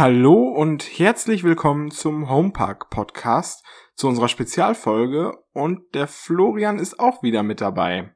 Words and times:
Hallo 0.00 0.48
und 0.48 0.98
herzlich 0.98 1.44
willkommen 1.44 1.90
zum 1.90 2.30
Homepark 2.30 2.88
Podcast, 2.88 3.62
zu 3.94 4.08
unserer 4.08 4.28
Spezialfolge 4.28 5.36
und 5.52 5.94
der 5.94 6.06
Florian 6.06 6.78
ist 6.78 6.98
auch 6.98 7.22
wieder 7.22 7.42
mit 7.42 7.60
dabei. 7.60 8.14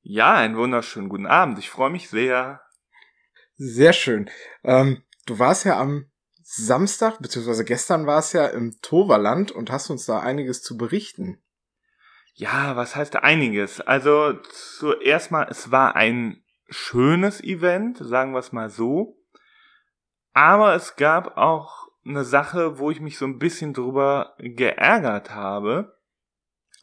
Ja, 0.00 0.34
einen 0.34 0.56
wunderschönen 0.56 1.08
guten 1.08 1.28
Abend. 1.28 1.60
Ich 1.60 1.70
freue 1.70 1.90
mich 1.90 2.10
sehr. 2.10 2.62
Sehr 3.54 3.92
schön. 3.92 4.28
Ähm, 4.64 5.04
du 5.26 5.38
warst 5.38 5.64
ja 5.64 5.78
am 5.78 6.10
Samstag, 6.42 7.20
beziehungsweise 7.20 7.64
gestern 7.64 8.08
war 8.08 8.18
es 8.18 8.32
ja 8.32 8.48
im 8.48 8.74
Toverland 8.82 9.52
und 9.52 9.70
hast 9.70 9.88
uns 9.88 10.06
da 10.06 10.18
einiges 10.18 10.64
zu 10.64 10.76
berichten. 10.76 11.40
Ja, 12.34 12.74
was 12.74 12.96
heißt 12.96 13.14
einiges? 13.14 13.80
Also 13.80 14.32
zuerst 14.32 15.30
mal, 15.30 15.46
es 15.48 15.70
war 15.70 15.94
ein 15.94 16.42
schönes 16.68 17.40
Event, 17.40 17.98
sagen 17.98 18.32
wir 18.32 18.40
es 18.40 18.50
mal 18.50 18.68
so. 18.68 19.19
Aber 20.32 20.74
es 20.74 20.96
gab 20.96 21.36
auch 21.36 21.88
eine 22.04 22.24
Sache, 22.24 22.78
wo 22.78 22.90
ich 22.90 23.00
mich 23.00 23.18
so 23.18 23.24
ein 23.24 23.38
bisschen 23.38 23.74
drüber 23.74 24.34
geärgert 24.38 25.34
habe. 25.34 25.96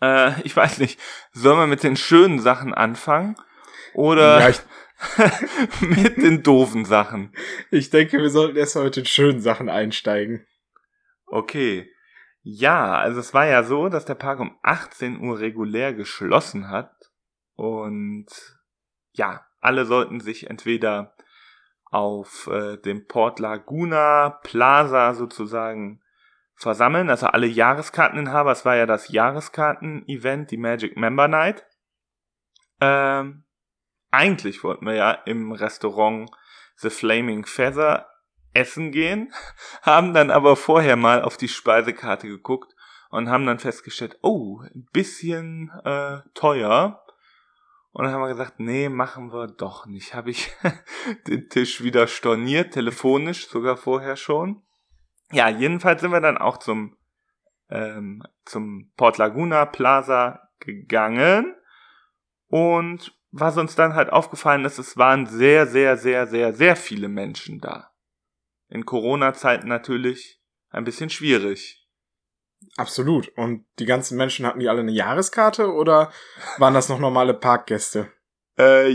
Äh, 0.02 0.42
ich 0.44 0.56
weiß 0.56 0.80
nicht, 0.80 1.00
sollen 1.32 1.60
wir 1.60 1.68
mit 1.68 1.84
den 1.84 1.96
schönen 1.96 2.40
Sachen 2.40 2.74
anfangen? 2.74 3.36
Oder 3.94 4.50
ja, 4.50 4.56
mit 5.82 6.18
den 6.18 6.44
doofen 6.44 6.86
Sachen? 6.86 7.34
Ich 7.72 7.90
denke, 7.90 8.20
wir 8.20 8.30
sollten 8.30 8.58
erst 8.58 8.76
mal 8.76 8.86
mit 8.86 8.96
den 8.96 9.06
schönen 9.06 9.42
Sachen 9.42 9.70
einsteigen. 9.70 10.46
Okay. 11.26 11.92
Ja, 12.44 12.96
also 12.96 13.20
es 13.20 13.34
war 13.34 13.46
ja 13.46 13.64
so, 13.64 13.90
dass 13.90 14.06
der 14.06 14.16
Park 14.16 14.40
um 14.40 14.58
18 14.62 15.20
Uhr 15.20 15.40
regulär 15.40 15.94
geschlossen 15.94 16.70
hat. 16.70 16.94
Und 17.56 18.28
ja, 19.14 19.46
alle 19.60 19.86
sollten 19.86 20.20
sich 20.20 20.50
entweder 20.50 21.17
auf 21.98 22.48
äh, 22.48 22.78
dem 22.78 23.08
Port 23.08 23.40
Laguna 23.40 24.30
Plaza 24.44 25.16
sozusagen 25.16 26.02
versammeln, 26.56 27.10
also 27.10 27.28
alle 27.28 27.48
Jahreskarteninhaber. 27.48 28.52
Es 28.52 28.66
war 28.66 28.76
ja 28.76 28.86
das 28.86 29.10
Jahreskarten-Event, 29.10 30.52
die 30.52 30.58
Magic 30.58 30.96
Member 30.96 31.28
Night. 31.28 31.66
Ähm, 32.80 33.46
eigentlich 34.12 34.64
wollten 34.64 34.86
wir 34.86 34.94
ja 34.94 35.12
im 35.12 35.52
Restaurant 35.52 36.30
The 36.76 36.92
Flaming 36.92 37.46
Feather 37.46 38.08
essen 38.54 38.92
gehen, 38.92 39.34
haben 39.82 40.14
dann 40.14 40.30
aber 40.30 40.56
vorher 40.56 40.96
mal 40.96 41.24
auf 41.24 41.38
die 41.38 41.48
Speisekarte 41.48 42.28
geguckt 42.28 42.74
und 43.10 43.30
haben 43.30 43.48
dann 43.48 43.60
festgestellt, 43.60 44.20
oh, 44.22 44.62
ein 44.62 44.88
bisschen 44.94 45.72
äh, 45.84 46.20
teuer. 46.36 47.04
Und 47.98 48.04
dann 48.04 48.14
haben 48.14 48.22
wir 48.22 48.28
gesagt, 48.28 48.60
nee, 48.60 48.90
machen 48.90 49.34
wir 49.34 49.48
doch 49.48 49.88
nicht. 49.88 50.14
Habe 50.14 50.30
ich 50.30 50.52
den 51.28 51.50
Tisch 51.50 51.82
wieder 51.82 52.06
storniert, 52.06 52.74
telefonisch 52.74 53.48
sogar 53.48 53.76
vorher 53.76 54.16
schon. 54.16 54.62
Ja, 55.32 55.50
jedenfalls 55.50 56.02
sind 56.02 56.12
wir 56.12 56.22
dann 56.22 56.38
auch 56.38 56.58
zum, 56.58 56.96
ähm, 57.72 58.22
zum 58.46 58.92
Port 58.98 59.18
Laguna 59.18 59.66
Plaza 59.66 60.48
gegangen. 60.60 61.56
Und 62.50 63.18
was 63.32 63.58
uns 63.58 63.74
dann 63.74 63.96
halt 63.96 64.12
aufgefallen 64.12 64.64
ist, 64.64 64.78
es 64.78 64.98
waren 64.98 65.26
sehr, 65.26 65.66
sehr, 65.66 65.98
sehr, 65.98 66.28
sehr, 66.28 66.54
sehr 66.54 66.76
viele 66.76 67.10
Menschen 67.10 67.60
da. 67.60 67.90
In 68.68 68.86
Corona-Zeiten 68.86 69.68
natürlich 69.68 70.40
ein 70.70 70.84
bisschen 70.84 71.10
schwierig. 71.10 71.87
Absolut. 72.78 73.30
Und 73.38 73.66
die 73.80 73.86
ganzen 73.86 74.18
Menschen 74.18 74.46
hatten 74.46 74.60
die 74.60 74.70
alle 74.70 74.82
eine 74.82 74.92
Jahreskarte 74.92 75.72
oder 75.72 76.12
waren 76.58 76.74
das 76.74 76.90
noch 76.90 77.00
normale 77.00 77.34
Parkgäste? 77.34 78.12
Äh, 78.58 78.90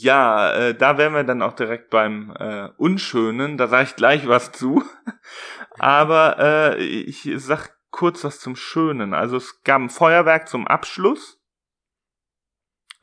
ja, 0.00 0.52
äh, 0.52 0.74
da 0.74 0.98
wären 0.98 1.14
wir 1.14 1.24
dann 1.24 1.42
auch 1.42 1.54
direkt 1.54 1.90
beim 1.90 2.34
äh, 2.38 2.68
Unschönen. 2.76 3.56
Da 3.56 3.68
sage 3.68 3.84
ich 3.84 3.96
gleich 3.96 4.28
was 4.28 4.52
zu. 4.52 4.84
Aber 5.78 6.38
äh, 6.38 6.82
ich 6.82 7.28
sag 7.36 7.70
kurz 7.90 8.24
was 8.24 8.40
zum 8.40 8.56
Schönen. 8.56 9.14
Also 9.14 9.36
es 9.36 9.62
gab 9.62 9.80
ein 9.80 9.90
Feuerwerk 9.90 10.48
zum 10.48 10.66
Abschluss. 10.66 11.40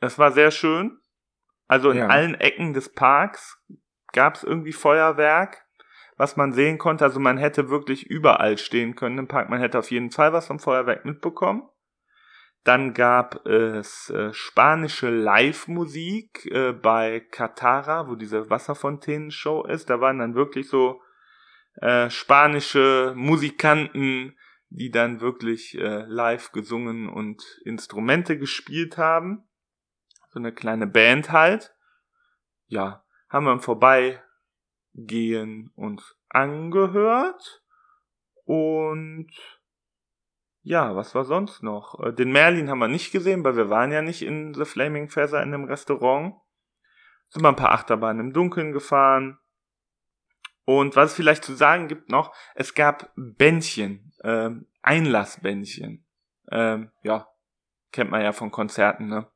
Das 0.00 0.18
war 0.18 0.32
sehr 0.32 0.50
schön. 0.50 0.98
Also 1.66 1.90
in 1.90 1.98
ja. 1.98 2.06
allen 2.08 2.34
Ecken 2.34 2.74
des 2.74 2.92
Parks 2.92 3.58
gab 4.12 4.34
es 4.34 4.44
irgendwie 4.44 4.72
Feuerwerk 4.72 5.61
was 6.22 6.36
man 6.36 6.52
sehen 6.52 6.78
konnte. 6.78 7.04
Also 7.04 7.18
man 7.18 7.36
hätte 7.36 7.68
wirklich 7.68 8.06
überall 8.06 8.56
stehen 8.56 8.94
können 8.94 9.18
im 9.18 9.26
Park. 9.26 9.50
Man 9.50 9.58
hätte 9.58 9.80
auf 9.80 9.90
jeden 9.90 10.12
Fall 10.12 10.32
was 10.32 10.46
vom 10.46 10.60
Feuerwerk 10.60 11.04
mitbekommen. 11.04 11.68
Dann 12.62 12.94
gab 12.94 13.44
es 13.44 14.08
äh, 14.10 14.32
spanische 14.32 15.10
Live-Musik 15.10 16.46
äh, 16.46 16.72
bei 16.74 17.18
Katara, 17.18 18.08
wo 18.08 18.14
diese 18.14 18.48
Wasserfontänen-Show 18.48 19.64
ist. 19.64 19.90
Da 19.90 20.00
waren 20.00 20.20
dann 20.20 20.36
wirklich 20.36 20.68
so 20.68 21.02
äh, 21.80 22.08
spanische 22.08 23.14
Musikanten, 23.16 24.38
die 24.70 24.92
dann 24.92 25.20
wirklich 25.20 25.76
äh, 25.76 26.04
live 26.06 26.52
gesungen 26.52 27.08
und 27.08 27.42
Instrumente 27.64 28.38
gespielt 28.38 28.96
haben. 28.96 29.42
So 30.30 30.38
eine 30.38 30.52
kleine 30.52 30.86
Band 30.86 31.32
halt. 31.32 31.74
Ja, 32.68 33.04
haben 33.28 33.44
wir 33.44 33.58
vorbei 33.58 34.22
gehen 34.94 35.70
uns 35.74 36.16
angehört. 36.28 37.62
Und 38.44 39.30
ja, 40.62 40.94
was 40.94 41.14
war 41.14 41.24
sonst 41.24 41.62
noch? 41.62 41.98
Äh, 42.00 42.12
den 42.12 42.32
Merlin 42.32 42.70
haben 42.70 42.78
wir 42.78 42.88
nicht 42.88 43.12
gesehen, 43.12 43.44
weil 43.44 43.56
wir 43.56 43.70
waren 43.70 43.92
ja 43.92 44.02
nicht 44.02 44.22
in 44.22 44.54
The 44.54 44.64
Flaming 44.64 45.08
Feather 45.08 45.42
in 45.42 45.52
dem 45.52 45.64
Restaurant. 45.64 46.36
Sind 47.28 47.42
wir 47.42 47.48
ein 47.48 47.56
paar 47.56 47.72
Achterbahnen 47.72 48.26
im 48.26 48.32
Dunkeln 48.32 48.72
gefahren. 48.72 49.38
Und 50.64 50.94
was 50.94 51.10
es 51.10 51.16
vielleicht 51.16 51.44
zu 51.44 51.54
sagen 51.54 51.88
gibt 51.88 52.10
noch, 52.10 52.34
es 52.54 52.74
gab 52.74 53.10
Bändchen, 53.16 54.12
ähm, 54.22 54.66
Einlassbändchen. 54.82 56.06
Ähm, 56.50 56.92
ja, 57.02 57.28
kennt 57.90 58.10
man 58.10 58.22
ja 58.22 58.32
von 58.32 58.50
Konzerten, 58.50 59.08
ne? 59.08 59.28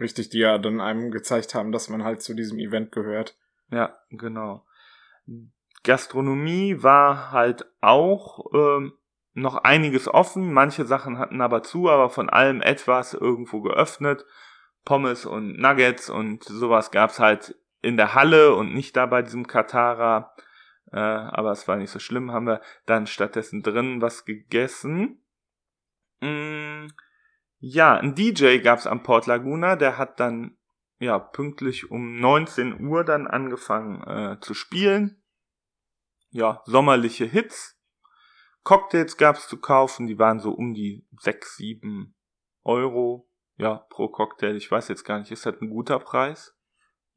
Richtig, 0.00 0.28
die 0.30 0.40
ja 0.40 0.58
dann 0.58 0.80
einem 0.80 1.10
gezeigt 1.10 1.54
haben, 1.54 1.72
dass 1.72 1.88
man 1.88 2.04
halt 2.04 2.20
zu 2.20 2.34
diesem 2.34 2.58
Event 2.58 2.92
gehört. 2.92 3.38
Ja, 3.70 3.96
genau. 4.10 4.64
Gastronomie 5.82 6.82
war 6.82 7.32
halt 7.32 7.66
auch 7.80 8.46
ähm, 8.54 8.94
noch 9.34 9.56
einiges 9.56 10.08
offen. 10.08 10.52
Manche 10.52 10.84
Sachen 10.84 11.18
hatten 11.18 11.40
aber 11.40 11.62
zu, 11.62 11.90
aber 11.90 12.08
von 12.08 12.30
allem 12.30 12.62
etwas 12.62 13.14
irgendwo 13.14 13.60
geöffnet. 13.60 14.24
Pommes 14.84 15.26
und 15.26 15.58
Nuggets 15.58 16.10
und 16.10 16.44
sowas 16.44 16.90
gab's 16.90 17.18
halt 17.18 17.56
in 17.82 17.96
der 17.96 18.14
Halle 18.14 18.54
und 18.54 18.74
nicht 18.74 18.96
da 18.96 19.06
bei 19.06 19.22
diesem 19.22 19.46
Katara. 19.46 20.34
Äh, 20.92 20.98
aber 20.98 21.52
es 21.52 21.66
war 21.68 21.76
nicht 21.76 21.90
so 21.90 21.98
schlimm. 21.98 22.32
Haben 22.32 22.46
wir 22.46 22.60
dann 22.86 23.06
stattdessen 23.06 23.62
drin 23.62 24.00
was 24.00 24.24
gegessen. 24.24 25.22
Mm, 26.20 26.86
ja, 27.58 27.96
ein 27.96 28.14
DJ 28.14 28.58
gab's 28.58 28.86
am 28.86 29.02
Port 29.02 29.26
Laguna. 29.26 29.76
Der 29.76 29.98
hat 29.98 30.20
dann 30.20 30.56
ja, 30.98 31.18
pünktlich 31.18 31.90
um 31.90 32.20
19 32.20 32.86
Uhr 32.86 33.04
dann 33.04 33.26
angefangen 33.26 34.02
äh, 34.04 34.40
zu 34.40 34.54
spielen. 34.54 35.22
Ja, 36.30 36.62
sommerliche 36.64 37.24
Hits. 37.24 37.78
Cocktails 38.62 39.16
gab's 39.16 39.46
zu 39.46 39.60
kaufen, 39.60 40.06
die 40.06 40.18
waren 40.18 40.40
so 40.40 40.52
um 40.52 40.72
die 40.72 41.06
6, 41.20 41.56
7 41.56 42.14
Euro, 42.64 43.28
ja, 43.56 43.86
pro 43.90 44.08
Cocktail. 44.08 44.56
Ich 44.56 44.70
weiß 44.70 44.88
jetzt 44.88 45.04
gar 45.04 45.18
nicht, 45.18 45.30
ist 45.30 45.44
das 45.44 45.60
ein 45.60 45.68
guter 45.68 45.98
Preis? 45.98 46.56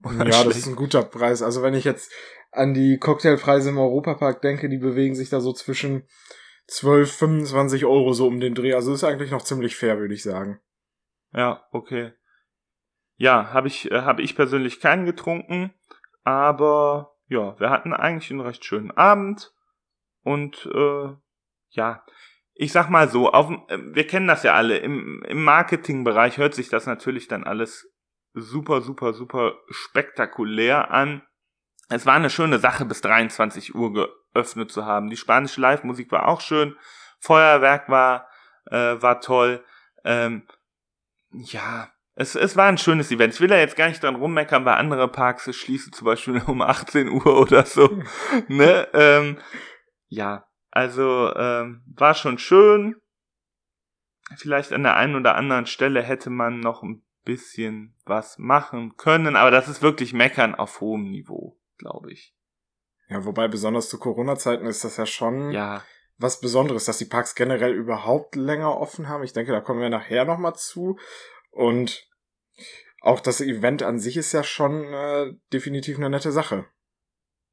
Oder 0.04 0.26
ja, 0.26 0.34
schlecht? 0.34 0.48
das 0.48 0.58
ist 0.58 0.68
ein 0.68 0.76
guter 0.76 1.04
Preis. 1.04 1.42
Also 1.42 1.64
wenn 1.64 1.74
ich 1.74 1.86
jetzt 1.86 2.12
an 2.52 2.74
die 2.74 2.98
Cocktailpreise 3.00 3.70
im 3.70 3.78
Europapark 3.78 4.42
denke, 4.42 4.70
die 4.70 4.78
bewegen 4.78 5.16
sich 5.16 5.30
da 5.30 5.40
so 5.40 5.54
zwischen 5.54 6.08
12, 6.68 7.12
25 7.12 7.86
Euro 7.86 8.14
so 8.14 8.28
um 8.28 8.40
den 8.40 8.54
Dreh. 8.54 8.74
Also 8.74 8.94
ist 8.94 9.04
eigentlich 9.04 9.32
noch 9.32 9.42
ziemlich 9.42 9.76
fair, 9.76 10.00
würde 10.00 10.14
ich 10.14 10.24
sagen. 10.24 10.60
Ja, 11.34 11.66
okay. 11.72 12.14
Ja, 13.18 13.52
habe 13.52 13.68
ich, 13.68 13.92
äh, 13.92 14.02
hab 14.02 14.20
ich 14.20 14.36
persönlich 14.36 14.80
keinen 14.80 15.06
getrunken, 15.06 15.74
aber 16.24 17.16
ja, 17.28 17.60
wir 17.60 17.70
hatten 17.70 17.94
eigentlich 17.94 18.32
einen 18.32 18.42
recht 18.42 18.64
schönen 18.64 18.92
Abend 18.92 19.54
und 20.24 20.70
äh, 20.74 21.10
ja, 21.70 22.04
ich 22.54 22.72
sag 22.72 22.90
mal 22.90 23.10
so, 23.10 23.32
auf, 23.32 23.52
äh, 23.70 23.78
wir 23.80 24.08
kennen 24.08 24.28
das 24.28 24.44
ja 24.44 24.54
alle, 24.54 24.78
im, 24.78 25.24
im 25.28 25.44
Marketingbereich 25.44 26.38
hört 26.38 26.54
sich 26.54 26.70
das 26.70 26.86
natürlich 26.86 27.28
dann 27.28 27.44
alles 27.44 27.92
super, 28.34 28.82
super, 28.82 29.14
super 29.14 29.56
spektakulär 29.70 30.92
an. 30.92 31.24
Es 31.90 32.06
war 32.06 32.14
eine 32.14 32.30
schöne 32.30 32.60
Sache, 32.60 32.86
bis 32.86 33.02
23 33.02 33.74
Uhr 33.74 33.94
geöffnet 34.34 34.72
zu 34.72 34.86
haben. 34.86 35.10
Die 35.10 35.18
spanische 35.18 35.62
Live-Musik 35.62 36.12
war 36.12 36.28
auch 36.28 36.42
schön, 36.42 36.76
Feuerwerk 37.20 37.90
war, 37.90 38.28
äh, 38.66 39.02
war 39.02 39.22
toll. 39.22 39.64
Ähm, 40.04 40.48
ja, 41.32 41.90
es, 42.20 42.34
es 42.34 42.58
war 42.58 42.66
ein 42.66 42.80
schönes 42.80 43.12
Event. 43.12 43.36
Ich 43.36 43.42
will 43.42 43.48
da 43.48 43.58
jetzt 43.58 43.76
gar 43.76 43.88
nicht 43.88 44.02
dran 44.02 44.16
rummeckern, 44.16 44.66
weil 44.66 44.74
andere 44.74 45.08
Parks 45.08 45.56
schließen 45.56 45.94
zum 45.94 46.06
Beispiel 46.06 46.42
um 46.48 46.64
18 46.64 47.10
Uhr 47.10 47.40
oder 47.40 47.64
so. 47.64 48.02
ne? 48.48 48.88
Ähm, 48.94 49.38
ja, 50.08 50.48
also 50.72 51.32
ähm, 51.36 51.84
war 51.96 52.16
schon 52.16 52.40
schön. 52.40 52.96
Vielleicht 54.36 54.74
an 54.74 54.82
der 54.84 54.96
einen 54.96 55.16
oder 55.16 55.36
anderen 55.36 55.68
Stelle 55.68 56.02
hätte 56.02 56.32
man 56.32 56.60
noch 56.60 56.82
ein 56.82 57.06
bisschen 57.24 57.96
was 58.04 58.40
machen 58.40 58.98
können, 58.98 59.36
aber 59.36 59.52
das 59.52 59.68
ist 59.68 59.84
wirklich 59.84 60.14
Meckern 60.14 60.56
auf 60.56 60.82
hohem 60.82 61.12
Niveau, 61.12 61.60
glaube 61.78 62.12
ich. 62.12 62.36
Ja, 63.10 63.26
wobei 63.26 63.48
besonders 63.48 63.90
zu 63.90 64.00
Corona-Zeiten 64.00 64.66
ist 64.66 64.84
das 64.84 64.98
ja 64.98 65.06
schon 65.06 65.52
Ja, 65.52 65.84
was 66.18 66.40
Besonderes, 66.40 66.86
dass 66.86 66.98
die 66.98 67.06
Parks 67.06 67.36
generell 67.36 67.74
überhaupt 67.74 68.36
länger 68.36 68.78
offen 68.78 69.08
haben. 69.08 69.24
Ich 69.24 69.34
denke, 69.34 69.52
da 69.52 69.62
kommen 69.62 69.82
wir 69.82 69.90
nachher 69.90 70.26
nochmal 70.26 70.56
zu. 70.56 70.98
Und 71.58 72.08
auch 73.02 73.20
das 73.20 73.42
Event 73.42 73.82
an 73.82 74.00
sich 74.00 74.16
ist 74.16 74.32
ja 74.32 74.44
schon 74.44 74.94
äh, 74.94 75.34
definitiv 75.52 75.98
eine 75.98 76.10
nette 76.10 76.32
Sache. 76.32 76.66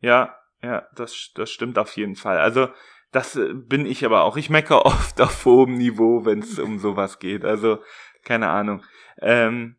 ja, 0.00 0.38
ja, 0.62 0.86
das, 0.94 1.30
das 1.34 1.50
stimmt 1.50 1.78
auf 1.78 1.94
jeden 1.96 2.16
Fall. 2.16 2.38
Also, 2.38 2.68
das 3.12 3.36
äh, 3.36 3.52
bin 3.54 3.86
ich 3.86 4.04
aber 4.04 4.24
auch. 4.24 4.36
Ich 4.36 4.50
meckere 4.50 4.84
oft 4.86 5.20
auf 5.20 5.44
hohem 5.44 5.76
Niveau, 5.76 6.24
wenn 6.24 6.40
es 6.40 6.58
um 6.58 6.78
sowas 6.78 7.18
geht. 7.18 7.44
Also, 7.44 7.82
keine 8.24 8.50
Ahnung. 8.50 8.82
Ähm, 9.20 9.76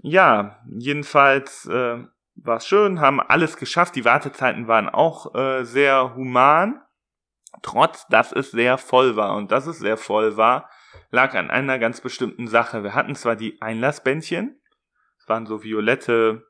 ja, 0.00 0.60
jedenfalls 0.76 1.66
äh, 1.66 2.04
war 2.34 2.56
es 2.56 2.66
schön, 2.66 3.00
haben 3.00 3.20
alles 3.20 3.56
geschafft. 3.56 3.94
Die 3.94 4.04
Wartezeiten 4.04 4.66
waren 4.66 4.88
auch 4.88 5.34
äh, 5.34 5.64
sehr 5.64 6.16
human, 6.16 6.80
trotz 7.62 8.06
dass 8.08 8.32
es 8.32 8.50
sehr 8.50 8.78
voll 8.78 9.14
war. 9.14 9.36
Und 9.36 9.52
dass 9.52 9.66
es 9.66 9.78
sehr 9.78 9.96
voll 9.96 10.36
war, 10.36 10.68
lag 11.10 11.34
an 11.34 11.50
einer 11.50 11.78
ganz 11.78 12.00
bestimmten 12.00 12.46
Sache. 12.46 12.82
Wir 12.82 12.94
hatten 12.94 13.14
zwar 13.14 13.36
die 13.36 13.60
Einlassbändchen, 13.60 14.60
es 15.18 15.28
waren 15.28 15.46
so 15.46 15.62
violette 15.62 16.46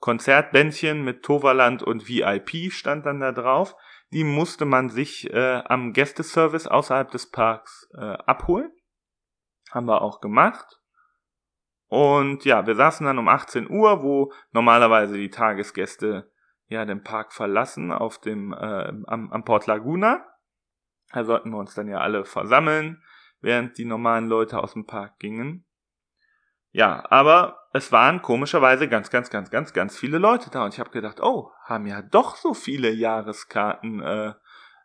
Konzertbändchen 0.00 1.02
mit 1.02 1.22
Toverland 1.24 1.82
und 1.82 2.08
VIP 2.08 2.72
stand 2.72 3.06
dann 3.06 3.20
da 3.20 3.32
drauf. 3.32 3.74
Die 4.12 4.24
musste 4.24 4.64
man 4.64 4.88
sich 4.88 5.32
äh, 5.32 5.62
am 5.64 5.92
Gästeservice 5.92 6.66
außerhalb 6.66 7.10
des 7.10 7.30
Parks 7.30 7.88
äh, 7.94 8.04
abholen. 8.04 8.70
Haben 9.70 9.86
wir 9.86 10.00
auch 10.00 10.20
gemacht. 10.20 10.80
Und 11.88 12.44
ja, 12.44 12.66
wir 12.66 12.74
saßen 12.74 13.04
dann 13.06 13.18
um 13.18 13.28
18 13.28 13.68
Uhr, 13.68 14.02
wo 14.02 14.32
normalerweise 14.52 15.16
die 15.16 15.30
Tagesgäste 15.30 16.30
ja 16.66 16.84
den 16.84 17.02
Park 17.02 17.32
verlassen 17.32 17.92
auf 17.92 18.18
dem 18.18 18.52
äh, 18.52 18.92
am, 19.06 19.32
am 19.32 19.44
Port 19.44 19.66
Laguna. 19.66 20.26
Da 21.12 21.24
sollten 21.24 21.50
wir 21.50 21.58
uns 21.58 21.74
dann 21.74 21.88
ja 21.88 21.98
alle 21.98 22.24
versammeln, 22.24 23.02
während 23.40 23.78
die 23.78 23.84
normalen 23.84 24.28
Leute 24.28 24.62
aus 24.62 24.72
dem 24.72 24.86
Park 24.86 25.18
gingen. 25.18 25.64
Ja, 26.70 27.04
aber 27.10 27.68
es 27.72 27.92
waren 27.92 28.22
komischerweise 28.22 28.88
ganz, 28.88 29.10
ganz, 29.10 29.30
ganz, 29.30 29.50
ganz, 29.50 29.72
ganz 29.72 29.96
viele 29.96 30.18
Leute 30.18 30.50
da 30.50 30.64
und 30.64 30.74
ich 30.74 30.80
habe 30.80 30.90
gedacht, 30.90 31.20
oh, 31.20 31.50
haben 31.64 31.86
ja 31.86 32.02
doch 32.02 32.36
so 32.36 32.54
viele 32.54 32.90
Jahreskarten 32.90 34.00
äh, 34.00 34.34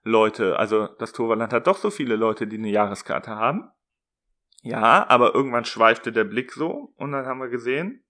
Leute, 0.03 0.57
also 0.59 0.87
das 0.87 1.13
Torvaland 1.13 1.53
hat 1.53 1.67
doch 1.67 1.77
so 1.77 1.89
viele 1.89 2.15
Leute, 2.15 2.47
die 2.47 2.57
eine 2.57 2.69
Jahreskarte 2.69 3.31
haben. 3.31 3.69
Ja, 4.61 5.07
aber 5.09 5.33
irgendwann 5.33 5.65
schweifte 5.65 6.11
der 6.11 6.23
Blick 6.23 6.53
so 6.53 6.93
und 6.95 7.11
dann 7.11 7.25
haben 7.25 7.39
wir 7.39 7.49
gesehen, 7.49 8.03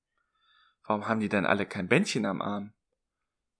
warum 0.85 1.07
haben 1.07 1.19
die 1.19 1.29
denn 1.29 1.45
alle 1.45 1.65
kein 1.65 1.87
Bändchen 1.87 2.25
am 2.25 2.41
Arm? 2.41 2.73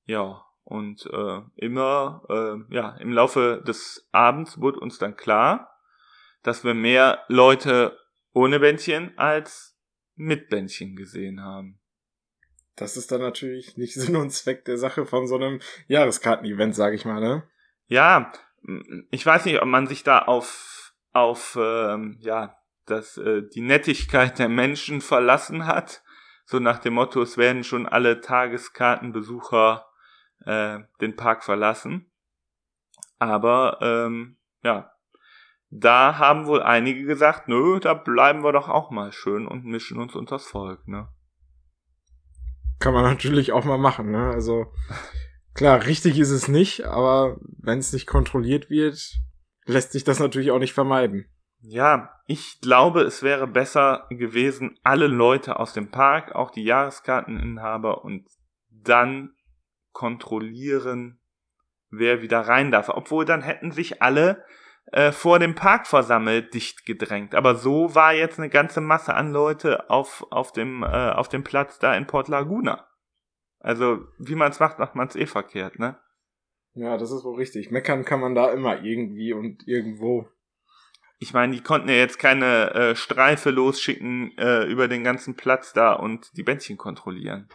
Ja, 0.06 0.44
und 0.64 1.06
äh, 1.12 1.42
immer, 1.56 2.24
äh, 2.30 2.74
ja, 2.74 2.96
im 2.98 3.12
Laufe 3.12 3.64
des 3.66 4.08
Abends 4.12 4.60
wurde 4.60 4.80
uns 4.80 4.98
dann 4.98 5.16
klar, 5.16 5.73
dass 6.44 6.64
wir 6.64 6.74
mehr 6.74 7.24
Leute 7.28 7.98
ohne 8.34 8.60
Bändchen 8.60 9.18
als 9.18 9.78
mit 10.16 10.50
Bändchen 10.50 10.96
gesehen 10.96 11.42
haben. 11.42 11.80
Das 12.76 12.98
ist 12.98 13.12
dann 13.12 13.22
natürlich 13.22 13.78
nicht 13.78 13.94
Sinn 14.00 14.16
und 14.16 14.32
Zweck 14.32 14.66
der 14.66 14.78
Sache 14.78 15.06
von 15.06 15.28
so 15.28 15.36
einem 15.36 15.60
Jahreskarten-Event, 15.88 16.76
sage 16.76 16.96
ich 16.96 17.06
mal, 17.06 17.22
ne? 17.22 17.48
Ja, 17.88 18.32
ich 19.12 19.26
weiß 19.26 19.46
nicht, 19.46 19.62
ob 19.62 19.68
man 19.68 19.88
sich 19.88 20.04
da 20.04 20.20
auf, 20.20 20.94
auf 21.12 21.58
ähm, 21.60 22.18
ja, 22.22 22.58
dass 22.86 23.18
äh, 23.18 23.44
die 23.54 23.62
Nettigkeit 23.62 24.40
der 24.40 24.50
Menschen 24.50 25.02
verlassen 25.02 25.66
hat. 25.66 26.04
So 26.46 26.60
nach 26.60 26.80
dem 26.80 26.94
Motto, 26.94 27.22
es 27.22 27.38
werden 27.38 27.64
schon 27.64 27.88
alle 27.88 28.22
Tageskartenbesucher 28.22 29.86
äh, 30.46 30.80
den 31.02 31.16
Park 31.16 31.44
verlassen. 31.44 32.12
Aber 33.20 33.80
ähm, 33.82 34.38
ja, 34.64 34.93
da 35.76 36.20
haben 36.20 36.46
wohl 36.46 36.62
einige 36.62 37.04
gesagt, 37.04 37.48
nö, 37.48 37.80
da 37.80 37.96
bleiben 37.96 38.44
wir 38.44 38.52
doch 38.52 38.70
auch 38.70 38.92
mal 38.92 39.12
schön 39.12 39.48
und 39.48 39.66
mischen 39.66 40.00
uns 40.00 40.16
unters 40.16 40.46
Volk, 40.46 40.88
ne? 40.88 41.08
Kann 42.80 42.94
man 42.94 43.04
natürlich 43.12 43.52
auch 43.52 43.66
mal 43.66 43.80
machen, 43.80 44.12
ne? 44.12 44.30
Also 44.30 44.72
klar, 45.56 45.86
richtig 45.86 46.20
ist 46.20 46.30
es 46.30 46.48
nicht, 46.48 46.86
aber 46.86 47.38
wenn 47.58 47.80
es 47.80 47.92
nicht 47.92 48.06
kontrolliert 48.06 48.70
wird, 48.70 49.00
lässt 49.66 49.94
sich 49.94 50.04
das 50.04 50.20
natürlich 50.20 50.52
auch 50.52 50.60
nicht 50.60 50.74
vermeiden. 50.74 51.26
Ja, 51.62 52.20
ich 52.28 52.60
glaube, 52.62 53.02
es 53.02 53.24
wäre 53.24 53.48
besser 53.48 54.06
gewesen, 54.10 54.78
alle 54.84 55.08
Leute 55.08 55.60
aus 55.60 55.74
dem 55.74 55.90
Park, 55.90 56.36
auch 56.36 56.52
die 56.52 56.66
Jahreskarteninhaber 56.66 58.04
und 58.04 58.28
dann 58.70 59.32
kontrollieren, 59.92 61.20
wer 61.90 62.22
wieder 62.22 62.42
rein 62.42 62.70
darf. 62.70 62.90
Obwohl 62.90 63.26
dann 63.26 63.42
hätten 63.42 63.72
sich 63.72 64.02
alle 64.02 64.44
äh, 64.92 65.12
vor 65.12 65.40
dem 65.40 65.56
Park 65.56 65.88
versammelt, 65.88 66.54
dicht 66.54 66.86
gedrängt. 66.86 67.36
Aber 67.36 67.56
so 67.56 67.96
war 67.96 68.14
jetzt 68.14 68.40
eine 68.40 68.50
ganze 68.50 68.82
Masse 68.82 69.14
an 69.14 69.32
Leute 69.32 69.90
auf, 69.90 70.26
auf, 70.32 70.52
dem, 70.52 70.84
äh, 70.84 71.12
auf 71.12 71.30
dem 71.30 71.44
Platz 71.44 71.80
da 71.80 71.96
in 71.96 72.08
Port 72.08 72.28
Laguna. 72.28 72.88
Also, 73.60 74.06
wie 74.20 74.36
man 74.36 74.52
es 74.52 74.60
macht, 74.60 74.80
macht 74.80 74.96
man 74.96 75.08
es 75.08 75.16
eh 75.16 75.26
verkehrt, 75.26 75.80
ne? 75.80 75.98
Ja, 76.74 76.98
das 76.98 77.12
ist 77.12 77.24
wohl 77.24 77.38
richtig. 77.38 77.72
Meckern 77.72 78.04
kann 78.04 78.20
man 78.20 78.36
da 78.36 78.52
immer 78.52 78.84
irgendwie 78.84 79.32
und 79.32 79.68
irgendwo. 79.68 80.28
Ich 81.20 81.34
meine, 81.34 81.56
die 81.56 81.62
konnten 81.62 81.88
ja 81.88 81.96
jetzt 81.96 82.20
keine 82.20 82.72
äh, 82.74 82.96
Streife 82.96 83.52
losschicken 83.52 84.38
äh, 84.38 84.66
über 84.66 84.88
den 84.88 85.04
ganzen 85.04 85.36
Platz 85.36 85.72
da 85.72 85.94
und 85.94 86.36
die 86.36 86.44
Bändchen 86.44 86.78
kontrollieren. 86.78 87.48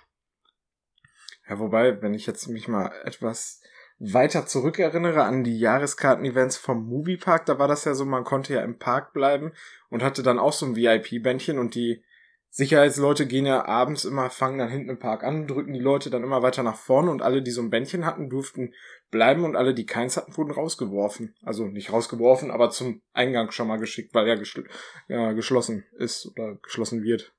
Ja, 1.49 1.59
wobei, 1.59 2.01
wenn 2.01 2.15
ich 2.15 2.27
jetzt 2.27 2.47
mich 2.49 2.69
mal 2.69 2.93
etwas 3.05 3.58
weiter 3.99 4.47
zurückerinnere 4.47 5.25
an 5.25 5.43
die 5.43 5.59
Jahreskarten-Events 5.59 6.57
vom 6.57 6.87
Moviepark, 6.87 7.47
da 7.47 7.59
war 7.59 7.69
das 7.69 7.85
ja 7.85 7.95
so, 7.95 8.05
man 8.05 8.25
konnte 8.25 8.55
ja 8.55 8.63
im 8.63 8.79
Park 8.79 9.13
bleiben 9.13 9.53
und 9.91 10.03
hatte 10.03 10.23
dann 10.23 10.39
auch 10.39 10.53
so 10.53 10.67
ein 10.67 10.77
VIP-Bändchen 10.77 11.59
und 11.59 11.75
die 11.75 12.03
Sicherheitsleute 12.51 13.27
gehen 13.27 13.45
ja 13.45 13.67
abends 13.67 14.05
immer, 14.05 14.31
fangen 14.31 14.59
dann 14.59 14.71
hinten 14.71 14.91
im 14.91 14.99
Park 14.99 15.23
an, 15.23 15.47
drücken 15.47 15.75
die 15.75 15.81
Leute 15.81 16.11
dann 16.11 16.25
immer 16.25 16.43
weiter 16.43 16.63
nach 16.63 16.77
vorne 16.77 17.11
und 17.11 17.21
alle, 17.23 17.43
die 17.43 17.51
so 17.51 17.61
ein 17.61 17.71
Bändchen 17.71 18.07
hatten, 18.07 18.31
durften 18.31 18.73
bleiben 19.11 19.45
und 19.45 19.55
alle, 19.55 19.75
die 19.75 19.85
keins 19.85 20.17
hatten, 20.17 20.37
wurden 20.37 20.53
rausgeworfen. 20.53 21.35
Also 21.43 21.67
nicht 21.67 21.93
rausgeworfen, 21.93 22.51
aber 22.51 22.71
zum 22.71 23.03
Eingang 23.13 23.51
schon 23.51 23.69
mal 23.69 23.79
geschickt, 23.79 24.15
weil 24.15 24.27
er 24.27 24.39
geschl 24.39 24.65
ja, 25.09 25.33
geschlossen 25.33 25.85
ist 25.99 26.27
oder 26.27 26.55
geschlossen 26.63 27.03
wird. 27.03 27.33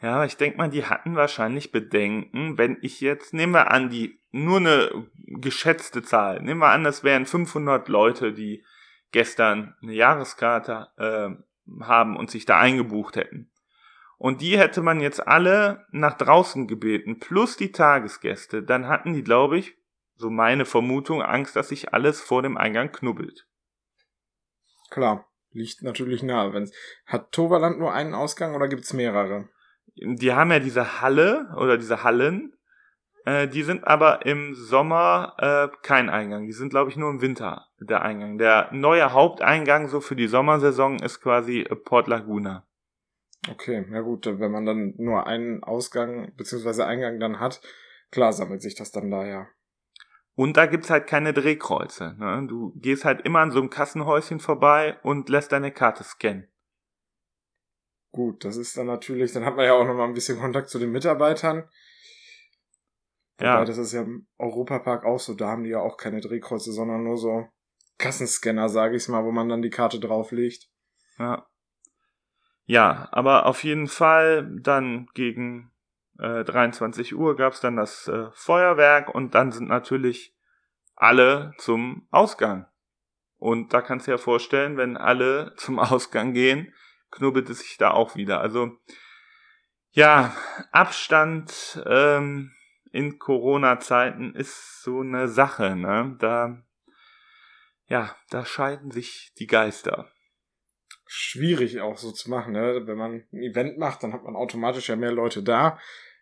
Ja, 0.00 0.24
ich 0.24 0.36
denke 0.36 0.58
mal, 0.58 0.70
die 0.70 0.84
hatten 0.84 1.16
wahrscheinlich 1.16 1.72
Bedenken, 1.72 2.56
wenn 2.56 2.78
ich 2.82 3.00
jetzt, 3.00 3.34
nehmen 3.34 3.52
wir 3.52 3.72
an, 3.72 3.90
die, 3.90 4.20
nur 4.44 4.58
eine 4.58 5.06
geschätzte 5.26 6.02
Zahl, 6.02 6.42
nehmen 6.42 6.60
wir 6.60 6.70
an, 6.70 6.84
das 6.84 7.04
wären 7.04 7.26
500 7.26 7.88
Leute, 7.88 8.32
die 8.32 8.64
gestern 9.12 9.74
eine 9.82 9.94
Jahreskarte 9.94 10.88
äh, 10.96 11.82
haben 11.84 12.16
und 12.16 12.30
sich 12.30 12.44
da 12.46 12.58
eingebucht 12.58 13.16
hätten. 13.16 13.50
Und 14.16 14.40
die 14.40 14.58
hätte 14.58 14.82
man 14.82 15.00
jetzt 15.00 15.26
alle 15.26 15.86
nach 15.90 16.16
draußen 16.16 16.66
gebeten, 16.66 17.20
plus 17.20 17.56
die 17.56 17.72
Tagesgäste, 17.72 18.62
dann 18.62 18.88
hatten 18.88 19.12
die, 19.12 19.22
glaube 19.22 19.58
ich, 19.58 19.76
so 20.16 20.30
meine 20.30 20.64
Vermutung, 20.64 21.22
Angst, 21.22 21.54
dass 21.54 21.68
sich 21.68 21.94
alles 21.94 22.20
vor 22.20 22.42
dem 22.42 22.56
Eingang 22.56 22.90
knubbelt. 22.90 23.46
Klar, 24.90 25.28
liegt 25.52 25.82
natürlich 25.82 26.24
nahe. 26.24 26.52
Wenn's, 26.52 26.72
hat 27.06 27.30
Toverland 27.30 27.78
nur 27.78 27.92
einen 27.92 28.14
Ausgang 28.14 28.56
oder 28.56 28.66
gibt's 28.66 28.92
mehrere? 28.92 29.48
die 30.00 30.32
haben 30.32 30.50
ja 30.50 30.58
diese 30.58 31.00
Halle 31.00 31.48
oder 31.56 31.76
diese 31.76 32.04
Hallen, 32.04 32.52
äh, 33.24 33.48
die 33.48 33.62
sind 33.62 33.86
aber 33.86 34.26
im 34.26 34.54
Sommer 34.54 35.34
äh, 35.38 35.76
kein 35.82 36.08
Eingang. 36.08 36.46
Die 36.46 36.52
sind, 36.52 36.70
glaube 36.70 36.90
ich, 36.90 36.96
nur 36.96 37.10
im 37.10 37.20
Winter 37.20 37.66
der 37.80 38.02
Eingang. 38.02 38.38
Der 38.38 38.68
neue 38.72 39.12
Haupteingang 39.12 39.88
so 39.88 40.00
für 40.00 40.16
die 40.16 40.28
Sommersaison 40.28 40.98
ist 40.98 41.20
quasi 41.20 41.60
äh, 41.60 41.76
Port 41.76 42.08
Laguna. 42.08 42.66
Okay, 43.50 43.86
ja 43.90 44.00
gut, 44.00 44.26
wenn 44.26 44.50
man 44.50 44.66
dann 44.66 44.94
nur 44.98 45.26
einen 45.26 45.62
Ausgang 45.62 46.32
beziehungsweise 46.36 46.86
Eingang 46.86 47.20
dann 47.20 47.40
hat, 47.40 47.60
klar 48.10 48.32
sammelt 48.32 48.62
sich 48.62 48.74
das 48.74 48.90
dann 48.90 49.10
da 49.10 49.24
ja. 49.24 49.46
Und 50.34 50.56
da 50.56 50.66
gibt's 50.66 50.90
halt 50.90 51.06
keine 51.06 51.32
Drehkreuze. 51.32 52.14
Ne? 52.18 52.46
Du 52.48 52.72
gehst 52.76 53.04
halt 53.04 53.22
immer 53.22 53.40
an 53.40 53.50
so 53.50 53.58
einem 53.58 53.70
Kassenhäuschen 53.70 54.38
vorbei 54.38 54.96
und 55.02 55.28
lässt 55.28 55.52
deine 55.52 55.72
Karte 55.72 56.04
scannen. 56.04 56.46
Gut, 58.12 58.44
das 58.44 58.56
ist 58.56 58.76
dann 58.76 58.86
natürlich, 58.86 59.32
dann 59.32 59.44
hat 59.44 59.56
man 59.56 59.64
ja 59.66 59.74
auch 59.74 59.84
nochmal 59.84 60.06
ein 60.06 60.14
bisschen 60.14 60.38
Kontakt 60.38 60.68
zu 60.68 60.78
den 60.78 60.90
Mitarbeitern. 60.92 61.68
Ja. 63.40 63.54
Wobei, 63.54 63.64
das 63.66 63.78
ist 63.78 63.92
ja 63.92 64.02
im 64.02 64.26
Europapark 64.38 65.04
auch 65.04 65.20
so, 65.20 65.34
da 65.34 65.48
haben 65.48 65.64
die 65.64 65.70
ja 65.70 65.80
auch 65.80 65.96
keine 65.96 66.20
Drehkreuze, 66.20 66.72
sondern 66.72 67.04
nur 67.04 67.16
so 67.16 67.46
Kassenscanner, 67.98 68.68
sage 68.68 68.96
ich 68.96 69.08
mal, 69.08 69.24
wo 69.24 69.32
man 69.32 69.48
dann 69.48 69.62
die 69.62 69.70
Karte 69.70 70.00
drauflegt. 70.00 70.68
Ja. 71.18 71.46
Ja, 72.64 73.08
aber 73.12 73.46
auf 73.46 73.64
jeden 73.64 73.88
Fall 73.88 74.48
dann 74.60 75.08
gegen 75.14 75.70
äh, 76.18 76.44
23 76.44 77.14
Uhr 77.16 77.36
gab's 77.36 77.60
dann 77.60 77.76
das 77.76 78.08
äh, 78.08 78.26
Feuerwerk 78.32 79.14
und 79.14 79.34
dann 79.34 79.52
sind 79.52 79.68
natürlich 79.68 80.36
alle 80.94 81.54
zum 81.58 82.06
Ausgang. 82.10 82.66
Und 83.38 83.72
da 83.72 83.80
kannst 83.80 84.06
du 84.06 84.10
ja 84.10 84.18
vorstellen, 84.18 84.76
wenn 84.76 84.96
alle 84.96 85.54
zum 85.56 85.78
Ausgang 85.78 86.32
gehen, 86.34 86.74
knubbelt 87.10 87.48
es 87.48 87.60
sich 87.60 87.78
da 87.78 87.92
auch 87.92 88.16
wieder. 88.16 88.40
Also 88.40 88.72
ja, 89.90 90.36
Abstand 90.70 91.82
ähm, 91.86 92.52
in 92.92 93.18
Corona-Zeiten 93.18 94.34
ist 94.34 94.82
so 94.82 95.00
eine 95.00 95.28
Sache, 95.28 95.76
ne? 95.76 96.16
Da, 96.18 96.62
ja, 97.86 98.14
da 98.30 98.44
scheiden 98.44 98.90
sich 98.90 99.32
die 99.38 99.46
Geister. 99.46 100.10
Schwierig 101.06 101.80
auch 101.80 101.96
so 101.96 102.12
zu 102.12 102.30
machen, 102.30 102.52
ne? 102.52 102.82
Wenn 102.86 102.98
man 102.98 103.26
ein 103.32 103.42
Event 103.42 103.78
macht, 103.78 104.02
dann 104.02 104.12
hat 104.12 104.24
man 104.24 104.36
automatisch 104.36 104.88
ja 104.88 104.96
mehr 104.96 105.12
Leute 105.12 105.42
da. 105.42 105.78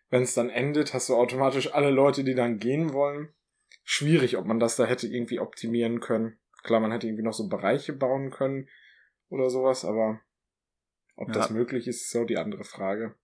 Wenn 0.09 0.23
es 0.23 0.33
dann 0.33 0.49
endet, 0.49 0.93
hast 0.93 1.09
du 1.09 1.15
automatisch 1.15 1.73
alle 1.73 1.89
Leute, 1.89 2.23
die 2.23 2.35
dann 2.35 2.59
gehen 2.59 2.93
wollen. 2.93 3.33
Schwierig, 3.83 4.37
ob 4.37 4.45
man 4.45 4.59
das 4.59 4.75
da 4.75 4.85
hätte 4.85 5.07
irgendwie 5.07 5.39
optimieren 5.39 5.99
können. 5.99 6.39
Klar, 6.63 6.79
man 6.79 6.91
hätte 6.91 7.07
irgendwie 7.07 7.23
noch 7.23 7.33
so 7.33 7.47
Bereiche 7.47 7.93
bauen 7.93 8.31
können 8.31 8.69
oder 9.29 9.49
sowas, 9.49 9.85
aber 9.85 10.21
ob 11.15 11.29
ja. 11.29 11.33
das 11.33 11.49
möglich 11.49 11.87
ist, 11.87 12.01
ist 12.01 12.11
so 12.11 12.23
die 12.25 12.37
andere 12.37 12.63
Frage. 12.63 13.15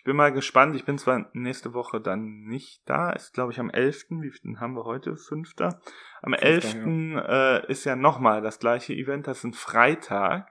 Ich 0.00 0.04
bin 0.04 0.16
mal 0.16 0.32
gespannt. 0.32 0.74
Ich 0.76 0.86
bin 0.86 0.96
zwar 0.96 1.28
nächste 1.34 1.74
Woche 1.74 2.00
dann 2.00 2.44
nicht 2.44 2.80
da. 2.86 3.10
Ist, 3.10 3.34
glaube 3.34 3.52
ich, 3.52 3.60
am 3.60 3.68
11. 3.68 4.06
Wie 4.08 4.30
viel 4.30 4.58
haben 4.58 4.72
wir 4.72 4.84
heute? 4.84 5.14
Fünfter. 5.18 5.78
Am 6.22 6.32
11. 6.32 6.74
Ja. 6.74 7.58
Äh, 7.58 7.70
ist 7.70 7.84
ja 7.84 7.96
nochmal 7.96 8.40
das 8.40 8.58
gleiche 8.60 8.94
Event. 8.94 9.26
Das 9.26 9.40
ist 9.40 9.44
ein 9.44 9.52
Freitag. 9.52 10.48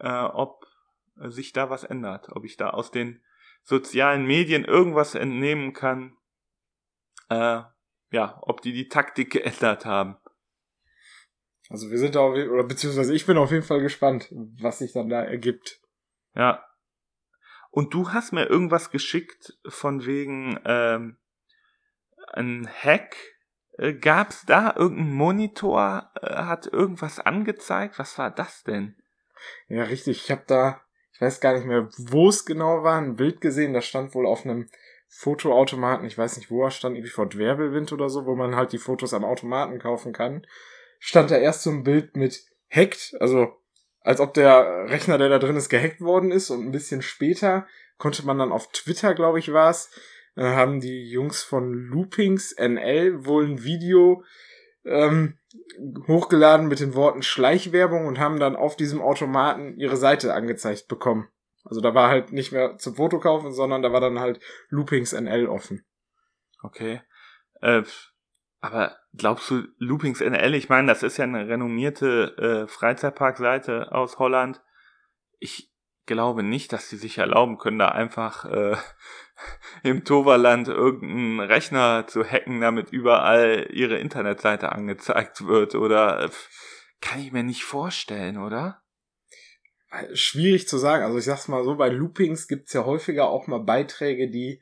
Äh, 0.00 0.24
ob 0.24 0.64
sich 1.14 1.52
da 1.52 1.70
was 1.70 1.84
ändert. 1.84 2.26
Ob 2.32 2.44
ich 2.44 2.56
da 2.56 2.70
aus 2.70 2.90
den 2.90 3.22
sozialen 3.62 4.26
Medien 4.26 4.64
irgendwas 4.64 5.14
entnehmen 5.14 5.72
kann. 5.72 6.16
Äh, 7.28 7.62
ja, 8.10 8.38
ob 8.42 8.62
die 8.62 8.72
die 8.72 8.88
Taktik 8.88 9.30
geändert 9.30 9.86
haben. 9.86 10.16
Also 11.68 11.88
wir 11.88 11.98
sind 11.98 12.16
da, 12.16 12.18
auf, 12.18 12.34
oder 12.34 12.64
beziehungsweise 12.64 13.14
ich 13.14 13.26
bin 13.26 13.38
auf 13.38 13.52
jeden 13.52 13.62
Fall 13.62 13.80
gespannt, 13.80 14.28
was 14.60 14.80
sich 14.80 14.92
dann 14.92 15.08
da 15.08 15.22
ergibt. 15.22 15.80
Ja, 16.34 16.64
und 17.74 17.92
du 17.92 18.12
hast 18.12 18.32
mir 18.32 18.46
irgendwas 18.46 18.92
geschickt 18.92 19.58
von 19.66 20.06
wegen 20.06 20.60
ähm, 20.64 21.16
ein 22.32 22.68
Hack. 22.68 23.16
Äh, 23.78 23.94
gab's 23.94 24.46
da 24.46 24.72
irgendein 24.76 25.12
Monitor? 25.12 26.12
Äh, 26.22 26.34
hat 26.34 26.68
irgendwas 26.68 27.18
angezeigt? 27.18 27.98
Was 27.98 28.16
war 28.16 28.30
das 28.30 28.62
denn? 28.62 28.94
Ja, 29.66 29.82
richtig. 29.82 30.22
Ich 30.22 30.30
habe 30.30 30.44
da, 30.46 30.82
ich 31.14 31.20
weiß 31.20 31.40
gar 31.40 31.54
nicht 31.54 31.66
mehr, 31.66 31.88
wo 31.98 32.28
es 32.28 32.46
genau 32.46 32.84
war, 32.84 33.00
ein 33.00 33.16
Bild 33.16 33.40
gesehen. 33.40 33.74
Das 33.74 33.86
stand 33.86 34.14
wohl 34.14 34.26
auf 34.26 34.44
einem 34.44 34.68
Fotoautomaten. 35.08 36.06
Ich 36.06 36.16
weiß 36.16 36.36
nicht, 36.36 36.52
wo 36.52 36.62
er 36.62 36.70
stand, 36.70 36.94
irgendwie 36.94 37.10
vor 37.10 37.28
Dwerbelwind 37.28 37.92
oder 37.92 38.08
so, 38.08 38.24
wo 38.24 38.36
man 38.36 38.54
halt 38.54 38.72
die 38.72 38.78
Fotos 38.78 39.14
am 39.14 39.24
Automaten 39.24 39.80
kaufen 39.80 40.12
kann. 40.12 40.46
Stand 41.00 41.32
da 41.32 41.38
erst 41.38 41.64
so 41.64 41.70
ein 41.70 41.82
Bild 41.82 42.16
mit 42.16 42.46
Hacked, 42.70 43.16
also 43.18 43.63
als 44.04 44.20
ob 44.20 44.34
der 44.34 44.88
Rechner, 44.88 45.18
der 45.18 45.30
da 45.30 45.38
drin 45.38 45.56
ist, 45.56 45.70
gehackt 45.70 46.00
worden 46.00 46.30
ist 46.30 46.50
und 46.50 46.64
ein 46.64 46.72
bisschen 46.72 47.02
später 47.02 47.66
konnte 47.96 48.24
man 48.24 48.38
dann 48.38 48.52
auf 48.52 48.70
Twitter, 48.70 49.14
glaube 49.14 49.38
ich, 49.38 49.52
war 49.52 49.70
es, 49.70 49.90
äh, 50.36 50.44
haben 50.44 50.80
die 50.80 51.10
Jungs 51.10 51.42
von 51.42 51.72
Loopings 51.72 52.54
NL 52.58 53.24
wohl 53.24 53.46
ein 53.46 53.64
Video 53.64 54.22
ähm, 54.84 55.38
hochgeladen 56.06 56.68
mit 56.68 56.80
den 56.80 56.94
Worten 56.94 57.22
Schleichwerbung 57.22 58.06
und 58.06 58.18
haben 58.18 58.38
dann 58.38 58.56
auf 58.56 58.76
diesem 58.76 59.00
Automaten 59.00 59.78
ihre 59.78 59.96
Seite 59.96 60.34
angezeigt 60.34 60.86
bekommen. 60.86 61.28
Also 61.64 61.80
da 61.80 61.94
war 61.94 62.10
halt 62.10 62.30
nicht 62.30 62.52
mehr 62.52 62.76
zum 62.76 62.96
Fotokaufen, 62.96 63.54
sondern 63.54 63.80
da 63.80 63.90
war 63.92 64.00
dann 64.00 64.20
halt 64.20 64.38
Loopings 64.68 65.14
NL 65.14 65.46
offen. 65.46 65.86
Okay. 66.62 67.00
Äh, 67.62 67.84
aber 68.60 68.98
glaubst 69.16 69.50
du, 69.50 69.62
Loopings 69.78 70.20
NL, 70.20 70.54
ich 70.54 70.68
meine, 70.68 70.88
das 70.88 71.02
ist 71.02 71.16
ja 71.16 71.24
eine 71.24 71.48
renommierte 71.48 72.36
äh, 72.38 72.68
Freizeitparkseite 72.68 73.92
aus 73.92 74.18
Holland. 74.18 74.62
Ich 75.38 75.70
glaube 76.06 76.42
nicht, 76.42 76.72
dass 76.72 76.88
sie 76.88 76.96
sich 76.96 77.18
erlauben 77.18 77.58
können, 77.58 77.78
da 77.78 77.88
einfach 77.88 78.44
äh, 78.44 78.76
im 79.82 80.04
Toverland 80.04 80.68
irgendeinen 80.68 81.40
Rechner 81.40 82.06
zu 82.06 82.24
hacken, 82.24 82.60
damit 82.60 82.90
überall 82.90 83.68
ihre 83.70 83.98
Internetseite 83.98 84.72
angezeigt 84.72 85.46
wird. 85.46 85.74
Oder 85.74 86.24
äh, 86.24 86.30
kann 87.00 87.20
ich 87.20 87.32
mir 87.32 87.42
nicht 87.42 87.64
vorstellen, 87.64 88.38
oder? 88.38 88.82
Schwierig 90.12 90.66
zu 90.66 90.76
sagen. 90.76 91.04
Also 91.04 91.18
ich 91.18 91.24
sag's 91.24 91.48
mal 91.48 91.64
so, 91.64 91.76
bei 91.76 91.88
Loopings 91.88 92.48
gibt's 92.48 92.72
ja 92.72 92.84
häufiger 92.84 93.28
auch 93.28 93.46
mal 93.46 93.60
Beiträge, 93.60 94.28
die 94.28 94.60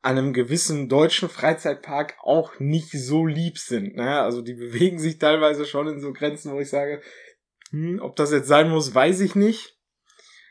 an 0.00 0.16
einem 0.16 0.32
gewissen 0.32 0.88
deutschen 0.88 1.28
Freizeitpark 1.28 2.16
auch 2.22 2.58
nicht 2.60 2.92
so 2.92 3.26
lieb 3.26 3.58
sind. 3.58 3.96
Ne? 3.96 4.20
Also 4.20 4.42
die 4.42 4.54
bewegen 4.54 4.98
sich 4.98 5.18
teilweise 5.18 5.66
schon 5.66 5.88
in 5.88 6.00
so 6.00 6.12
Grenzen, 6.12 6.52
wo 6.52 6.60
ich 6.60 6.70
sage, 6.70 7.02
hm, 7.70 8.00
ob 8.00 8.16
das 8.16 8.30
jetzt 8.30 8.48
sein 8.48 8.70
muss, 8.70 8.94
weiß 8.94 9.20
ich 9.20 9.34
nicht. 9.34 9.76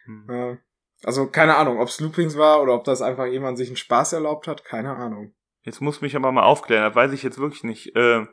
Hm. 0.05 0.59
Also 1.03 1.27
keine 1.27 1.55
Ahnung, 1.55 1.79
ob 1.79 1.87
es 1.87 1.99
Loopings 1.99 2.37
war 2.37 2.61
oder 2.61 2.73
ob 2.73 2.83
das 2.83 3.01
einfach 3.01 3.27
jemand 3.27 3.57
sich 3.57 3.69
einen 3.69 3.77
Spaß 3.77 4.13
erlaubt 4.13 4.47
hat, 4.47 4.65
keine 4.65 4.95
Ahnung. 4.95 5.33
Jetzt 5.61 5.81
muss 5.81 6.01
mich 6.01 6.15
aber 6.15 6.31
mal 6.31 6.43
aufklären, 6.43 6.83
das 6.83 6.95
weiß 6.95 7.11
ich 7.13 7.23
jetzt 7.23 7.39
wirklich 7.39 7.63
nicht. 7.63 7.95
Äh 7.95 8.25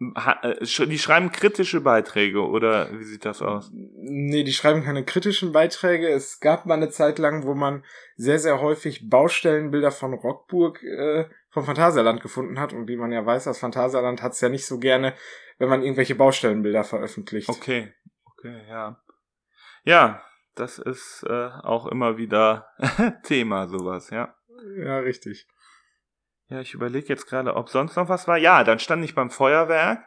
die 0.00 0.98
schreiben 0.98 1.30
kritische 1.30 1.82
Beiträge 1.82 2.40
oder 2.46 2.90
wie 2.98 3.04
sieht 3.04 3.26
das 3.26 3.42
aus? 3.42 3.70
Nee, 3.72 4.44
die 4.44 4.52
schreiben 4.54 4.82
keine 4.82 5.04
kritischen 5.04 5.52
Beiträge. 5.52 6.08
Es 6.08 6.40
gab 6.40 6.64
mal 6.64 6.74
eine 6.74 6.88
Zeit 6.88 7.18
lang, 7.18 7.44
wo 7.44 7.54
man 7.54 7.84
sehr, 8.16 8.38
sehr 8.38 8.62
häufig 8.62 9.10
Baustellenbilder 9.10 9.90
von 9.90 10.14
Rockburg 10.14 10.82
äh, 10.82 11.26
vom 11.50 11.66
Phantasialand 11.66 12.22
gefunden 12.22 12.58
hat. 12.58 12.72
Und 12.72 12.88
wie 12.88 12.96
man 12.96 13.12
ja 13.12 13.26
weiß, 13.26 13.44
das 13.44 13.58
Phantasialand 13.58 14.22
hat 14.22 14.32
es 14.32 14.40
ja 14.40 14.48
nicht 14.48 14.64
so 14.64 14.78
gerne, 14.78 15.14
wenn 15.58 15.68
man 15.68 15.82
irgendwelche 15.82 16.14
Baustellenbilder 16.14 16.84
veröffentlicht. 16.84 17.50
Okay, 17.50 17.92
okay, 18.24 18.62
ja. 18.70 19.02
Ja, 19.84 20.22
das 20.54 20.78
ist 20.78 21.24
äh, 21.28 21.50
auch 21.62 21.86
immer 21.86 22.16
wieder 22.16 22.68
Thema, 23.22 23.68
sowas, 23.68 24.08
ja. 24.08 24.34
Ja, 24.76 24.98
richtig. 24.98 25.46
Ja, 26.50 26.60
ich 26.60 26.74
überlege 26.74 27.08
jetzt 27.08 27.28
gerade, 27.28 27.54
ob 27.54 27.68
sonst 27.68 27.94
noch 27.94 28.08
was 28.08 28.26
war. 28.26 28.36
Ja, 28.36 28.64
dann 28.64 28.80
stand 28.80 29.04
ich 29.04 29.14
beim 29.14 29.30
Feuerwerk 29.30 30.04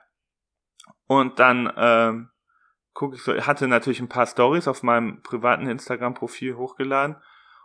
und 1.07 1.39
dann 1.39 1.71
ähm, 1.77 2.31
gucke 2.93 3.15
ich 3.15 3.23
so, 3.23 3.33
hatte 3.33 3.69
natürlich 3.69 4.01
ein 4.01 4.09
paar 4.09 4.27
Stories 4.27 4.67
auf 4.67 4.83
meinem 4.83 5.21
privaten 5.21 5.67
Instagram-Profil 5.67 6.57
hochgeladen 6.57 7.15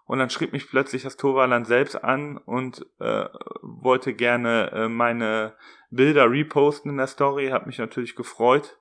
und 0.05 0.21
dann 0.21 0.31
schrieb 0.31 0.53
mich 0.53 0.71
plötzlich 0.71 1.03
das 1.03 1.17
Torvaland 1.17 1.67
selbst 1.67 1.97
an 1.97 2.39
und 2.39 2.87
äh, 3.01 3.27
wollte 3.63 4.15
gerne 4.15 4.71
äh, 4.71 4.89
meine 4.89 5.57
Bilder 5.91 6.31
reposten 6.31 6.93
in 6.93 6.99
der 6.99 7.09
Story, 7.09 7.49
hat 7.49 7.67
mich 7.67 7.79
natürlich 7.79 8.15
gefreut. 8.15 8.79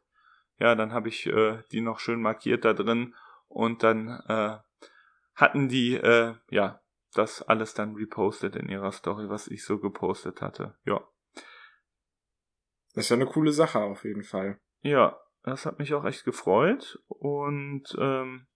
Ja, 0.59 0.75
dann 0.75 0.93
habe 0.93 1.09
ich 1.09 1.25
äh, 1.25 1.63
die 1.71 1.81
noch 1.81 1.99
schön 1.99 2.21
markiert 2.21 2.65
da 2.65 2.73
drin 2.73 3.15
und 3.47 3.81
dann 3.81 4.09
äh, 4.27 4.57
hatten 5.33 5.69
die 5.69 5.95
äh, 5.95 6.35
ja 6.51 6.81
das 7.17 7.41
alles 7.41 7.73
dann 7.73 7.95
repostet 7.95 8.55
in 8.55 8.69
ihrer 8.69 8.91
Story, 8.91 9.29
was 9.29 9.47
ich 9.47 9.63
so 9.63 9.79
gepostet 9.79 10.41
hatte. 10.41 10.77
Ja. 10.85 11.01
Das 12.93 13.05
ist 13.05 13.09
ja 13.09 13.15
eine 13.15 13.25
coole 13.25 13.51
Sache 13.51 13.79
auf 13.79 14.03
jeden 14.03 14.23
Fall. 14.23 14.59
Ja, 14.81 15.19
das 15.43 15.65
hat 15.65 15.79
mich 15.79 15.93
auch 15.93 16.05
echt 16.05 16.25
gefreut. 16.25 16.99
Und 17.07 17.83
ähm, 17.99 18.47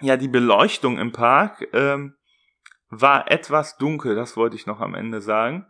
ja, 0.00 0.16
die 0.16 0.28
Beleuchtung 0.28 0.98
im 0.98 1.12
Park 1.12 1.68
ähm, 1.72 2.16
war 2.88 3.30
etwas 3.30 3.76
dunkel, 3.78 4.14
das 4.14 4.36
wollte 4.36 4.56
ich 4.56 4.66
noch 4.66 4.80
am 4.80 4.94
Ende 4.94 5.20
sagen. 5.20 5.66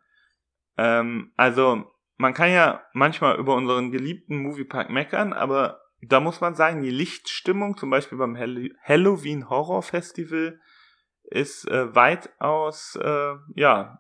Ähm, 0.77 1.33
also, 1.37 1.85
man 2.17 2.35
kann 2.35 2.51
ja 2.51 2.85
manchmal 2.93 3.39
über 3.39 3.55
unseren 3.55 3.91
geliebten 3.91 4.39
Moviepark 4.39 4.91
meckern, 4.91 5.33
aber 5.33 5.81
da 6.03 6.21
muss 6.21 6.41
man 6.41 6.55
sagen, 6.55 6.83
die 6.83 6.91
Lichtstimmung, 6.91 7.77
zum 7.77 7.91
Beispiel 7.91 8.19
beim 8.19 8.37
Halloween 8.37 9.49
Horror 9.49 9.83
Festival, 9.83 10.61
ist 11.33 11.69
äh, 11.69 11.95
weitaus 11.95 12.97
äh, 13.01 13.35
ja 13.55 13.99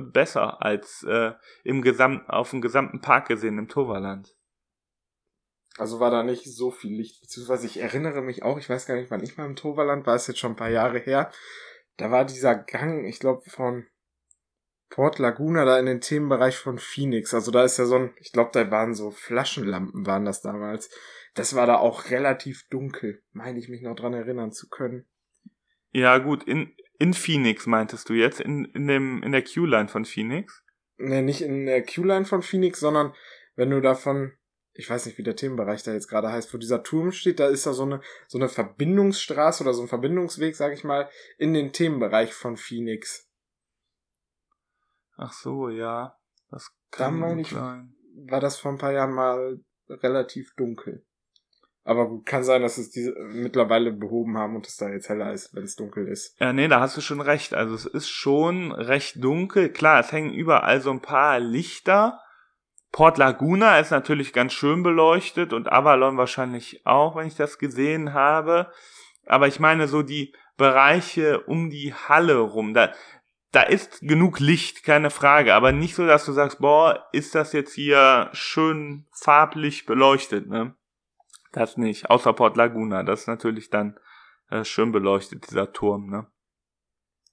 besser 0.00 0.62
als 0.62 1.02
äh, 1.04 1.32
im 1.64 1.82
gesamten 1.82 2.28
auf 2.28 2.50
dem 2.50 2.60
gesamten 2.60 3.00
Park 3.00 3.28
gesehen 3.28 3.58
im 3.58 3.68
Toverland. 3.68 4.34
Also 5.78 6.00
war 6.00 6.10
da 6.10 6.22
nicht 6.22 6.44
so 6.44 6.70
viel 6.70 6.94
Licht, 6.94 7.20
beziehungsweise 7.20 7.66
ich 7.66 7.80
erinnere 7.80 8.22
mich 8.22 8.42
auch, 8.42 8.58
ich 8.58 8.68
weiß 8.68 8.86
gar 8.86 8.96
nicht, 8.96 9.10
wann 9.10 9.22
ich 9.22 9.36
mal 9.36 9.46
im 9.46 9.56
Toverland 9.56 10.06
war, 10.06 10.16
ist 10.16 10.26
jetzt 10.26 10.40
schon 10.40 10.52
ein 10.52 10.56
paar 10.56 10.70
Jahre 10.70 10.98
her. 10.98 11.30
Da 11.96 12.10
war 12.10 12.24
dieser 12.24 12.54
Gang, 12.54 13.04
ich 13.04 13.20
glaube 13.20 13.48
von 13.48 13.86
Port 14.90 15.20
Laguna 15.20 15.64
da 15.64 15.78
in 15.78 15.86
den 15.86 16.00
Themenbereich 16.00 16.56
von 16.56 16.78
Phoenix. 16.78 17.32
Also 17.32 17.52
da 17.52 17.64
ist 17.64 17.78
ja 17.78 17.86
so 17.86 17.94
ein, 17.94 18.14
ich 18.18 18.32
glaube, 18.32 18.50
da 18.52 18.70
waren 18.70 18.94
so 18.94 19.10
Flaschenlampen 19.10 20.04
waren 20.04 20.24
das 20.24 20.42
damals. 20.42 20.90
Das 21.34 21.54
war 21.54 21.66
da 21.66 21.78
auch 21.78 22.10
relativ 22.10 22.66
dunkel, 22.68 23.22
meine 23.30 23.58
ich 23.60 23.68
mich 23.68 23.82
noch 23.82 23.94
dran 23.94 24.14
erinnern 24.14 24.50
zu 24.50 24.68
können. 24.68 25.06
Ja, 25.92 26.18
gut, 26.18 26.44
in, 26.44 26.74
in 26.98 27.14
Phoenix 27.14 27.66
meintest 27.66 28.08
du 28.08 28.14
jetzt, 28.14 28.40
in, 28.40 28.66
in, 28.66 28.86
dem, 28.86 29.22
in 29.22 29.32
der 29.32 29.42
Q-Line 29.42 29.88
von 29.88 30.04
Phoenix? 30.04 30.62
Nee, 30.98 31.22
nicht 31.22 31.42
in 31.42 31.66
der 31.66 31.84
Q-Line 31.84 32.24
von 32.24 32.42
Phoenix, 32.42 32.80
sondern 32.80 33.14
wenn 33.56 33.70
du 33.70 33.80
davon, 33.80 34.32
ich 34.72 34.88
weiß 34.88 35.06
nicht, 35.06 35.18
wie 35.18 35.22
der 35.22 35.36
Themenbereich 35.36 35.82
da 35.82 35.92
jetzt 35.92 36.08
gerade 36.08 36.30
heißt, 36.30 36.52
wo 36.54 36.58
dieser 36.58 36.82
Turm 36.82 37.10
steht, 37.10 37.40
da 37.40 37.48
ist 37.48 37.66
da 37.66 37.72
so 37.72 37.82
eine, 37.82 38.00
so 38.28 38.38
eine 38.38 38.48
Verbindungsstraße 38.48 39.64
oder 39.64 39.74
so 39.74 39.82
ein 39.82 39.88
Verbindungsweg, 39.88 40.54
sag 40.54 40.72
ich 40.72 40.84
mal, 40.84 41.08
in 41.38 41.54
den 41.54 41.72
Themenbereich 41.72 42.32
von 42.32 42.56
Phoenix. 42.56 43.28
Ach 45.16 45.32
so, 45.32 45.68
ja. 45.68 46.16
Das 46.50 46.70
kann 46.90 47.20
da 47.20 47.26
meine 47.26 47.40
ich, 47.42 47.48
sein. 47.48 47.94
war 48.28 48.40
das 48.40 48.58
vor 48.58 48.72
ein 48.72 48.78
paar 48.78 48.92
Jahren 48.92 49.12
mal 49.12 49.60
relativ 49.88 50.54
dunkel. 50.54 51.04
Aber 51.90 52.06
gut, 52.06 52.24
kann 52.24 52.44
sein, 52.44 52.62
dass 52.62 52.78
es 52.78 52.90
diese 52.90 53.16
mittlerweile 53.18 53.90
behoben 53.90 54.38
haben 54.38 54.54
und 54.54 54.64
es 54.64 54.76
da 54.76 54.88
jetzt 54.88 55.08
heller 55.08 55.32
ist, 55.32 55.52
wenn 55.56 55.64
es 55.64 55.74
dunkel 55.74 56.06
ist. 56.06 56.38
Ja, 56.38 56.52
nee, 56.52 56.68
da 56.68 56.78
hast 56.78 56.96
du 56.96 57.00
schon 57.00 57.20
recht. 57.20 57.52
Also 57.52 57.74
es 57.74 57.84
ist 57.84 58.08
schon 58.08 58.70
recht 58.70 59.16
dunkel. 59.24 59.72
Klar, 59.72 59.98
es 59.98 60.12
hängen 60.12 60.32
überall 60.32 60.80
so 60.80 60.92
ein 60.92 61.02
paar 61.02 61.40
Lichter. 61.40 62.20
Port 62.92 63.18
Laguna 63.18 63.80
ist 63.80 63.90
natürlich 63.90 64.32
ganz 64.32 64.52
schön 64.52 64.84
beleuchtet 64.84 65.52
und 65.52 65.72
Avalon 65.72 66.16
wahrscheinlich 66.16 66.86
auch, 66.86 67.16
wenn 67.16 67.26
ich 67.26 67.34
das 67.34 67.58
gesehen 67.58 68.14
habe. 68.14 68.70
Aber 69.26 69.48
ich 69.48 69.58
meine 69.58 69.88
so 69.88 70.02
die 70.02 70.32
Bereiche 70.56 71.40
um 71.40 71.70
die 71.70 71.92
Halle 71.92 72.38
rum, 72.38 72.72
da, 72.72 72.92
da 73.50 73.62
ist 73.62 74.02
genug 74.02 74.38
Licht, 74.38 74.84
keine 74.84 75.10
Frage, 75.10 75.54
aber 75.54 75.72
nicht 75.72 75.96
so, 75.96 76.06
dass 76.06 76.24
du 76.24 76.30
sagst, 76.30 76.60
boah, 76.60 77.08
ist 77.10 77.34
das 77.34 77.52
jetzt 77.52 77.74
hier 77.74 78.30
schön 78.32 79.08
farblich 79.10 79.86
beleuchtet, 79.86 80.46
ne? 80.46 80.76
Das 81.52 81.76
nicht, 81.76 82.10
außer 82.10 82.32
Port 82.32 82.56
Laguna, 82.56 83.02
das 83.02 83.22
ist 83.22 83.26
natürlich 83.26 83.70
dann 83.70 83.98
äh, 84.50 84.64
schön 84.64 84.92
beleuchtet, 84.92 85.50
dieser 85.50 85.72
Turm, 85.72 86.08
ne? 86.08 86.26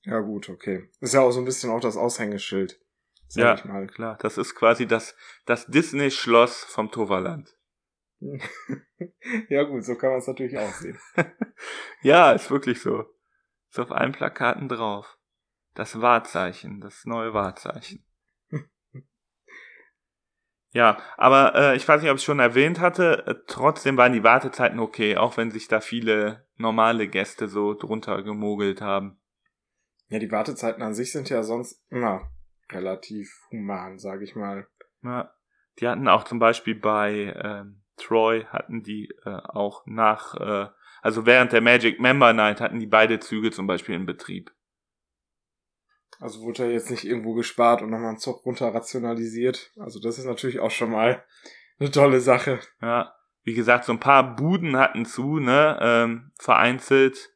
Ja 0.04 0.20
gut, 0.20 0.50
okay. 0.50 0.90
Ist 1.02 1.14
ja 1.14 1.22
auch 1.22 1.32
so 1.32 1.40
ein 1.40 1.46
bisschen 1.46 1.70
auch 1.70 1.82
das 1.82 1.98
Aushängeschild. 1.98 2.80
Sag 3.28 3.44
ja, 3.44 3.54
ich 3.56 3.66
mal. 3.66 3.88
klar. 3.88 4.18
Das 4.22 4.38
ist 4.38 4.56
quasi 4.56 4.88
das, 4.88 5.16
das 5.46 5.66
Disney-Schloss 5.68 6.64
vom 6.64 6.92
Toverland. 6.92 7.58
ja 9.50 9.64
gut, 9.64 9.84
so 9.84 9.96
kann 9.96 10.12
man 10.12 10.20
es 10.20 10.28
natürlich 10.28 10.58
auch 10.58 10.74
sehen. 10.74 10.98
ja, 12.02 12.32
ist 12.32 12.50
wirklich 12.50 12.82
so. 12.82 13.06
Ist 13.70 13.80
auf 13.80 13.92
allen 13.92 14.14
Plakaten 14.14 14.70
drauf. 14.70 15.18
Das 15.74 16.02
Wahrzeichen, 16.02 16.80
das 16.80 17.06
neue 17.06 17.34
Wahrzeichen. 17.34 18.07
Ja, 20.72 20.98
aber 21.16 21.56
äh, 21.56 21.76
ich 21.76 21.88
weiß 21.88 22.02
nicht, 22.02 22.12
ob 22.12 22.18
ich 22.18 22.24
schon 22.24 22.40
erwähnt 22.40 22.80
hatte, 22.80 23.26
äh, 23.26 23.36
trotzdem 23.48 23.98
waren 23.98 24.14
die 24.14 24.24
Wartezeiten 24.24 24.80
okay, 24.80 25.18
auch 25.18 25.38
wenn 25.38 25.52
sich 25.52 25.68
da 25.68 25.80
viele 25.80 26.46
normale 26.58 27.08
Gäste 27.08 27.48
so 27.48 27.74
drunter 27.74 28.22
gemogelt 28.24 28.82
haben. 28.82 29.20
Ja, 30.10 30.20
die 30.20 30.32
Wartezeiten 30.32 30.84
an 30.84 30.94
sich 30.94 31.12
sind 31.12 31.30
ja 31.30 31.44
sonst 31.44 31.84
immer 31.90 32.30
relativ 32.72 33.30
human, 33.52 33.98
sage 33.98 34.24
ich 34.24 34.36
mal. 34.36 34.68
Ja, 35.04 35.34
die 35.80 35.88
hatten 35.88 36.08
auch 36.08 36.24
zum 36.24 36.40
Beispiel 36.40 36.76
bei 36.76 37.34
ähm, 37.42 37.84
Troy 37.98 38.46
hatten 38.46 38.84
die 38.84 39.10
äh, 39.26 39.30
auch 39.30 39.84
nach, 39.86 40.36
äh, 40.36 40.68
also 41.02 41.26
während 41.26 41.52
der 41.52 41.62
Magic 41.62 42.00
Member 42.00 42.34
Night 42.34 42.62
hatten 42.62 42.80
die 42.80 42.88
beide 42.88 43.20
Züge 43.20 43.52
zum 43.52 43.68
Beispiel 43.68 43.96
in 43.96 44.06
Betrieb. 44.06 44.52
Also 46.20 46.42
wurde 46.42 46.64
er 46.64 46.72
jetzt 46.72 46.90
nicht 46.90 47.06
irgendwo 47.06 47.34
gespart 47.34 47.82
und 47.82 47.92
nochmal 47.92 48.10
einen 48.10 48.18
Zug 48.18 48.46
runter 48.46 48.74
rationalisiert. 48.74 49.72
Also 49.78 50.00
das 50.00 50.18
ist 50.18 50.26
natürlich 50.26 50.60
auch 50.60 50.72
schon 50.72 50.92
mal 50.92 51.24
eine 51.80 51.92
tolle 51.92 52.20
Sache. 52.20 52.60
Ja, 52.82 53.14
wie 53.44 53.54
gesagt, 53.54 53.86
so 53.86 53.94
ein 53.94 54.00
paar 54.00 54.36
Buden 54.36 54.78
hatten 54.78 55.06
zu, 55.06 55.40
ne, 55.40 55.78
ähm, 55.82 56.32
vereinzelt. 56.38 57.34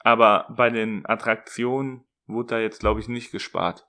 Aber 0.00 0.46
bei 0.56 0.70
den 0.70 1.04
Attraktionen 1.06 2.04
wurde 2.26 2.54
da 2.54 2.58
jetzt, 2.60 2.80
glaube 2.80 3.00
ich, 3.00 3.08
nicht 3.08 3.32
gespart. 3.32 3.88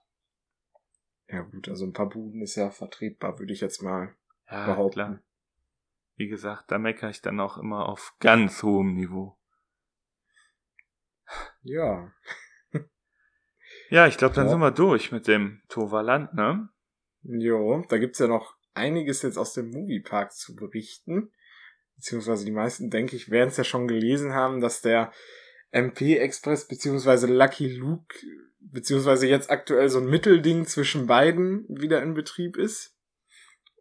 Ja 1.27 1.41
gut, 1.41 1.67
also 1.67 1.85
ein 1.85 1.93
paar 1.93 2.09
Buden 2.09 2.41
ist 2.41 2.55
ja 2.55 2.71
vertretbar, 2.71 3.37
würde 3.37 3.51
ich 3.51 3.61
jetzt 3.61 3.83
mal 3.83 4.15
ja, 4.49 4.65
behaupten. 4.65 4.93
Klar. 4.93 5.19
Wie 6.15 6.27
gesagt, 6.27 6.71
da 6.71 6.79
meckere 6.79 7.09
ich 7.09 7.21
dann 7.21 7.39
auch 7.39 7.57
immer 7.57 7.87
auf 7.87 8.15
ganz 8.19 8.63
hohem 8.63 8.93
Niveau. 8.95 9.37
Ja. 11.61 12.11
Ja, 13.89 14.08
ich 14.08 14.17
glaube, 14.17 14.36
dann 14.36 14.46
ja. 14.46 14.51
sind 14.51 14.60
wir 14.60 14.72
durch 14.72 15.12
mit 15.12 15.27
dem 15.27 15.62
Toverland, 15.70 16.34
ne? 16.34 16.70
Jo, 17.24 17.84
da 17.89 17.98
gibt's 17.98 18.20
ja 18.20 18.27
noch 18.27 18.56
einiges 18.74 19.22
jetzt 19.22 19.38
aus 19.38 19.53
dem 19.53 19.72
Moviepark 19.72 20.34
zu 20.34 20.56
berichten. 20.56 21.31
Beziehungsweise 21.96 22.46
die 22.46 22.51
meisten, 22.51 22.90
denke 22.90 23.16
ich, 23.16 23.31
werden 23.31 23.50
es 23.50 23.57
ja 23.57 23.64
schon 23.64 23.88
gelesen 23.88 24.33
haben, 24.33 24.61
dass 24.61 24.81
der 24.81 25.11
MP 25.72 26.18
Express 26.18 26.68
beziehungsweise 26.68 27.27
Lucky 27.27 27.68
Luke 27.75 28.16
beziehungsweise 28.72 29.27
jetzt 29.27 29.50
aktuell 29.50 29.90
so 29.90 30.00
ein 30.00 30.09
Mittelding 30.09 30.66
zwischen 30.66 31.07
beiden 31.07 31.66
wieder 31.70 32.01
in 32.01 32.14
Betrieb 32.14 32.57
ist. 32.57 32.96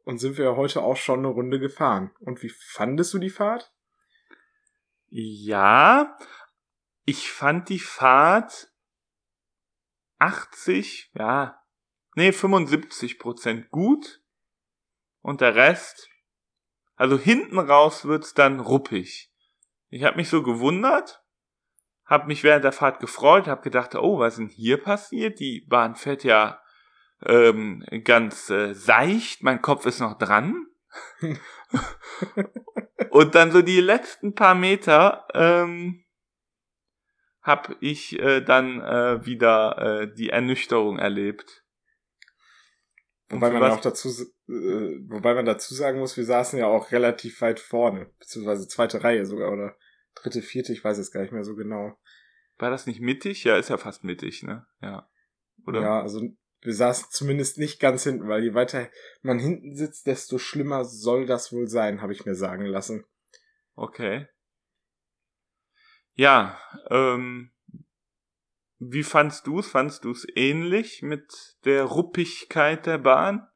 Und 0.04 0.18
sind 0.18 0.38
wir 0.38 0.44
ja 0.44 0.56
heute 0.56 0.82
auch 0.82 0.96
schon 0.96 1.20
eine 1.20 1.28
Runde 1.28 1.58
gefahren. 1.58 2.12
Und 2.20 2.42
wie 2.42 2.48
fandest 2.48 3.12
du 3.12 3.18
die 3.18 3.30
Fahrt? 3.30 3.72
Ja, 5.08 6.16
ich 7.04 7.30
fand 7.30 7.68
die 7.68 7.80
Fahrt 7.80 8.68
80, 10.18 11.10
ja, 11.14 11.60
nee, 12.14 12.32
75 12.32 13.18
Prozent 13.18 13.70
gut 13.70 14.22
und 15.20 15.40
der 15.40 15.54
Rest, 15.54 16.08
also 16.96 17.18
hinten 17.18 17.58
raus 17.58 18.04
wird's 18.06 18.34
dann 18.34 18.60
ruppig. 18.60 19.32
Ich 19.88 20.04
habe 20.04 20.16
mich 20.16 20.28
so 20.28 20.42
gewundert, 20.42 21.22
habe 22.04 22.26
mich 22.26 22.42
während 22.42 22.64
der 22.64 22.72
Fahrt 22.72 23.00
gefreut, 23.00 23.46
habe 23.46 23.62
gedacht, 23.62 23.94
oh, 23.94 24.18
was 24.18 24.34
ist 24.34 24.38
denn 24.38 24.48
hier 24.48 24.82
passiert? 24.82 25.40
Die 25.40 25.60
Bahn 25.68 25.94
fährt 25.94 26.24
ja 26.24 26.60
ähm, 27.24 27.84
ganz 28.04 28.50
äh, 28.50 28.74
seicht, 28.74 29.42
mein 29.42 29.62
Kopf 29.62 29.86
ist 29.86 30.00
noch 30.00 30.18
dran. 30.18 30.66
und 33.10 33.34
dann 33.34 33.52
so 33.52 33.60
die 33.60 33.80
letzten 33.80 34.34
paar 34.34 34.54
Meter 34.54 35.26
ähm, 35.34 36.05
habe 37.46 37.76
ich 37.80 38.18
äh, 38.18 38.40
dann 38.40 38.80
äh, 38.80 39.24
wieder 39.24 39.78
äh, 40.02 40.14
die 40.14 40.30
Ernüchterung 40.30 40.98
erlebt. 40.98 41.64
Wobei 43.28 43.50
man 43.50 43.70
auch 43.70 43.80
dazu, 43.80 44.08
äh, 44.48 44.98
wobei 45.08 45.34
man 45.34 45.46
dazu 45.46 45.72
sagen 45.72 46.00
muss, 46.00 46.16
wir 46.16 46.24
saßen 46.24 46.58
ja 46.58 46.66
auch 46.66 46.90
relativ 46.90 47.40
weit 47.40 47.60
vorne, 47.60 48.10
beziehungsweise 48.18 48.66
zweite 48.66 49.04
Reihe 49.04 49.26
sogar 49.26 49.52
oder 49.52 49.76
dritte, 50.16 50.42
vierte, 50.42 50.72
ich 50.72 50.82
weiß 50.82 50.98
es 50.98 51.12
gar 51.12 51.20
nicht 51.20 51.32
mehr 51.32 51.44
so 51.44 51.54
genau. 51.54 51.96
War 52.58 52.70
das 52.70 52.86
nicht 52.86 53.00
mittig? 53.00 53.44
Ja, 53.44 53.56
ist 53.56 53.70
ja 53.70 53.78
fast 53.78 54.02
mittig, 54.02 54.42
ne? 54.42 54.66
Ja. 54.80 55.08
Oder? 55.66 55.82
Ja, 55.82 56.02
also 56.02 56.22
wir 56.62 56.74
saßen 56.74 57.08
zumindest 57.10 57.58
nicht 57.58 57.78
ganz 57.78 58.02
hinten, 58.02 58.28
weil 58.28 58.42
je 58.42 58.54
weiter 58.54 58.88
man 59.22 59.38
hinten 59.38 59.76
sitzt, 59.76 60.06
desto 60.08 60.38
schlimmer 60.38 60.84
soll 60.84 61.26
das 61.26 61.52
wohl 61.52 61.68
sein, 61.68 62.02
habe 62.02 62.12
ich 62.12 62.26
mir 62.26 62.34
sagen 62.34 62.64
lassen. 62.64 63.04
Okay. 63.76 64.26
Ja, 66.16 66.58
ähm, 66.90 67.50
wie 68.78 69.02
fandst 69.02 69.46
du 69.46 69.58
es? 69.58 69.68
Fandst 69.68 70.04
du 70.04 70.10
es 70.10 70.26
ähnlich 70.34 71.02
mit 71.02 71.56
der 71.64 71.84
Ruppigkeit 71.84 72.86
der 72.86 72.98
Bahn? 72.98 73.46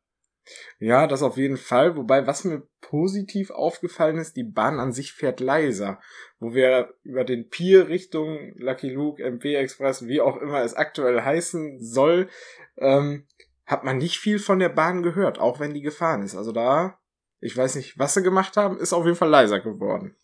Ja, 0.79 1.07
das 1.07 1.23
auf 1.23 1.37
jeden 1.37 1.57
Fall. 1.57 1.97
Wobei, 1.97 2.27
was 2.27 2.45
mir 2.45 2.67
positiv 2.81 3.51
aufgefallen 3.51 4.19
ist, 4.19 4.37
die 4.37 4.45
Bahn 4.45 4.79
an 4.79 4.93
sich 4.93 5.13
fährt 5.13 5.41
leiser. 5.41 6.01
Wo 6.39 6.55
wir 6.55 6.95
über 7.03 7.25
den 7.25 7.49
Pier 7.49 7.89
Richtung 7.89 8.53
Lucky 8.57 8.91
Luke, 8.91 9.23
MP 9.23 9.55
Express, 9.55 10.07
wie 10.07 10.21
auch 10.21 10.37
immer 10.39 10.63
es 10.63 10.75
aktuell 10.75 11.23
heißen 11.23 11.81
soll, 11.81 12.29
ähm, 12.77 13.27
hat 13.65 13.85
man 13.85 13.99
nicht 13.99 14.19
viel 14.19 14.39
von 14.39 14.59
der 14.59 14.71
Bahn 14.71 15.03
gehört, 15.03 15.39
auch 15.39 15.61
wenn 15.61 15.73
die 15.73 15.83
gefahren 15.83 16.23
ist. 16.23 16.35
Also 16.35 16.53
da, 16.53 16.99
ich 17.41 17.57
weiß 17.57 17.77
nicht, 17.77 17.99
was 17.99 18.15
sie 18.15 18.23
gemacht 18.23 18.57
haben, 18.57 18.79
ist 18.79 18.93
auf 18.93 19.05
jeden 19.05 19.17
Fall 19.17 19.31
leiser 19.31 19.61
geworden. 19.61 20.17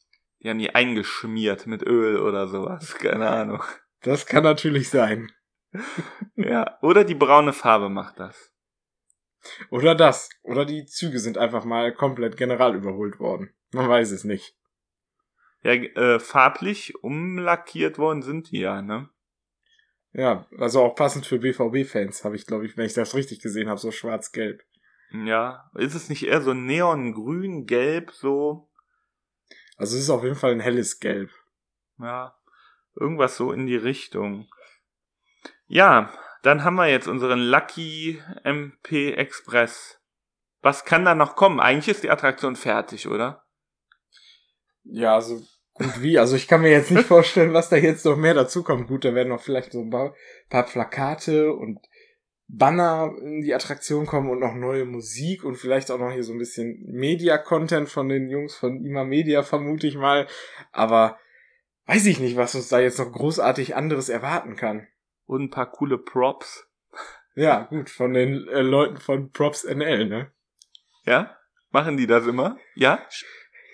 Die 0.47 0.51
haben 0.51 0.59
die 0.61 0.77
eingeschmiert 0.77 1.67
mit 1.67 1.83
Öl 1.85 2.21
oder 2.21 2.47
sowas. 2.47 2.95
Keine 2.95 3.29
Ahnung. 3.29 3.65
Das 4.03 4.27
kann 4.27 4.45
natürlich 4.45 4.89
sein. 4.91 5.33
ja, 6.37 6.79
oder 6.83 7.03
die 7.03 7.17
braune 7.17 7.53
Farbe 7.53 7.89
macht 7.89 8.21
das. 8.21 8.53
Oder 9.71 9.97
das. 9.97 10.31
Oder 10.45 10.65
die 10.65 10.87
Züge 10.87 11.19
sind 11.19 11.37
einfach 11.37 11.65
mal 11.65 11.93
komplett 11.93 12.37
general 12.37 12.77
überholt 12.77 13.19
worden. 13.19 13.51
Man 13.73 13.89
weiß 13.89 14.13
es 14.13 14.23
nicht. 14.23 14.57
Ja, 15.65 15.73
äh, 15.73 16.21
farblich 16.21 16.95
umlackiert 17.03 17.99
worden 17.99 18.23
sind 18.23 18.53
die 18.53 18.61
ja, 18.61 18.83
ne? 18.83 19.09
Ja, 20.13 20.47
also 20.59 20.81
auch 20.81 20.95
passend 20.95 21.27
für 21.27 21.41
BVB-Fans, 21.41 22.25
habe 22.25 22.37
ich, 22.37 22.47
glaube 22.47 22.67
ich, 22.67 22.77
wenn 22.77 22.87
ich 22.87 22.95
das 22.95 23.17
richtig 23.17 23.41
gesehen 23.41 23.69
habe, 23.69 23.81
so 23.81 23.91
schwarz-gelb. 23.91 24.63
Ja, 25.11 25.69
ist 25.75 25.97
es 25.97 26.09
nicht 26.09 26.25
eher 26.25 26.41
so 26.41 26.55
neongrün, 26.55 27.67
gelb, 27.67 28.13
so? 28.13 28.71
Also 29.77 29.97
es 29.97 30.05
ist 30.05 30.11
auf 30.11 30.23
jeden 30.23 30.37
Fall 30.37 30.53
ein 30.53 30.61
helles 30.61 31.01
Gelb. 31.01 31.31
Ja, 31.99 32.37
irgendwas 32.95 33.37
so 33.37 33.53
in 33.53 33.67
die 33.67 33.77
Richtung. 33.77 34.49
Ja, 35.67 36.13
dann 36.43 36.65
haben 36.65 36.77
wir 36.77 36.89
jetzt 36.89 37.09
unseren 37.09 37.41
Lucky 37.41 38.23
MP 38.45 39.13
Express. 39.13 40.01
Was 40.63 40.85
kann 40.85 41.05
da 41.05 41.15
noch 41.15 41.37
kommen? 41.37 41.61
Eigentlich 41.61 41.89
ist 41.89 42.03
die 42.03 42.11
Attraktion 42.11 42.57
fertig, 42.57 43.09
oder? 43.09 43.45
Ja, 44.85 45.15
also 45.15 45.43
gut 45.75 46.01
wie. 46.01 46.19
Also 46.19 46.37
ich 46.37 46.49
kann 46.49 46.63
mir 46.63 46.71
jetzt 46.71 46.91
nicht 46.91 47.07
vorstellen, 47.07 47.53
was 47.53 47.69
da 47.69 47.77
jetzt 47.77 48.05
noch 48.05 48.17
mehr 48.17 48.35
dazu 48.35 48.63
kommt. 48.63 48.89
Gut, 48.89 49.05
da 49.05 49.15
werden 49.15 49.29
noch 49.29 49.43
vielleicht 49.43 49.73
so 49.73 49.81
ein 49.81 49.91
paar, 49.91 50.15
paar 50.49 50.65
Plakate 50.65 51.53
und 51.53 51.81
Banner 52.49 53.13
in 53.21 53.43
die 53.43 53.55
Attraktion 53.55 54.07
kommen 54.07 54.31
und 54.31 54.39
noch 54.39 54.55
neue 54.55 54.85
Musik 54.85 55.45
und 55.45 55.57
vielleicht 55.57 55.91
auch 55.91 55.99
noch 55.99 56.13
hier 56.13 56.23
so 56.23 56.33
ein 56.33 56.39
bisschen 56.39 56.85
Media-Content 56.87 57.89
von 57.89 58.09
den 58.09 58.29
Jungs 58.29 58.55
von 58.55 58.85
Ima 58.85 59.05
Media, 59.05 59.43
vermute 59.43 59.87
ich 59.87 59.97
mal. 59.97 60.27
Aber 60.73 61.19
weiß 61.87 62.07
ich 62.07 62.21
nicht, 62.21 62.37
was 62.37 62.55
uns 62.55 62.69
da 62.69 62.79
jetzt 62.79 62.99
noch 62.99 63.11
großartig 63.11 63.75
anderes 63.75 64.09
erwarten 64.09 64.57
kann. 64.57 64.87
Und 65.27 65.43
ein 65.43 65.51
paar 65.51 65.71
coole 65.71 65.99
Props. 65.99 66.69
Ja, 67.35 67.65
gut, 67.65 67.91
von 67.91 68.15
den 68.15 68.47
äh, 68.49 68.63
Leuten 68.63 68.99
von 68.99 69.33
Props 69.33 69.65
NL, 69.65 70.07
ne? 70.07 70.33
Ja? 71.05 71.37
Machen 71.71 71.97
die 71.97 72.07
das 72.07 72.27
immer? 72.27 72.59
Ja? 72.75 73.05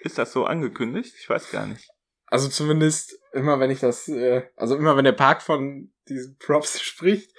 Ist 0.03 0.19
das 0.19 0.33
so 0.33 0.47
angekündigt? 0.47 1.15
Ich 1.19 1.29
weiß 1.29 1.51
gar 1.51 1.67
nicht. 1.67 1.89
Also 2.27 2.49
zumindest 2.49 3.21
immer, 3.33 3.61
wenn 3.61 3.71
ich 3.71 3.81
das, 3.81 4.09
äh, 4.09 4.49
also 4.57 4.77
immer, 4.77 4.97
wenn 4.97 5.05
der 5.05 5.13
Park 5.13 5.43
von 5.43 5.93
diesen 6.09 6.39
Props 6.39 6.81
spricht, 6.83 7.31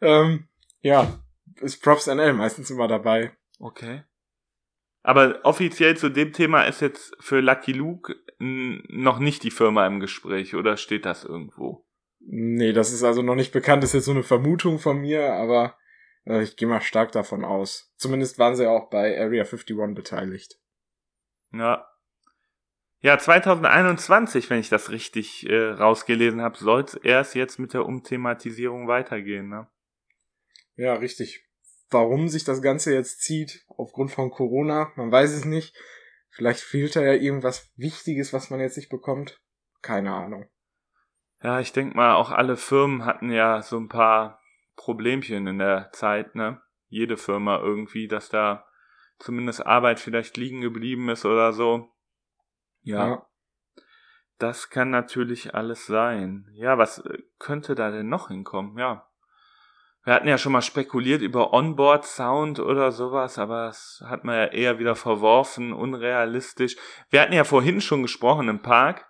ähm, 0.00 0.48
ja, 0.80 1.18
ist 1.60 1.82
Props 1.82 2.06
NL 2.06 2.32
meistens 2.32 2.70
immer 2.70 2.88
dabei. 2.88 3.32
Okay. 3.58 4.04
Aber 5.02 5.40
offiziell 5.44 5.96
zu 5.96 6.08
dem 6.08 6.32
Thema 6.32 6.64
ist 6.64 6.80
jetzt 6.80 7.16
für 7.20 7.40
Lucky 7.40 7.72
Luke 7.72 8.14
noch 8.38 9.18
nicht 9.18 9.42
die 9.42 9.50
Firma 9.50 9.86
im 9.86 10.00
Gespräch 10.00 10.54
oder 10.54 10.76
steht 10.76 11.04
das 11.06 11.24
irgendwo? 11.24 11.84
Nee, 12.20 12.72
das 12.72 12.92
ist 12.92 13.02
also 13.02 13.22
noch 13.22 13.34
nicht 13.34 13.52
bekannt, 13.52 13.82
das 13.82 13.90
ist 13.90 13.94
jetzt 13.94 14.04
so 14.04 14.10
eine 14.12 14.22
Vermutung 14.22 14.78
von 14.78 14.98
mir, 14.98 15.32
aber 15.32 15.76
äh, 16.24 16.42
ich 16.42 16.56
gehe 16.56 16.68
mal 16.68 16.80
stark 16.80 17.12
davon 17.12 17.44
aus. 17.44 17.92
Zumindest 17.96 18.38
waren 18.38 18.54
sie 18.54 18.64
ja 18.64 18.70
auch 18.70 18.90
bei 18.90 19.18
Area 19.18 19.44
51 19.44 19.94
beteiligt. 19.94 20.60
Ja. 21.52 21.86
Ja, 23.00 23.16
2021, 23.16 24.50
wenn 24.50 24.58
ich 24.58 24.68
das 24.68 24.90
richtig 24.90 25.48
äh, 25.48 25.70
rausgelesen 25.70 26.42
habe, 26.42 26.58
soll 26.58 26.82
es 26.82 26.94
erst 26.94 27.34
jetzt 27.34 27.58
mit 27.58 27.72
der 27.72 27.86
Umthematisierung 27.86 28.88
weitergehen, 28.88 29.48
ne? 29.48 29.68
Ja, 30.78 30.94
richtig. 30.94 31.44
Warum 31.90 32.28
sich 32.28 32.44
das 32.44 32.62
Ganze 32.62 32.94
jetzt 32.94 33.20
zieht, 33.20 33.64
aufgrund 33.66 34.12
von 34.12 34.30
Corona, 34.30 34.92
man 34.94 35.10
weiß 35.10 35.32
es 35.32 35.44
nicht. 35.44 35.76
Vielleicht 36.30 36.60
fehlt 36.60 36.94
da 36.94 37.02
ja 37.02 37.14
irgendwas 37.14 37.72
Wichtiges, 37.76 38.32
was 38.32 38.48
man 38.48 38.60
jetzt 38.60 38.76
nicht 38.76 38.88
bekommt. 38.88 39.40
Keine 39.82 40.14
Ahnung. 40.14 40.48
Ja, 41.42 41.58
ich 41.58 41.72
denke 41.72 41.96
mal, 41.96 42.14
auch 42.14 42.30
alle 42.30 42.56
Firmen 42.56 43.04
hatten 43.04 43.32
ja 43.32 43.60
so 43.60 43.76
ein 43.76 43.88
paar 43.88 44.40
Problemchen 44.76 45.48
in 45.48 45.58
der 45.58 45.90
Zeit, 45.92 46.36
ne? 46.36 46.62
Jede 46.86 47.16
Firma 47.16 47.58
irgendwie, 47.58 48.06
dass 48.06 48.28
da 48.28 48.64
zumindest 49.18 49.66
Arbeit 49.66 49.98
vielleicht 49.98 50.36
liegen 50.36 50.60
geblieben 50.60 51.08
ist 51.08 51.24
oder 51.24 51.52
so. 51.52 51.92
Ja. 52.82 53.08
ja. 53.08 53.26
Das 54.38 54.70
kann 54.70 54.90
natürlich 54.90 55.54
alles 55.54 55.86
sein. 55.86 56.48
Ja, 56.52 56.78
was 56.78 57.00
äh, 57.00 57.18
könnte 57.40 57.74
da 57.74 57.90
denn 57.90 58.08
noch 58.08 58.28
hinkommen? 58.28 58.78
Ja. 58.78 59.07
Wir 60.08 60.14
hatten 60.14 60.28
ja 60.28 60.38
schon 60.38 60.52
mal 60.52 60.62
spekuliert 60.62 61.20
über 61.20 61.52
Onboard-Sound 61.52 62.60
oder 62.60 62.92
sowas, 62.92 63.38
aber 63.38 63.66
das 63.66 64.02
hat 64.06 64.24
man 64.24 64.36
ja 64.36 64.46
eher 64.46 64.78
wieder 64.78 64.96
verworfen, 64.96 65.74
unrealistisch. 65.74 66.76
Wir 67.10 67.20
hatten 67.20 67.34
ja 67.34 67.44
vorhin 67.44 67.82
schon 67.82 68.00
gesprochen 68.00 68.48
im 68.48 68.62
Park. 68.62 69.06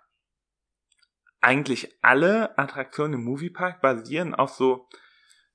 Eigentlich 1.39 1.95
alle 2.01 2.57
Attraktionen 2.57 3.13
im 3.13 3.23
Moviepark 3.23 3.79
basieren 3.79 4.35
auf 4.35 4.49
so, 4.49 4.89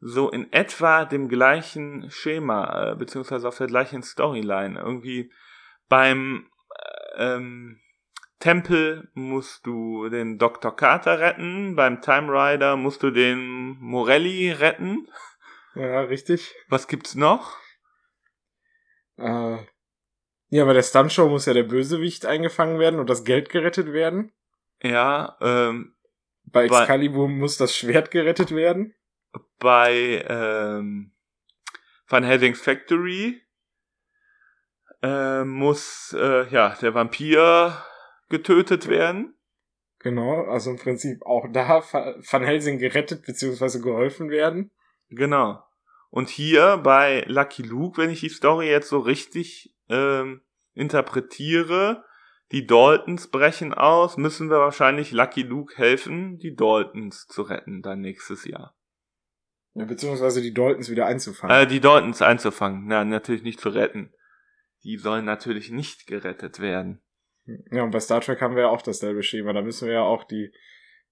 so 0.00 0.30
in 0.30 0.50
etwa 0.50 1.04
dem 1.04 1.28
gleichen 1.28 2.10
Schema, 2.10 2.92
äh, 2.92 2.96
beziehungsweise 2.96 3.46
auf 3.46 3.58
der 3.58 3.66
gleichen 3.66 4.02
Storyline. 4.02 4.80
Irgendwie 4.80 5.30
beim, 5.90 6.48
äh, 7.18 7.34
ähm, 7.34 7.82
Tempel 8.44 9.10
musst 9.14 9.66
du 9.66 10.08
den 10.10 10.36
Dr. 10.38 10.76
Carter 10.76 11.18
retten, 11.18 11.76
beim 11.76 12.02
Time 12.02 12.30
Rider 12.30 12.76
musst 12.76 13.02
du 13.02 13.10
den 13.10 13.78
Morelli 13.80 14.50
retten. 14.50 15.08
Ja, 15.74 16.00
richtig. 16.02 16.54
Was 16.68 16.88
gibt's 16.88 17.14
noch? 17.14 17.56
Äh, 19.16 19.58
ja, 20.48 20.64
bei 20.64 20.72
der 20.72 20.82
Stuntshow 20.82 21.28
muss 21.28 21.46
ja 21.46 21.52
der 21.52 21.64
Bösewicht 21.64 22.26
eingefangen 22.26 22.78
werden 22.78 23.00
und 23.00 23.10
das 23.10 23.24
Geld 23.24 23.48
gerettet 23.48 23.92
werden. 23.92 24.32
Ja, 24.82 25.36
ähm. 25.40 25.96
Bei 26.44 26.66
Excalibur 26.66 27.26
bei, 27.26 27.32
muss 27.32 27.56
das 27.56 27.76
Schwert 27.76 28.10
gerettet 28.10 28.54
werden. 28.54 28.94
Bei 29.58 30.24
ähm, 30.28 31.12
Van 32.06 32.22
Helsing's 32.22 32.60
Factory 32.60 33.42
äh, 35.02 35.42
muss 35.42 36.14
äh, 36.16 36.48
ja 36.50 36.76
der 36.80 36.94
Vampir 36.94 37.82
getötet 38.28 38.88
werden. 38.88 39.36
Genau, 39.98 40.44
also 40.44 40.70
im 40.70 40.78
Prinzip 40.78 41.24
auch 41.24 41.46
da 41.50 41.82
Van 41.82 42.44
Helsing 42.44 42.78
gerettet 42.78 43.24
bzw. 43.24 43.80
geholfen 43.80 44.30
werden. 44.30 44.70
Genau. 45.14 45.62
Und 46.10 46.28
hier 46.28 46.78
bei 46.78 47.24
Lucky 47.26 47.62
Luke, 47.62 48.00
wenn 48.00 48.10
ich 48.10 48.20
die 48.20 48.28
Story 48.28 48.68
jetzt 48.68 48.88
so 48.88 48.98
richtig 49.00 49.74
ähm, 49.88 50.42
interpretiere, 50.74 52.04
die 52.52 52.66
Daltons 52.66 53.28
brechen 53.28 53.74
aus, 53.74 54.16
müssen 54.16 54.48
wir 54.48 54.58
wahrscheinlich 54.58 55.10
Lucky 55.10 55.42
Luke 55.42 55.76
helfen, 55.76 56.38
die 56.38 56.54
Daltons 56.54 57.26
zu 57.26 57.42
retten 57.42 57.82
dann 57.82 58.00
nächstes 58.00 58.44
Jahr. 58.44 58.76
Ja, 59.74 59.86
beziehungsweise 59.86 60.40
die 60.40 60.54
Daltons 60.54 60.88
wieder 60.88 61.06
einzufangen. 61.06 61.56
Äh, 61.56 61.66
die 61.66 61.80
Daltons 61.80 62.22
einzufangen. 62.22 62.86
Na, 62.86 63.04
natürlich 63.04 63.42
nicht 63.42 63.60
zu 63.60 63.70
retten. 63.70 64.12
Die 64.84 64.98
sollen 64.98 65.24
natürlich 65.24 65.70
nicht 65.70 66.06
gerettet 66.06 66.60
werden. 66.60 67.02
Ja, 67.72 67.82
und 67.82 67.90
bei 67.90 68.00
Star 68.00 68.20
Trek 68.20 68.40
haben 68.40 68.54
wir 68.54 68.62
ja 68.62 68.68
auch 68.68 68.82
dasselbe 68.82 69.22
Schema. 69.22 69.52
Da 69.52 69.62
müssen 69.62 69.88
wir 69.88 69.94
ja 69.94 70.02
auch 70.02 70.24
die 70.24 70.52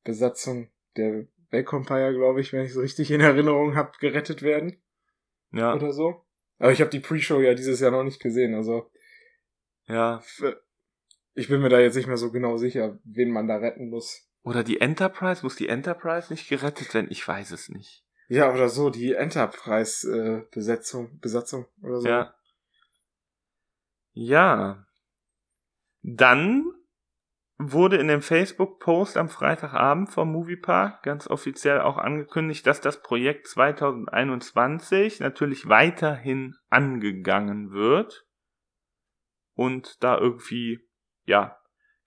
Besatzung 0.04 0.70
der 0.96 1.26
Vampire, 1.52 2.14
glaube 2.14 2.40
ich, 2.40 2.52
wenn 2.52 2.64
ich 2.64 2.70
es 2.72 2.78
richtig 2.78 3.10
in 3.10 3.20
Erinnerung 3.20 3.76
habe, 3.76 3.92
gerettet 4.00 4.42
werden. 4.42 4.82
Ja. 5.52 5.74
Oder 5.74 5.92
so. 5.92 6.24
Aber 6.58 6.72
ich 6.72 6.80
habe 6.80 6.90
die 6.90 7.00
Pre-Show 7.00 7.40
ja 7.40 7.54
dieses 7.54 7.80
Jahr 7.80 7.90
noch 7.90 8.04
nicht 8.04 8.20
gesehen, 8.20 8.54
also. 8.54 8.90
Ja. 9.86 10.22
Ich 11.34 11.48
bin 11.48 11.60
mir 11.60 11.68
da 11.68 11.80
jetzt 11.80 11.96
nicht 11.96 12.06
mehr 12.06 12.16
so 12.16 12.30
genau 12.30 12.56
sicher, 12.56 12.98
wen 13.04 13.30
man 13.30 13.48
da 13.48 13.56
retten 13.56 13.90
muss. 13.90 14.28
Oder 14.42 14.64
die 14.64 14.80
Enterprise? 14.80 15.42
Muss 15.42 15.56
die 15.56 15.68
Enterprise 15.68 16.32
nicht 16.32 16.48
gerettet 16.48 16.94
werden? 16.94 17.08
Ich 17.10 17.26
weiß 17.26 17.50
es 17.52 17.68
nicht. 17.68 18.04
Ja, 18.28 18.52
oder 18.52 18.68
so, 18.68 18.90
die 18.90 19.12
Enterprise-Besetzung, 19.12 21.06
äh, 21.06 21.18
Besatzung 21.20 21.66
oder 21.82 22.00
so. 22.00 22.08
Ja. 22.08 22.34
Ja. 24.12 24.86
Dann 26.02 26.64
wurde 27.58 27.96
in 27.96 28.08
dem 28.08 28.22
Facebook-Post 28.22 29.16
am 29.16 29.28
Freitagabend 29.28 30.10
vom 30.10 30.32
Moviepark 30.32 31.02
ganz 31.02 31.28
offiziell 31.28 31.80
auch 31.80 31.98
angekündigt, 31.98 32.66
dass 32.66 32.80
das 32.80 33.02
Projekt 33.02 33.46
2021 33.48 35.20
natürlich 35.20 35.68
weiterhin 35.68 36.56
angegangen 36.70 37.72
wird 37.72 38.26
und 39.54 40.02
da 40.02 40.18
irgendwie, 40.18 40.80
ja, 41.24 41.58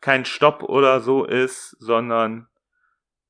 kein 0.01 0.25
Stopp 0.25 0.63
oder 0.63 0.99
so 0.99 1.25
ist, 1.25 1.75
sondern 1.79 2.47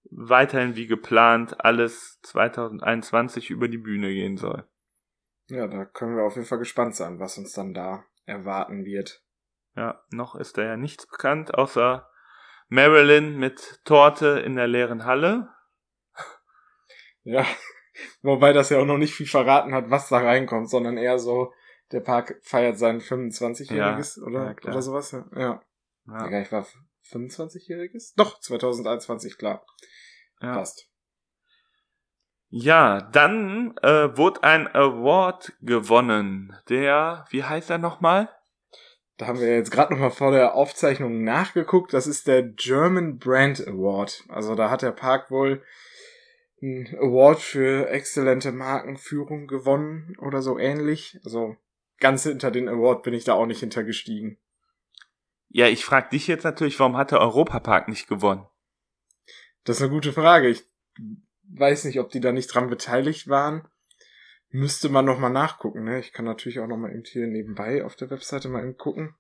weiterhin 0.10 0.76
wie 0.76 0.88
geplant 0.88 1.64
alles 1.64 2.20
2021 2.24 3.50
über 3.50 3.68
die 3.68 3.78
Bühne 3.78 4.10
gehen 4.10 4.38
soll. 4.38 4.68
Ja, 5.48 5.68
da 5.68 5.86
können 5.86 6.16
wir 6.16 6.24
auf 6.24 6.36
jeden 6.36 6.48
Fall 6.48 6.58
gespannt 6.58 6.96
sein, 6.96 7.20
was 7.20 7.38
uns 7.38 7.54
dann 7.54 7.74
da 7.74 8.04
erwarten 8.26 8.86
wird. 8.86 9.24
Ja, 9.76 10.02
noch 10.12 10.36
ist 10.36 10.58
da 10.58 10.64
ja 10.64 10.78
nichts 10.78 11.08
bekannt, 11.08 11.54
außer 11.54 12.10
Marilyn 12.70 13.38
mit 13.38 13.82
Torte 13.84 14.40
in 14.40 14.56
der 14.56 14.68
leeren 14.68 15.06
Halle. 15.06 15.50
Ja, 17.24 17.46
wobei 18.22 18.54
das 18.54 18.70
ja 18.70 18.80
auch 18.80 18.86
noch 18.86 18.98
nicht 18.98 19.16
viel 19.16 19.26
verraten 19.26 19.74
hat, 19.74 19.90
was 19.90 20.10
da 20.10 20.20
reinkommt, 20.20 20.70
sondern 20.70 20.98
eher 20.98 21.18
so, 21.18 21.52
der 21.92 22.02
Park 22.02 22.40
feiert 22.44 22.78
sein 22.78 23.02
25-jähriges 23.02 24.20
ja, 24.20 24.26
oder, 24.26 24.46
ja, 24.46 24.70
oder 24.70 24.82
sowas. 24.82 25.12
Ja. 25.12 25.26
ja. 25.36 25.62
ja. 26.08 26.42
Ich 26.42 26.52
war 26.52 26.68
25-jähriges? 27.12 28.14
Doch, 28.16 28.40
2021, 28.40 29.38
klar. 29.38 29.66
Ja. 30.42 30.54
Passt. 30.54 30.88
Ja, 32.50 33.02
dann 33.02 33.76
äh, 33.82 34.16
wurde 34.16 34.44
ein 34.44 34.68
Award 34.68 35.54
gewonnen. 35.62 36.56
Der, 36.70 37.26
wie 37.30 37.44
heißt 37.44 37.70
er 37.70 37.80
nochmal? 37.80 38.30
Da 39.18 39.28
haben 39.28 39.40
wir 39.40 39.56
jetzt 39.56 39.72
gerade 39.72 39.94
nochmal 39.94 40.12
vor 40.12 40.32
der 40.32 40.56
Aufzeichnung 40.56 41.24
nachgeguckt. 41.24 41.94
Das 41.94 42.06
ist 42.06 42.28
der 42.28 42.44
German 42.44 43.18
Brand 43.18 43.66
Award. 43.66 44.26
Also 44.28 44.56
da 44.56 44.70
hat 44.70 44.82
der 44.82 44.92
Park 44.92 45.32
wohl 45.32 45.64
einen 46.62 46.88
Award 46.98 47.40
für 47.40 47.90
exzellente 47.90 48.52
Markenführung 48.52 49.48
gewonnen 49.48 50.16
oder 50.20 50.42
so 50.42 50.58
ähnlich. 50.58 51.20
Also 51.24 51.56
ganz 52.00 52.24
hinter 52.24 52.52
den 52.52 52.68
Award 52.68 53.04
bin 53.04 53.14
ich 53.14 53.24
da 53.24 53.34
auch 53.34 53.46
nicht 53.46 53.62
hintergestiegen. 53.62 54.38
Ja, 55.48 55.68
ich 55.68 55.86
frage 55.86 56.10
dich 56.10 56.28
jetzt 56.28 56.44
natürlich, 56.44 56.78
warum 56.80 56.98
hat 56.98 57.12
der 57.12 57.22
Europapark 57.22 57.88
nicht 57.88 58.10
gewonnen? 58.10 58.46
Das 59.64 59.78
ist 59.78 59.84
eine 59.84 59.92
gute 59.92 60.12
Frage. 60.12 60.50
Ich 60.50 60.66
weiß 61.44 61.86
nicht, 61.86 62.00
ob 62.00 62.10
die 62.10 62.20
da 62.20 62.34
nicht 62.34 62.48
dran 62.48 62.70
beteiligt 62.70 63.30
waren. 63.30 63.66
Müsste 64.56 64.88
man 64.88 65.04
nochmal 65.04 65.32
nachgucken, 65.32 65.84
ne? 65.84 66.00
Ich 66.00 66.14
kann 66.14 66.24
natürlich 66.24 66.62
auch 66.62 66.68
nochmal 66.68 66.92
eben 66.92 67.04
hier 67.04 67.28
nebenbei 67.28 67.84
auf 67.84 67.98
der 67.98 68.10
Webseite 68.10 68.48
mal 68.48 68.64
eben 68.64 68.78
gucken, 68.78 69.14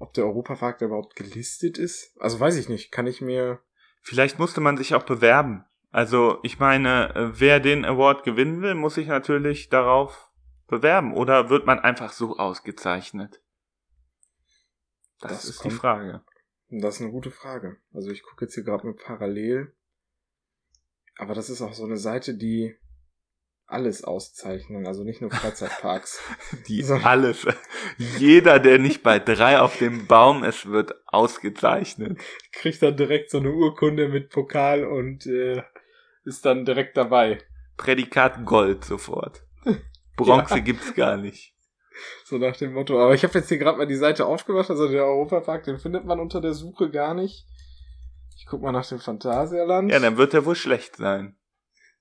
ob 0.00 0.12
der 0.14 0.24
Europapark 0.24 0.78
da 0.78 0.86
überhaupt 0.86 1.14
gelistet 1.14 1.78
ist. 1.78 2.20
Also 2.20 2.40
weiß 2.40 2.56
ich 2.56 2.68
nicht, 2.68 2.90
kann 2.90 3.06
ich 3.06 3.20
mir. 3.20 3.60
Vielleicht 4.02 4.40
musste 4.40 4.60
man 4.60 4.76
sich 4.76 4.96
auch 4.96 5.04
bewerben. 5.04 5.64
Also 5.92 6.40
ich 6.42 6.58
meine, 6.58 7.14
äh, 7.14 7.40
wer 7.40 7.60
den 7.60 7.84
Award 7.84 8.24
gewinnen 8.24 8.60
will, 8.60 8.74
muss 8.74 8.96
sich 8.96 9.06
natürlich 9.06 9.68
darauf 9.68 10.32
bewerben. 10.66 11.14
Oder 11.14 11.48
wird 11.48 11.64
man 11.64 11.78
einfach 11.78 12.10
so 12.10 12.36
ausgezeichnet? 12.36 13.40
Das, 15.20 15.30
das 15.30 15.44
ist 15.44 15.58
kommt, 15.60 15.74
die 15.74 15.78
Frage. 15.78 16.24
Das 16.70 16.96
ist 16.96 17.02
eine 17.02 17.12
gute 17.12 17.30
Frage. 17.30 17.76
Also 17.94 18.10
ich 18.10 18.24
gucke 18.24 18.46
jetzt 18.46 18.54
hier 18.54 18.64
gerade 18.64 18.84
mal 18.84 18.96
parallel. 18.96 19.76
Aber 21.18 21.34
das 21.34 21.50
ist 21.50 21.62
auch 21.62 21.72
so 21.72 21.84
eine 21.84 21.98
Seite, 21.98 22.34
die 22.34 22.76
alles 23.66 24.04
auszeichnen, 24.04 24.86
also 24.86 25.02
nicht 25.02 25.20
nur 25.20 25.30
Freizeitparks. 25.30 26.20
die 26.68 26.84
alles. 26.84 27.46
Jeder, 28.18 28.58
der 28.60 28.78
nicht 28.78 29.02
bei 29.02 29.18
drei 29.18 29.58
auf 29.60 29.78
dem 29.78 30.06
Baum 30.06 30.44
ist, 30.44 30.66
wird 30.66 30.94
ausgezeichnet. 31.06 32.18
Kriegt 32.52 32.82
dann 32.82 32.96
direkt 32.96 33.30
so 33.30 33.38
eine 33.38 33.50
Urkunde 33.50 34.08
mit 34.08 34.30
Pokal 34.30 34.84
und 34.84 35.26
äh, 35.26 35.62
ist 36.24 36.44
dann 36.44 36.64
direkt 36.64 36.96
dabei. 36.96 37.38
Prädikat 37.76 38.46
Gold 38.46 38.84
sofort. 38.84 39.42
Bronze 40.16 40.56
ja. 40.56 40.60
gibt's 40.60 40.94
gar 40.94 41.16
nicht. 41.16 41.54
So 42.24 42.38
nach 42.38 42.56
dem 42.56 42.72
Motto. 42.72 43.00
Aber 43.02 43.14
ich 43.14 43.24
habe 43.24 43.34
jetzt 43.38 43.48
hier 43.48 43.58
gerade 43.58 43.78
mal 43.78 43.86
die 43.86 43.96
Seite 43.96 44.26
aufgemacht, 44.26 44.70
also 44.70 44.88
der 44.88 45.04
Europapark, 45.04 45.64
den 45.64 45.78
findet 45.78 46.04
man 46.04 46.20
unter 46.20 46.40
der 46.40 46.54
Suche 46.54 46.90
gar 46.90 47.14
nicht. 47.14 47.46
Ich 48.36 48.46
guck 48.46 48.62
mal 48.62 48.72
nach 48.72 48.86
dem 48.86 48.98
Phantasialand. 48.98 49.90
Ja, 49.90 49.98
dann 49.98 50.18
wird 50.18 50.34
er 50.34 50.44
wohl 50.44 50.54
schlecht 50.54 50.96
sein. 50.96 51.35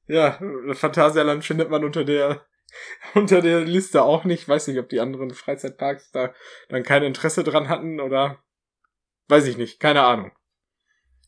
Ja, 0.08 0.40
Phantasialand 0.74 1.44
findet 1.44 1.70
man 1.70 1.84
unter 1.84 2.04
der 2.04 2.46
unter 3.14 3.42
der 3.42 3.62
Liste 3.62 4.04
auch 4.04 4.24
nicht. 4.24 4.48
Weiß 4.48 4.68
nicht, 4.68 4.80
ob 4.80 4.90
die 4.90 5.00
anderen 5.00 5.32
Freizeitparks 5.32 6.12
da 6.12 6.34
dann 6.70 6.84
kein 6.84 7.04
Interesse 7.04 7.44
dran 7.44 7.70
hatten 7.70 8.00
oder 8.00 8.44
weiß 9.28 9.48
ich 9.48 9.58
nicht, 9.58 9.80
keine 9.80 10.04
Ahnung. 10.04 10.32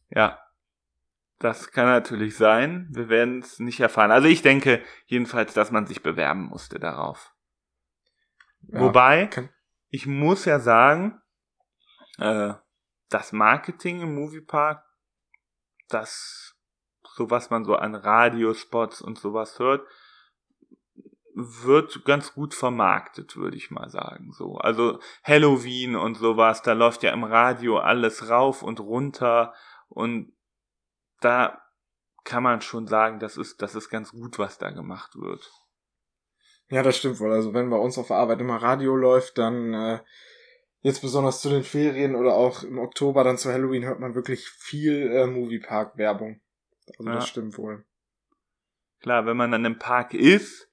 Ja. 0.10 0.42
Das 1.40 1.72
kann 1.72 1.86
natürlich 1.86 2.36
sein. 2.36 2.88
Wir 2.90 3.10
werden 3.10 3.42
es 3.42 3.60
nicht 3.60 3.80
erfahren. 3.80 4.10
Also 4.10 4.28
ich 4.28 4.42
denke 4.42 4.84
jedenfalls, 5.06 5.54
dass 5.54 5.70
man 5.70 5.86
sich 5.86 6.02
bewerben 6.02 6.46
musste 6.46 6.80
darauf. 6.80 7.36
Ja, 8.62 8.80
Wobei, 8.80 9.30
ich 9.90 10.08
muss 10.08 10.46
ja 10.46 10.60
sagen, 10.60 11.22
äh, 12.18 12.54
das 13.10 13.34
Marketing 13.34 14.02
im 14.02 14.16
Moviepark, 14.16 14.84
das, 15.90 16.57
so 17.18 17.32
was 17.32 17.50
man 17.50 17.66
so 17.66 17.76
an 17.76 17.96
Radiospots 17.96 19.02
und 19.02 19.18
sowas 19.18 19.58
hört, 19.58 19.86
wird 21.34 22.06
ganz 22.06 22.34
gut 22.34 22.54
vermarktet, 22.54 23.36
würde 23.36 23.58
ich 23.58 23.72
mal 23.72 23.90
sagen. 23.90 24.32
So, 24.34 24.58
also 24.58 25.00
Halloween 25.24 25.96
und 25.96 26.16
sowas, 26.16 26.62
da 26.62 26.74
läuft 26.74 27.04
ja 27.04 27.12
im 27.12 27.24
Radio 27.24 27.80
alles 27.80 28.30
rauf 28.30 28.62
und 28.62 28.80
runter 28.80 29.54
und 29.90 30.32
da 31.20 31.62
kann 32.24 32.44
man 32.44 32.62
schon 32.62 32.88
sagen, 32.88 33.20
das 33.20 33.38
ist, 33.38 33.62
das 33.62 33.74
ist 33.74 33.90
ganz 33.90 34.12
gut, 34.12 34.38
was 34.38 34.58
da 34.58 34.70
gemacht 34.70 35.16
wird. 35.16 35.52
Ja, 36.70 36.84
das 36.84 36.98
stimmt 36.98 37.20
wohl. 37.20 37.32
Also 37.32 37.54
wenn 37.54 37.70
bei 37.70 37.78
uns 37.78 37.98
auf 37.98 38.08
der 38.08 38.18
Arbeit 38.18 38.42
immer 38.42 38.62
Radio 38.62 38.96
läuft, 38.96 39.38
dann 39.38 39.74
äh, 39.74 40.00
jetzt 40.82 41.02
besonders 41.02 41.42
zu 41.42 41.50
den 41.50 41.64
Ferien 41.64 42.16
oder 42.16 42.36
auch 42.36 42.64
im 42.64 42.78
Oktober 42.78 43.24
dann 43.24 43.38
zu 43.38 43.52
Halloween 43.52 43.86
hört 43.86 44.00
man 44.00 44.16
wirklich 44.16 44.50
viel 44.50 45.12
äh, 45.12 45.26
Moviepark-Werbung. 45.26 46.42
Also 46.98 47.10
ja. 47.10 47.16
das 47.16 47.28
stimmt 47.28 47.58
wohl. 47.58 47.86
Klar, 49.02 49.26
wenn 49.26 49.38
man 49.38 49.52
dann 49.52 49.66
im 49.66 49.78
Park 49.78 50.14
ist, 50.14 50.70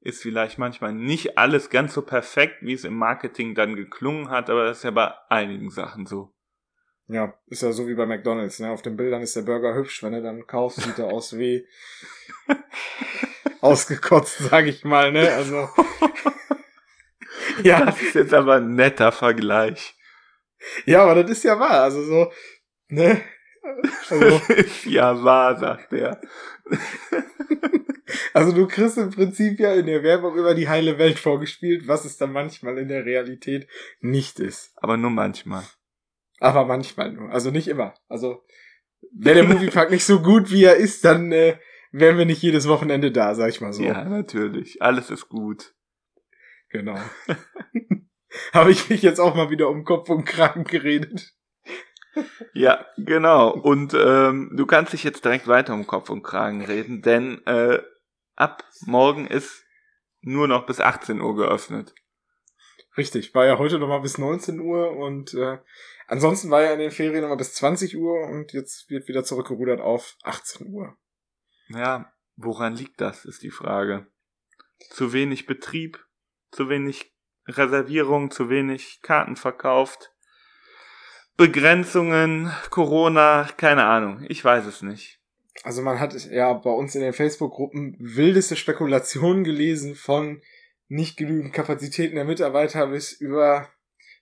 ist 0.00 0.22
vielleicht 0.22 0.58
manchmal 0.58 0.92
nicht 0.92 1.36
alles 1.36 1.68
ganz 1.68 1.94
so 1.94 2.02
perfekt, 2.02 2.58
wie 2.60 2.72
es 2.72 2.84
im 2.84 2.96
Marketing 2.96 3.54
dann 3.54 3.74
geklungen 3.74 4.30
hat, 4.30 4.48
aber 4.48 4.64
das 4.64 4.78
ist 4.78 4.84
ja 4.84 4.92
bei 4.92 5.12
einigen 5.28 5.70
Sachen 5.70 6.06
so. 6.06 6.32
Ja, 7.08 7.34
ist 7.46 7.62
ja 7.62 7.72
so 7.72 7.86
wie 7.86 7.94
bei 7.94 8.06
McDonalds, 8.06 8.58
ne? 8.58 8.70
Auf 8.70 8.82
den 8.82 8.96
Bildern 8.96 9.22
ist 9.22 9.36
der 9.36 9.42
Burger 9.42 9.74
hübsch, 9.74 10.02
wenn 10.02 10.12
du 10.12 10.22
dann 10.22 10.46
kaufst, 10.46 10.80
sieht 10.80 10.98
er 10.98 11.06
aus 11.06 11.38
wie 11.38 11.66
ausgekotzt, 13.60 14.38
sag 14.38 14.66
ich 14.66 14.84
mal, 14.84 15.12
ne? 15.12 15.32
Also. 15.32 15.68
ja. 17.62 17.84
Das 17.86 18.02
ist 18.02 18.14
jetzt 18.14 18.34
aber 18.34 18.56
ein 18.56 18.74
netter 18.74 19.12
Vergleich. 19.12 19.94
Ja, 20.84 21.02
aber 21.02 21.22
das 21.22 21.30
ist 21.30 21.44
ja 21.44 21.58
wahr, 21.58 21.82
also 21.82 22.02
so, 22.02 22.32
ne? 22.88 23.22
Also, 24.10 24.40
ja 24.88 25.22
wahr, 25.22 25.58
sagt 25.58 25.92
er. 25.92 26.20
also 28.32 28.52
du 28.52 28.66
kriegst 28.66 28.98
im 28.98 29.10
Prinzip 29.10 29.58
ja 29.58 29.74
in 29.74 29.86
der 29.86 30.02
Werbung 30.02 30.36
über 30.36 30.54
die 30.54 30.68
heile 30.68 30.98
Welt 30.98 31.18
vorgespielt, 31.18 31.88
was 31.88 32.04
es 32.04 32.16
dann 32.16 32.32
manchmal 32.32 32.78
in 32.78 32.88
der 32.88 33.04
Realität 33.04 33.68
nicht 34.00 34.40
ist. 34.40 34.72
Aber 34.76 34.96
nur 34.96 35.10
manchmal. 35.10 35.64
Aber 36.38 36.64
manchmal 36.64 37.12
nur. 37.12 37.30
Also 37.30 37.50
nicht 37.50 37.68
immer. 37.68 37.94
Also, 38.08 38.44
wäre 39.12 39.36
der 39.36 39.44
Moviepark 39.44 39.90
nicht 39.90 40.04
so 40.04 40.20
gut, 40.20 40.50
wie 40.50 40.64
er 40.64 40.76
ist, 40.76 41.04
dann 41.04 41.32
äh, 41.32 41.58
wären 41.92 42.18
wir 42.18 42.26
nicht 42.26 42.42
jedes 42.42 42.68
Wochenende 42.68 43.10
da, 43.10 43.34
sag 43.34 43.48
ich 43.48 43.60
mal 43.60 43.72
so. 43.72 43.82
Ja, 43.82 44.04
natürlich. 44.04 44.82
Alles 44.82 45.10
ist 45.10 45.28
gut. 45.28 45.74
Genau. 46.68 46.98
Habe 48.52 48.70
ich 48.70 48.90
mich 48.90 49.02
jetzt 49.02 49.18
auch 49.18 49.34
mal 49.34 49.50
wieder 49.50 49.68
um 49.68 49.84
Kopf 49.84 50.10
und 50.10 50.24
Kragen 50.24 50.64
geredet. 50.64 51.35
Ja, 52.54 52.86
genau. 52.96 53.50
Und 53.50 53.94
ähm, 53.94 54.52
du 54.56 54.66
kannst 54.66 54.92
dich 54.92 55.04
jetzt 55.04 55.24
direkt 55.24 55.46
weiter 55.48 55.74
um 55.74 55.86
Kopf 55.86 56.10
und 56.10 56.22
Kragen 56.22 56.64
reden, 56.64 57.02
denn 57.02 57.44
äh, 57.46 57.80
ab 58.34 58.64
morgen 58.86 59.26
ist 59.26 59.64
nur 60.20 60.48
noch 60.48 60.66
bis 60.66 60.80
18 60.80 61.20
Uhr 61.20 61.36
geöffnet. 61.36 61.94
Richtig, 62.96 63.34
war 63.34 63.44
ja 63.44 63.58
heute 63.58 63.78
noch 63.78 63.88
mal 63.88 64.00
bis 64.00 64.16
19 64.16 64.58
Uhr 64.60 64.92
und 64.92 65.34
äh, 65.34 65.58
ansonsten 66.06 66.50
war 66.50 66.62
ja 66.62 66.72
in 66.72 66.78
den 66.78 66.90
Ferien 66.90 67.20
noch 67.20 67.28
mal 67.28 67.36
bis 67.36 67.54
20 67.54 67.96
Uhr 67.96 68.26
und 68.28 68.52
jetzt 68.52 68.88
wird 68.88 69.06
wieder 69.06 69.22
zurückgerudert 69.22 69.80
auf 69.80 70.16
18 70.22 70.68
Uhr. 70.68 70.96
Ja, 71.68 72.10
woran 72.36 72.74
liegt 72.74 73.00
das, 73.00 73.24
ist 73.26 73.42
die 73.42 73.50
Frage. 73.50 74.06
Zu 74.90 75.12
wenig 75.12 75.46
Betrieb, 75.46 76.04
zu 76.50 76.68
wenig 76.70 77.14
Reservierung, 77.46 78.30
zu 78.30 78.48
wenig 78.48 79.00
Karten 79.02 79.36
verkauft, 79.36 80.12
Begrenzungen, 81.36 82.50
Corona, 82.70 83.46
keine 83.58 83.84
Ahnung, 83.84 84.24
ich 84.28 84.42
weiß 84.42 84.64
es 84.64 84.80
nicht. 84.80 85.20
Also 85.64 85.82
man 85.82 86.00
hat 86.00 86.14
ja 86.30 86.52
bei 86.54 86.70
uns 86.70 86.94
in 86.94 87.02
den 87.02 87.12
Facebook-Gruppen 87.12 87.96
wildeste 87.98 88.56
Spekulationen 88.56 89.44
gelesen 89.44 89.94
von 89.94 90.40
nicht 90.88 91.16
genügend 91.16 91.52
Kapazitäten 91.52 92.14
der 92.14 92.24
Mitarbeiter 92.24 92.86
bis 92.86 93.12
über, 93.12 93.68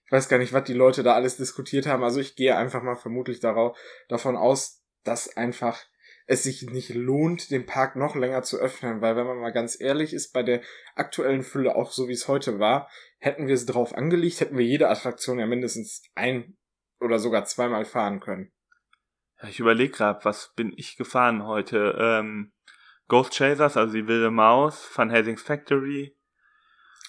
ich 0.07 0.13
weiß 0.13 0.29
gar 0.29 0.39
nicht, 0.39 0.53
was 0.53 0.65
die 0.65 0.73
Leute 0.73 1.03
da 1.03 1.15
alles 1.15 1.37
diskutiert 1.37 1.87
haben. 1.87 2.03
Also 2.03 2.19
ich 2.19 2.35
gehe 2.35 2.57
einfach 2.57 2.83
mal 2.83 2.97
vermutlich 2.97 3.41
darauf, 3.41 3.77
davon 4.09 4.37
aus, 4.37 4.83
dass 5.05 5.37
einfach 5.37 5.85
es 6.27 6.43
sich 6.43 6.63
nicht 6.63 6.95
lohnt, 6.95 7.51
den 7.51 7.67
Park 7.67 7.97
noch 7.97 8.17
länger 8.17 8.43
zu 8.43 8.59
öffnen, 8.59 9.03
weil 9.03 9.15
wenn 9.15 9.27
man 9.27 9.39
mal 9.39 9.53
ganz 9.53 9.79
ehrlich 9.79 10.15
ist, 10.15 10.33
bei 10.33 10.43
der 10.43 10.63
aktuellen 10.95 11.43
Fülle, 11.43 11.77
auch 11.77 11.93
so 11.93 12.09
wie 12.09 12.15
es 12.15 12.29
heute 12.29 12.59
war, 12.59 12.89
hätten 13.19 13.47
wir 13.47 13.55
es 13.55 13.67
drauf 13.67 13.95
angelegt, 13.95 14.41
hätten 14.41 14.57
wir 14.57 14.65
jede 14.65 14.89
Attraktion 14.89 15.39
ja 15.39 15.47
mindestens 15.47 16.03
ein 16.15 16.57
oder 17.05 17.19
sogar 17.19 17.45
zweimal 17.45 17.85
fahren 17.85 18.21
können. 18.21 18.51
Ich 19.49 19.61
überlege 19.61 19.93
gerade, 19.93 20.25
was 20.25 20.53
bin 20.55 20.73
ich 20.77 20.97
gefahren 20.97 21.45
heute? 21.45 21.97
Ähm, 21.99 22.53
Ghost 23.09 23.35
Chasers, 23.35 23.77
also 23.77 23.93
die 23.93 24.09
wilde 24.09 24.31
Maus, 24.31 24.89
Van 24.95 25.11
Helsing's 25.11 25.43
Factory, 25.43 26.17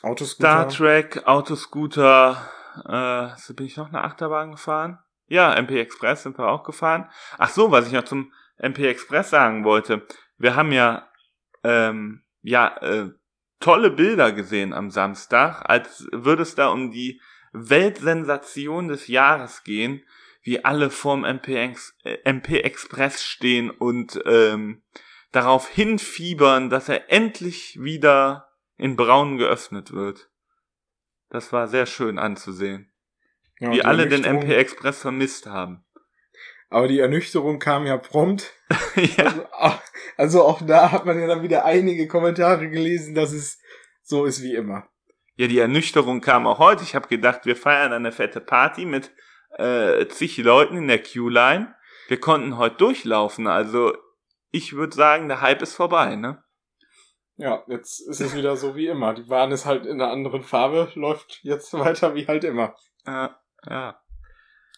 Autoscooter. 0.01 0.35
Star 0.35 0.69
Trek, 0.69 1.25
Autoscooter, 1.25 2.51
äh, 2.87 3.29
so 3.37 3.53
bin 3.53 3.65
ich 3.65 3.77
noch 3.77 3.87
eine 3.87 4.03
Achterbahn 4.03 4.51
gefahren? 4.51 4.99
Ja, 5.27 5.53
MP 5.53 5.79
Express 5.79 6.23
sind 6.23 6.37
wir 6.37 6.47
auch 6.49 6.63
gefahren. 6.63 7.09
Ach 7.37 7.49
so, 7.49 7.71
was 7.71 7.87
ich 7.87 7.93
noch 7.93 8.03
zum 8.03 8.31
MP 8.57 8.87
Express 8.87 9.29
sagen 9.29 9.63
wollte. 9.63 10.05
Wir 10.37 10.55
haben 10.55 10.71
ja, 10.71 11.09
ähm, 11.63 12.23
ja, 12.41 12.77
äh, 12.81 13.09
tolle 13.59 13.89
Bilder 13.89 14.31
gesehen 14.33 14.73
am 14.73 14.91
Samstag, 14.91 15.63
als 15.67 16.07
würde 16.11 16.43
es 16.43 16.53
da 16.53 16.67
um 16.67 16.91
die 16.91 17.21
Weltsensation 17.55 18.87
des 18.87 19.07
Jahres 19.07 19.63
gehen, 19.63 20.03
wie 20.41 20.63
alle 20.63 20.89
vorm 20.89 21.25
MP, 21.25 21.55
Ex 21.55 21.95
äh, 22.03 22.17
MP 22.23 22.61
Express 22.61 23.23
stehen 23.23 23.71
und 23.71 24.21
ähm, 24.25 24.83
darauf 25.31 25.67
hinfiebern, 25.67 26.69
dass 26.69 26.87
er 26.87 27.11
endlich 27.11 27.81
wieder 27.81 28.49
in 28.77 28.95
Braun 28.95 29.37
geöffnet 29.37 29.91
wird. 29.91 30.29
Das 31.29 31.51
war 31.51 31.67
sehr 31.67 31.85
schön 31.85 32.19
anzusehen. 32.19 32.91
Ja, 33.59 33.71
wie 33.71 33.83
alle 33.83 34.07
den 34.07 34.23
MP 34.23 34.53
Express 34.55 35.01
vermisst 35.01 35.47
haben. 35.47 35.83
Aber 36.69 36.87
die 36.87 36.99
Ernüchterung 36.99 37.59
kam 37.59 37.85
ja 37.85 37.97
prompt. 37.97 38.53
ja. 39.17 39.25
Also, 39.25 39.79
also, 40.17 40.43
auch 40.45 40.61
da 40.61 40.91
hat 40.91 41.05
man 41.05 41.19
ja 41.19 41.27
dann 41.27 41.43
wieder 41.43 41.65
einige 41.65 42.07
Kommentare 42.07 42.69
gelesen, 42.69 43.15
dass 43.15 43.31
es 43.31 43.59
so 44.03 44.25
ist 44.25 44.41
wie 44.43 44.55
immer. 44.55 44.87
Ja, 45.35 45.47
die 45.47 45.59
Ernüchterung 45.59 46.21
kam 46.21 46.47
auch 46.47 46.59
heute. 46.59 46.83
Ich 46.83 46.95
habe 46.95 47.07
gedacht, 47.07 47.45
wir 47.45 47.55
feiern 47.55 47.91
eine 47.91 48.11
fette 48.11 48.39
Party 48.39 48.85
mit 48.85 49.11
äh, 49.57 50.07
zig 50.07 50.37
Leuten 50.37 50.77
in 50.77 50.87
der 50.87 51.01
Q-Line. 51.01 51.75
Wir 52.07 52.19
konnten 52.19 52.57
heute 52.57 52.77
durchlaufen. 52.77 53.47
Also 53.47 53.95
ich 54.51 54.73
würde 54.73 54.95
sagen, 54.95 55.27
der 55.27 55.41
Hype 55.41 55.61
ist 55.61 55.75
vorbei, 55.75 56.15
ne? 56.15 56.41
Ja, 57.37 57.63
jetzt 57.67 57.99
ist 57.99 58.21
es 58.21 58.35
wieder 58.35 58.55
so 58.55 58.75
wie 58.75 58.87
immer. 58.87 59.13
Die 59.13 59.23
Bahn 59.23 59.51
ist 59.51 59.65
halt 59.65 59.85
in 59.85 59.99
einer 59.99 60.11
anderen 60.11 60.41
Farbe, 60.41 60.89
läuft 60.95 61.39
jetzt 61.43 61.73
weiter 61.73 62.15
wie 62.15 62.27
halt 62.27 62.45
immer. 62.45 62.75
Ja, 63.05 63.37
ja. 63.67 63.99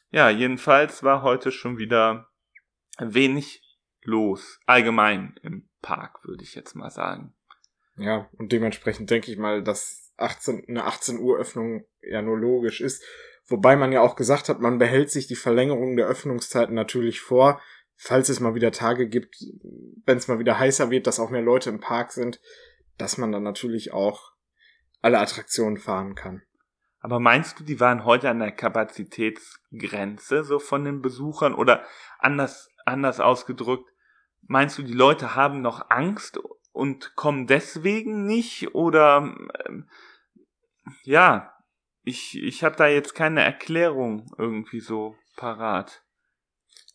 Ja, 0.09 0.29
jedenfalls 0.29 1.03
war 1.03 1.21
heute 1.21 1.51
schon 1.51 1.77
wieder 1.77 2.29
wenig 2.97 3.61
los. 4.01 4.59
Allgemein 4.65 5.35
im 5.43 5.69
Park, 5.81 6.23
würde 6.23 6.43
ich 6.43 6.55
jetzt 6.55 6.75
mal 6.75 6.89
sagen. 6.89 7.35
Ja, 7.97 8.27
und 8.33 8.51
dementsprechend 8.51 9.09
denke 9.11 9.31
ich 9.31 9.37
mal, 9.37 9.63
dass 9.63 10.06
18, 10.17 10.65
eine 10.67 10.85
18 10.85 11.19
Uhr 11.19 11.37
Öffnung 11.37 11.85
ja 12.01 12.21
nur 12.21 12.37
logisch 12.37 12.81
ist. 12.81 13.03
Wobei 13.47 13.75
man 13.75 13.91
ja 13.91 14.01
auch 14.01 14.15
gesagt 14.15 14.49
hat, 14.49 14.59
man 14.59 14.77
behält 14.77 15.09
sich 15.09 15.27
die 15.27 15.35
Verlängerung 15.35 15.95
der 15.95 16.07
Öffnungszeiten 16.07 16.75
natürlich 16.75 17.21
vor, 17.21 17.61
falls 17.95 18.29
es 18.29 18.39
mal 18.39 18.55
wieder 18.55 18.71
Tage 18.71 19.07
gibt, 19.07 19.37
wenn 20.05 20.17
es 20.17 20.27
mal 20.27 20.39
wieder 20.39 20.59
heißer 20.59 20.91
wird, 20.91 21.07
dass 21.07 21.19
auch 21.19 21.29
mehr 21.29 21.41
Leute 21.41 21.69
im 21.69 21.79
Park 21.79 22.11
sind, 22.11 22.41
dass 22.97 23.17
man 23.17 23.31
dann 23.31 23.43
natürlich 23.43 23.93
auch 23.93 24.33
alle 25.01 25.19
Attraktionen 25.19 25.77
fahren 25.77 26.15
kann. 26.15 26.41
Aber 26.99 27.19
meinst 27.19 27.59
du, 27.59 27.63
die 27.63 27.79
waren 27.79 28.05
heute 28.05 28.29
an 28.29 28.39
der 28.39 28.51
Kapazitätsgrenze 28.51 30.43
so 30.43 30.59
von 30.59 30.83
den 30.83 31.01
Besuchern 31.01 31.53
oder 31.53 31.85
anders, 32.19 32.69
anders 32.85 33.19
ausgedrückt, 33.19 33.89
meinst 34.41 34.77
du, 34.77 34.83
die 34.83 34.93
Leute 34.93 35.35
haben 35.35 35.61
noch 35.61 35.89
Angst 35.89 36.39
und 36.77 37.15
kommen 37.15 37.47
deswegen 37.47 38.25
nicht 38.25 38.73
oder 38.75 39.35
ähm, 39.65 39.89
ja, 41.03 41.53
ich, 42.03 42.41
ich 42.41 42.63
habe 42.63 42.75
da 42.75 42.87
jetzt 42.87 43.15
keine 43.15 43.43
Erklärung 43.43 44.31
irgendwie 44.37 44.79
so 44.79 45.15
parat. 45.35 46.03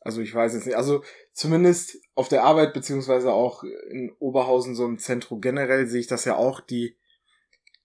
Also 0.00 0.20
ich 0.20 0.34
weiß 0.34 0.54
es 0.54 0.64
nicht. 0.64 0.76
Also 0.76 1.02
zumindest 1.32 1.98
auf 2.14 2.28
der 2.28 2.44
Arbeit 2.44 2.72
beziehungsweise 2.72 3.32
auch 3.32 3.62
in 3.62 4.14
Oberhausen 4.18 4.74
so 4.74 4.86
im 4.86 4.98
Zentrum 4.98 5.40
generell 5.40 5.86
sehe 5.86 6.00
ich 6.00 6.06
das 6.06 6.24
ja 6.24 6.36
auch. 6.36 6.60
Die 6.60 6.96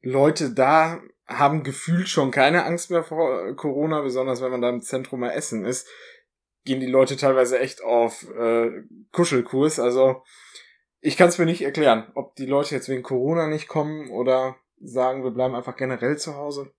Leute 0.02 0.54
da 0.54 1.02
haben 1.28 1.64
gefühlt 1.64 2.08
schon 2.08 2.32
keine 2.32 2.64
Angst 2.64 2.92
mehr 2.92 3.04
vor 3.04 3.56
Corona, 3.56 4.02
besonders 4.02 4.42
wenn 4.42 4.52
man 4.52 4.62
da 4.62 4.70
im 4.70 4.82
Zentrum 4.82 5.20
mal 5.20 5.32
essen 5.32 5.66
ist. 5.66 5.88
Gehen 6.64 6.80
die 6.80 6.86
Leute 6.86 7.18
teilweise 7.18 7.60
echt 7.60 7.84
auf 7.84 8.28
äh, 8.30 8.72
Kuschelkurs. 9.12 9.80
Also 9.80 10.24
ich 11.08 11.16
kann 11.16 11.30
es 11.30 11.38
mir 11.38 11.46
nicht 11.46 11.62
erklären, 11.62 12.12
ob 12.16 12.36
die 12.36 12.46
Leute 12.46 12.76
jetzt 12.76 12.90
wegen 12.90 13.02
Corona 13.02 13.48
nicht 13.48 13.70
kommen 13.70 14.10
oder 14.10 14.58
sagen, 14.78 15.24
wir 15.24 15.32
bleiben 15.32 15.56
einfach 15.56 15.78
generell 15.78 16.18
zu 16.18 16.36
Hause. 16.36 16.74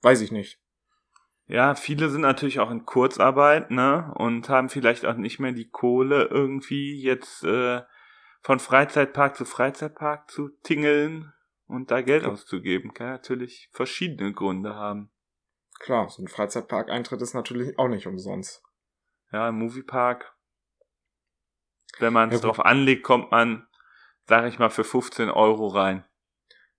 Weiß 0.00 0.22
ich 0.22 0.32
nicht. 0.32 0.58
Ja, 1.46 1.74
viele 1.74 2.08
sind 2.08 2.22
natürlich 2.22 2.58
auch 2.58 2.70
in 2.70 2.86
Kurzarbeit, 2.86 3.70
ne? 3.70 4.14
Und 4.16 4.48
haben 4.48 4.70
vielleicht 4.70 5.04
auch 5.04 5.16
nicht 5.16 5.40
mehr 5.40 5.52
die 5.52 5.68
Kohle, 5.68 6.24
irgendwie 6.24 7.02
jetzt 7.02 7.44
äh, 7.44 7.82
von 8.40 8.60
Freizeitpark 8.60 9.36
zu 9.36 9.44
Freizeitpark 9.44 10.30
zu 10.30 10.48
tingeln 10.62 11.34
und 11.66 11.90
da 11.90 12.00
Geld 12.00 12.24
auszugeben. 12.24 12.94
Kann 12.94 13.08
natürlich 13.08 13.68
verschiedene 13.72 14.32
Gründe 14.32 14.74
haben. 14.74 15.10
Klar, 15.80 16.08
so 16.08 16.22
ein 16.22 16.28
Freizeitpark-Eintritt 16.28 17.20
ist 17.20 17.34
natürlich 17.34 17.78
auch 17.78 17.88
nicht 17.88 18.06
umsonst. 18.06 18.62
Ja, 19.32 19.50
im 19.50 19.58
Moviepark, 19.58 20.34
wenn 21.98 22.12
man 22.12 22.30
es 22.30 22.40
ja, 22.40 22.46
drauf 22.46 22.64
anlegt, 22.64 23.02
kommt 23.02 23.30
man, 23.30 23.66
sag 24.26 24.46
ich 24.46 24.58
mal, 24.58 24.70
für 24.70 24.84
15 24.84 25.30
Euro 25.30 25.68
rein. 25.68 26.04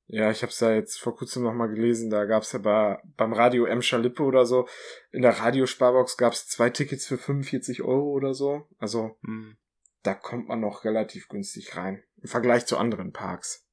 Ja, 0.10 0.32
ich 0.32 0.42
habe 0.42 0.52
es 0.52 0.60
ja 0.62 0.72
jetzt 0.72 1.02
vor 1.02 1.18
kurzem 1.18 1.44
noch 1.44 1.54
mal 1.54 1.68
gelesen, 1.68 2.10
da 2.10 2.24
gab's 2.24 2.54
ja 2.54 2.60
bei, 2.60 2.98
beim 3.18 3.34
Radio 3.34 3.66
Emscher 3.66 4.00
Lippe 4.00 4.24
oder 4.24 4.46
so, 4.46 4.68
in 5.12 5.22
der 5.22 5.38
Radiosparbox 5.38 6.16
gab's 6.16 6.48
zwei 6.48 6.70
Tickets 6.70 7.06
für 7.06 7.18
45 7.18 7.84
Euro 7.84 8.12
oder 8.12 8.34
so. 8.34 8.70
Also 8.80 9.18
mhm. 9.22 9.58
da 10.04 10.14
kommt 10.14 10.48
man 10.48 10.62
noch 10.62 10.86
relativ 10.86 11.28
günstig 11.28 11.76
rein. 11.76 12.04
Im 12.22 12.30
Vergleich 12.30 12.66
zu 12.66 12.78
anderen 12.78 13.12
Parks. 13.12 13.68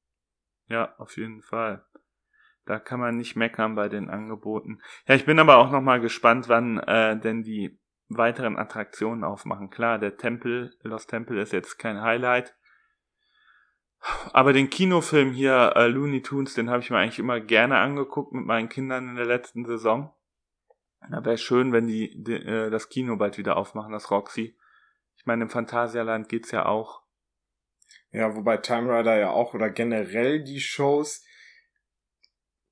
Ja, 0.67 0.93
auf 0.97 1.15
jeden 1.15 1.41
Fall. 1.41 1.85
Da 2.65 2.79
kann 2.79 2.99
man 2.99 3.15
nicht 3.15 3.35
meckern 3.35 3.75
bei 3.75 3.87
den 3.87 4.09
Angeboten. 4.09 4.81
Ja, 5.07 5.15
ich 5.15 5.25
bin 5.25 5.39
aber 5.39 5.57
auch 5.57 5.71
noch 5.71 5.81
mal 5.81 6.01
gespannt, 6.01 6.49
wann 6.49 6.79
äh, 6.79 7.17
denn 7.17 7.43
die 7.43 7.79
weiteren 8.09 8.57
Attraktionen 8.57 9.23
aufmachen. 9.23 9.69
Klar, 9.69 9.99
der 9.99 10.17
Tempel, 10.17 10.75
Lost 10.81 11.09
Temple 11.09 11.41
ist 11.41 11.53
jetzt 11.53 11.77
kein 11.77 12.01
Highlight. 12.01 12.55
Aber 14.33 14.53
den 14.53 14.69
Kinofilm 14.69 15.31
hier, 15.31 15.73
äh, 15.75 15.87
Looney 15.87 16.21
Tunes, 16.21 16.53
den 16.53 16.69
habe 16.69 16.81
ich 16.81 16.91
mir 16.91 16.97
eigentlich 16.97 17.19
immer 17.19 17.39
gerne 17.39 17.77
angeguckt 17.77 18.33
mit 18.33 18.45
meinen 18.45 18.69
Kindern 18.69 19.09
in 19.09 19.15
der 19.15 19.25
letzten 19.25 19.65
Saison. 19.65 20.13
Da 21.09 21.23
wäre 21.25 21.37
schön, 21.37 21.71
wenn 21.71 21.87
die, 21.87 22.23
die 22.23 22.33
äh, 22.33 22.69
das 22.69 22.89
Kino 22.89 23.15
bald 23.15 23.37
wieder 23.37 23.57
aufmachen, 23.57 23.91
das 23.91 24.11
Roxy. 24.11 24.57
Ich 25.17 25.25
meine, 25.25 25.43
im 25.43 25.49
Phantasialand 25.49 26.29
geht's 26.29 26.51
ja 26.51 26.65
auch. 26.65 27.01
Ja, 28.11 28.35
wobei 28.35 28.57
Time 28.57 28.91
Rider 28.91 29.17
ja 29.17 29.29
auch 29.31 29.53
oder 29.53 29.69
generell 29.69 30.43
die 30.43 30.59
Shows 30.59 31.25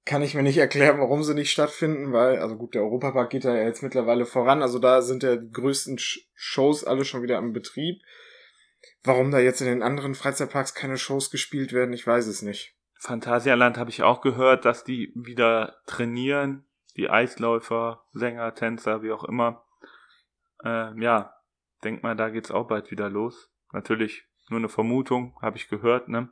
kann 0.06 0.22
ich 0.22 0.36
mir 0.36 0.44
nicht 0.44 0.58
erklären, 0.58 1.00
warum 1.00 1.24
sie 1.24 1.34
nicht 1.34 1.52
stattfinden, 1.52 2.12
weil, 2.12 2.39
also 2.39 2.58
gut, 2.58 2.76
der 2.76 2.82
Europapark 2.82 3.30
geht 3.30 3.46
da 3.46 3.56
ja 3.56 3.63
jetzt 3.63 3.84
mittlerweile 3.84 4.26
voran, 4.26 4.62
also 4.62 4.80
da 4.80 5.02
sind 5.02 5.24
ja 5.24 5.38
die 5.38 5.52
größten 5.52 5.98
Shows 6.34 6.84
alle 6.84 7.06
schon 7.06 7.24
wieder 7.24 7.38
im 7.38 7.54
Betrieb. 7.54 8.02
Warum 9.04 9.32
da 9.32 9.39
jetzt 9.39 9.62
in 9.62 9.68
den 9.68 9.84
anderen 9.84 10.16
Freizeitparks 10.16 10.74
keine 10.74 10.98
Shows 10.98 11.30
gespielt 11.30 11.74
werden, 11.74 11.94
ich 11.94 12.06
weiß 12.06 12.28
es 12.28 12.42
nicht. 12.42 12.76
Phantasialand 13.00 13.78
habe 13.78 13.89
ich 13.89 14.02
auch 14.04 14.22
gehört, 14.22 14.63
dass 14.63 14.84
die 14.86 15.12
wieder 15.13 15.78
trainieren. 15.86 16.66
Die 16.96 17.10
Eisläufer, 17.10 18.06
Sänger, 18.13 18.56
Tänzer, 18.56 19.02
wie 19.02 19.12
auch 19.12 19.24
immer. 19.24 19.66
Äh, 20.63 20.98
ja, 21.02 21.36
denk 21.84 22.04
mal, 22.04 22.16
da 22.16 22.30
geht's 22.30 22.52
auch 22.52 22.68
bald 22.68 22.92
wieder 22.92 23.10
los. 23.10 23.52
Natürlich 23.74 24.26
nur 24.50 24.60
eine 24.60 24.70
Vermutung, 24.70 25.36
habe 25.42 25.58
ich 25.58 25.68
gehört, 25.68 26.08
ne? 26.08 26.30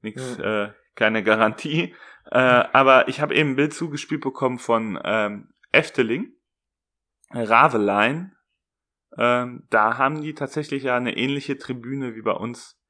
Nix, 0.00 0.38
ja. 0.38 0.64
äh, 0.64 0.72
keine 0.94 1.22
Garantie. 1.22 1.94
Äh, 2.30 2.38
aber 2.38 3.08
ich 3.08 3.20
habe 3.20 3.34
eben 3.34 3.50
ein 3.50 3.56
Bild 3.56 3.74
zugespielt 3.74 4.20
bekommen 4.20 4.58
von 4.58 5.00
ähm, 5.04 5.52
Efteling, 5.72 6.32
Ravelein, 7.32 8.36
ähm, 9.16 9.64
da 9.70 9.98
haben 9.98 10.20
die 10.20 10.34
tatsächlich 10.34 10.84
ja 10.84 10.96
eine 10.96 11.16
ähnliche 11.16 11.58
Tribüne 11.58 12.14
wie 12.14 12.22
bei 12.22 12.32
uns 12.32 12.80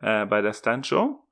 äh, 0.00 0.26
bei 0.26 0.40
der 0.40 0.52
Stuntshow. 0.52 1.22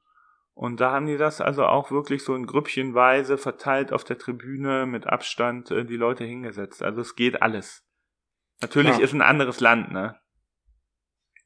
Und 0.54 0.80
da 0.80 0.92
haben 0.92 1.06
die 1.06 1.16
das 1.16 1.40
also 1.40 1.66
auch 1.66 1.90
wirklich 1.90 2.22
so 2.22 2.34
in 2.34 2.46
Grüppchenweise 2.46 3.38
verteilt 3.38 3.92
auf 3.92 4.04
der 4.04 4.18
Tribüne 4.18 4.86
mit 4.86 5.06
Abstand 5.06 5.70
äh, 5.70 5.84
die 5.84 5.96
Leute 5.96 6.24
hingesetzt. 6.24 6.82
Also 6.82 7.00
es 7.00 7.16
geht 7.16 7.42
alles. 7.42 7.84
Natürlich 8.60 8.98
ja. 8.98 9.04
ist 9.04 9.12
ein 9.12 9.22
anderes 9.22 9.60
Land, 9.60 9.90
ne? 9.90 10.20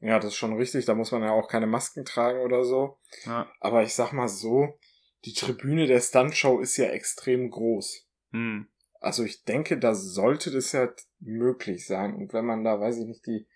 Ja, 0.01 0.19
das 0.19 0.33
ist 0.33 0.37
schon 0.37 0.57
richtig. 0.57 0.85
Da 0.85 0.95
muss 0.95 1.13
man 1.13 1.23
ja 1.23 1.33
auch 1.33 1.49
keine 1.49 1.67
Masken 1.67 2.05
tragen 2.05 2.41
oder 2.41 2.65
so. 2.65 2.99
Ja. 3.25 3.51
Aber 3.61 3.83
ich 3.83 3.95
sag 3.95 4.13
mal 4.13 4.29
so, 4.29 4.79
die 5.25 5.35
Tribüne 5.35 5.87
der 5.87 6.01
Stuntshow 6.01 6.61
ist 6.61 6.77
ja 6.77 6.87
extrem 6.87 7.51
groß. 7.51 8.07
Hm. 8.33 8.69
Also 9.01 9.25
ich 9.25 9.45
denke, 9.45 9.79
da 9.79 9.95
sollte 9.95 10.51
das 10.51 10.73
ja 10.73 10.89
möglich 11.21 11.87
sein. 11.87 12.15
Und 12.15 12.33
wenn 12.33 12.45
man 12.45 12.65
da, 12.65 12.81
weiß 12.81 12.99
ich 12.99 13.07
nicht, 13.07 13.27
die 13.27 13.49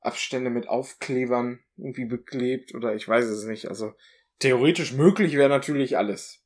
Abstände 0.00 0.50
mit 0.50 0.68
Aufklebern 0.68 1.60
irgendwie 1.76 2.06
beklebt 2.06 2.74
oder 2.74 2.94
ich 2.94 3.08
weiß 3.08 3.26
es 3.26 3.44
nicht. 3.44 3.68
Also 3.68 3.92
theoretisch 4.38 4.92
möglich 4.92 5.34
wäre 5.34 5.48
natürlich 5.48 5.96
alles. 5.96 6.44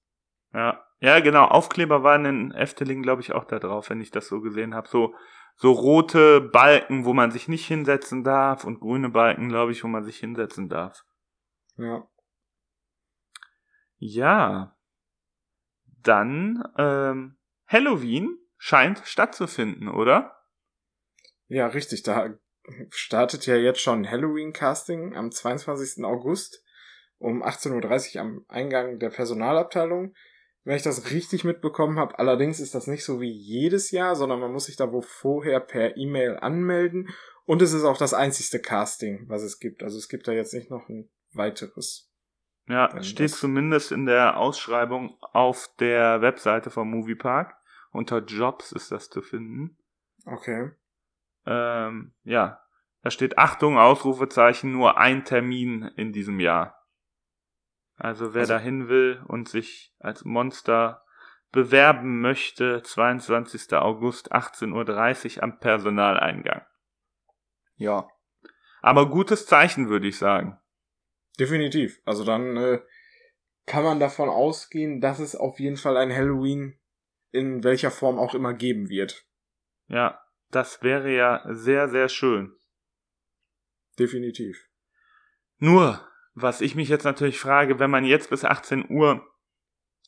Ja, 0.53 0.85
ja, 1.01 1.21
genau. 1.21 1.45
Aufkleber 1.45 2.03
waren 2.03 2.25
in 2.25 2.53
Efteling, 2.53 3.03
glaube 3.03 3.23
ich, 3.23 3.33
auch 3.33 3.45
da 3.45 3.59
drauf, 3.59 3.91
wenn 3.91 4.01
ich 4.01 4.11
das 4.11 4.29
so 4.29 4.41
gesehen 4.41 4.75
habe. 4.75 4.89
So, 4.89 5.15
so 5.57 5.73
rote 5.73 6.41
Balken, 6.41 7.05
wo 7.05 7.15
man 7.15 7.31
sich 7.31 7.49
nicht 7.49 7.67
hinsetzen 7.67 8.25
darf 8.25 8.65
und 8.65 8.81
grüne 8.81 9.09
Balken, 9.09 9.49
glaube 9.49 9.73
ich, 9.73 9.83
wo 9.83 9.89
man 9.89 10.05
sich 10.05 10.19
hinsetzen 10.19 10.69
darf. 10.69 11.05
Ja. 11.77 12.09
Ja. 13.99 14.77
Dann 16.03 16.63
ähm, 16.79 17.39
Halloween 17.67 18.39
scheint 18.59 19.03
stattzufinden, 19.05 19.89
oder? 19.89 20.37
Ja, 21.49 21.67
richtig. 21.69 22.03
Da 22.03 22.35
startet 22.91 23.47
ja 23.47 23.57
jetzt 23.57 23.81
schon 23.81 24.09
Halloween-Casting 24.09 25.15
am 25.15 25.31
22. 25.31 26.05
August 26.05 26.63
um 27.19 27.43
18.30 27.43 28.17
Uhr 28.17 28.21
am 28.21 28.45
Eingang 28.49 28.99
der 28.99 29.11
Personalabteilung. 29.11 30.15
Wenn 30.67 30.75
ich 30.75 30.83
das 30.83 31.13
richtig 31.13 31.45
mitbekommen 31.45 31.97
habe, 31.97 32.19
allerdings 32.19 32.59
ist 32.59 32.75
das 32.75 32.89
nicht 32.89 33.05
so 33.05 33.21
wie 33.21 33.31
jedes 33.31 33.93
Jahr, 33.93 34.17
sondern 34.17 34.41
man 34.41 34.51
muss 34.53 34.65
sich 34.65 34.75
da 34.75 34.91
wo 34.91 35.01
vorher 35.01 35.61
per 35.61 35.97
E-Mail 35.97 36.39
anmelden. 36.39 37.09
Und 37.45 37.63
es 37.63 37.73
ist 37.73 37.85
auch 37.85 37.97
das 37.97 38.13
einzigste 38.13 38.61
Casting, 38.61 39.29
was 39.29 39.45
es 39.45 39.61
gibt. 39.61 39.85
Also 39.85 39.97
es 39.97 40.09
gibt 40.09 40.27
da 40.27 40.33
jetzt 40.33 40.53
nicht 40.53 40.69
noch 40.69 40.89
ein 40.89 41.09
weiteres. 41.33 42.13
Ja, 42.67 42.93
es 42.97 43.07
steht 43.07 43.31
zumindest 43.31 43.93
in 43.93 44.07
der 44.07 44.39
Ausschreibung 44.39 45.17
auf 45.21 45.71
der 45.79 46.21
Webseite 46.21 46.71
vom 46.71 46.91
Moviepark. 46.91 47.55
Unter 47.93 48.19
Jobs 48.19 48.73
ist 48.73 48.91
das 48.91 49.09
zu 49.09 49.23
finden. 49.23 49.79
Okay. 50.25 50.73
Ähm, 51.47 52.13
ja, 52.25 52.61
da 53.03 53.13
steht 53.13 53.39
Achtung, 53.39 53.79
Ausrufezeichen, 53.79 54.73
nur 54.73 54.99
ein 54.99 55.25
Termin 55.25 55.85
in 55.97 56.13
diesem 56.13 56.41
Jahr. 56.41 56.76
Also 57.97 58.35
wer 58.35 58.43
also, 58.43 58.55
dahin 58.55 58.89
will 58.89 59.23
und 59.27 59.49
sich 59.49 59.95
als 59.99 60.25
Monster 60.25 61.05
bewerben 61.53 62.21
möchte, 62.21 62.83
22. 62.83 63.73
August 63.75 64.33
18.30 64.33 65.37
Uhr 65.37 65.43
am 65.43 65.59
Personaleingang. 65.59 66.63
Ja. 67.77 68.09
Aber 68.83 69.09
gutes 69.09 69.47
Zeichen, 69.47 69.89
würde 69.89 70.09
ich 70.09 70.19
sagen. 70.19 70.59
Definitiv. 71.39 72.01
Also 72.05 72.25
dann 72.25 72.57
äh, 72.57 72.81
kann 73.67 73.85
man 73.85 74.01
davon 74.01 74.29
ausgehen, 74.29 75.01
dass 75.01 75.19
es 75.19 75.35
auf 75.35 75.59
jeden 75.59 75.77
Fall 75.77 75.97
ein 75.97 76.15
Halloween 76.15 76.79
in 77.33 77.65
welcher 77.65 77.91
Form 77.91 78.19
auch 78.19 78.35
immer 78.35 78.55
geben 78.55 78.89
wird. 78.89 79.27
Ja, 79.89 80.23
das 80.51 80.83
wäre 80.83 81.11
ja 81.15 81.43
sehr, 81.49 81.89
sehr 81.89 82.09
schön. 82.09 82.55
Definitiv. 83.99 84.69
Nur, 85.59 86.07
was 86.37 86.61
ich 86.61 86.75
mich 86.75 86.91
jetzt 86.91 87.05
natürlich 87.05 87.41
frage, 87.41 87.79
wenn 87.79 87.91
man 87.91 88.05
jetzt 88.05 88.29
bis 88.29 88.45
18 88.45 88.91
Uhr 88.91 89.27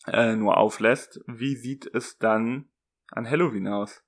äh, 0.07 0.37
nur 0.37 0.59
auflässt, 0.59 1.20
wie 1.26 1.57
sieht 1.57 1.87
es 1.87 2.18
dann 2.18 2.68
an 3.11 3.29
Halloween 3.29 3.66
aus? 3.66 4.05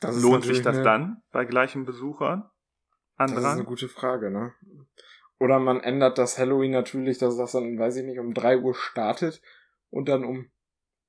Das 0.00 0.22
Lohnt 0.22 0.44
sich 0.44 0.62
das 0.62 0.82
dann 0.82 1.22
bei 1.32 1.44
gleichen 1.44 1.84
Besuchern? 1.84 2.48
Andrang? 3.16 3.42
Das 3.42 3.52
ist 3.52 3.58
eine 3.58 3.64
gute 3.64 3.88
Frage, 3.88 4.30
ne? 4.30 4.54
Oder 5.40 5.58
man 5.58 5.80
ändert 5.80 6.18
das 6.18 6.38
Halloween 6.38 6.70
natürlich, 6.70 7.18
dass 7.18 7.36
das 7.36 7.52
dann, 7.52 7.78
weiß 7.78 7.96
ich 7.96 8.04
nicht, 8.04 8.20
um 8.20 8.32
3 8.32 8.58
Uhr 8.58 8.74
startet 8.74 9.42
und 9.90 10.08
dann 10.08 10.24
um 10.24 10.50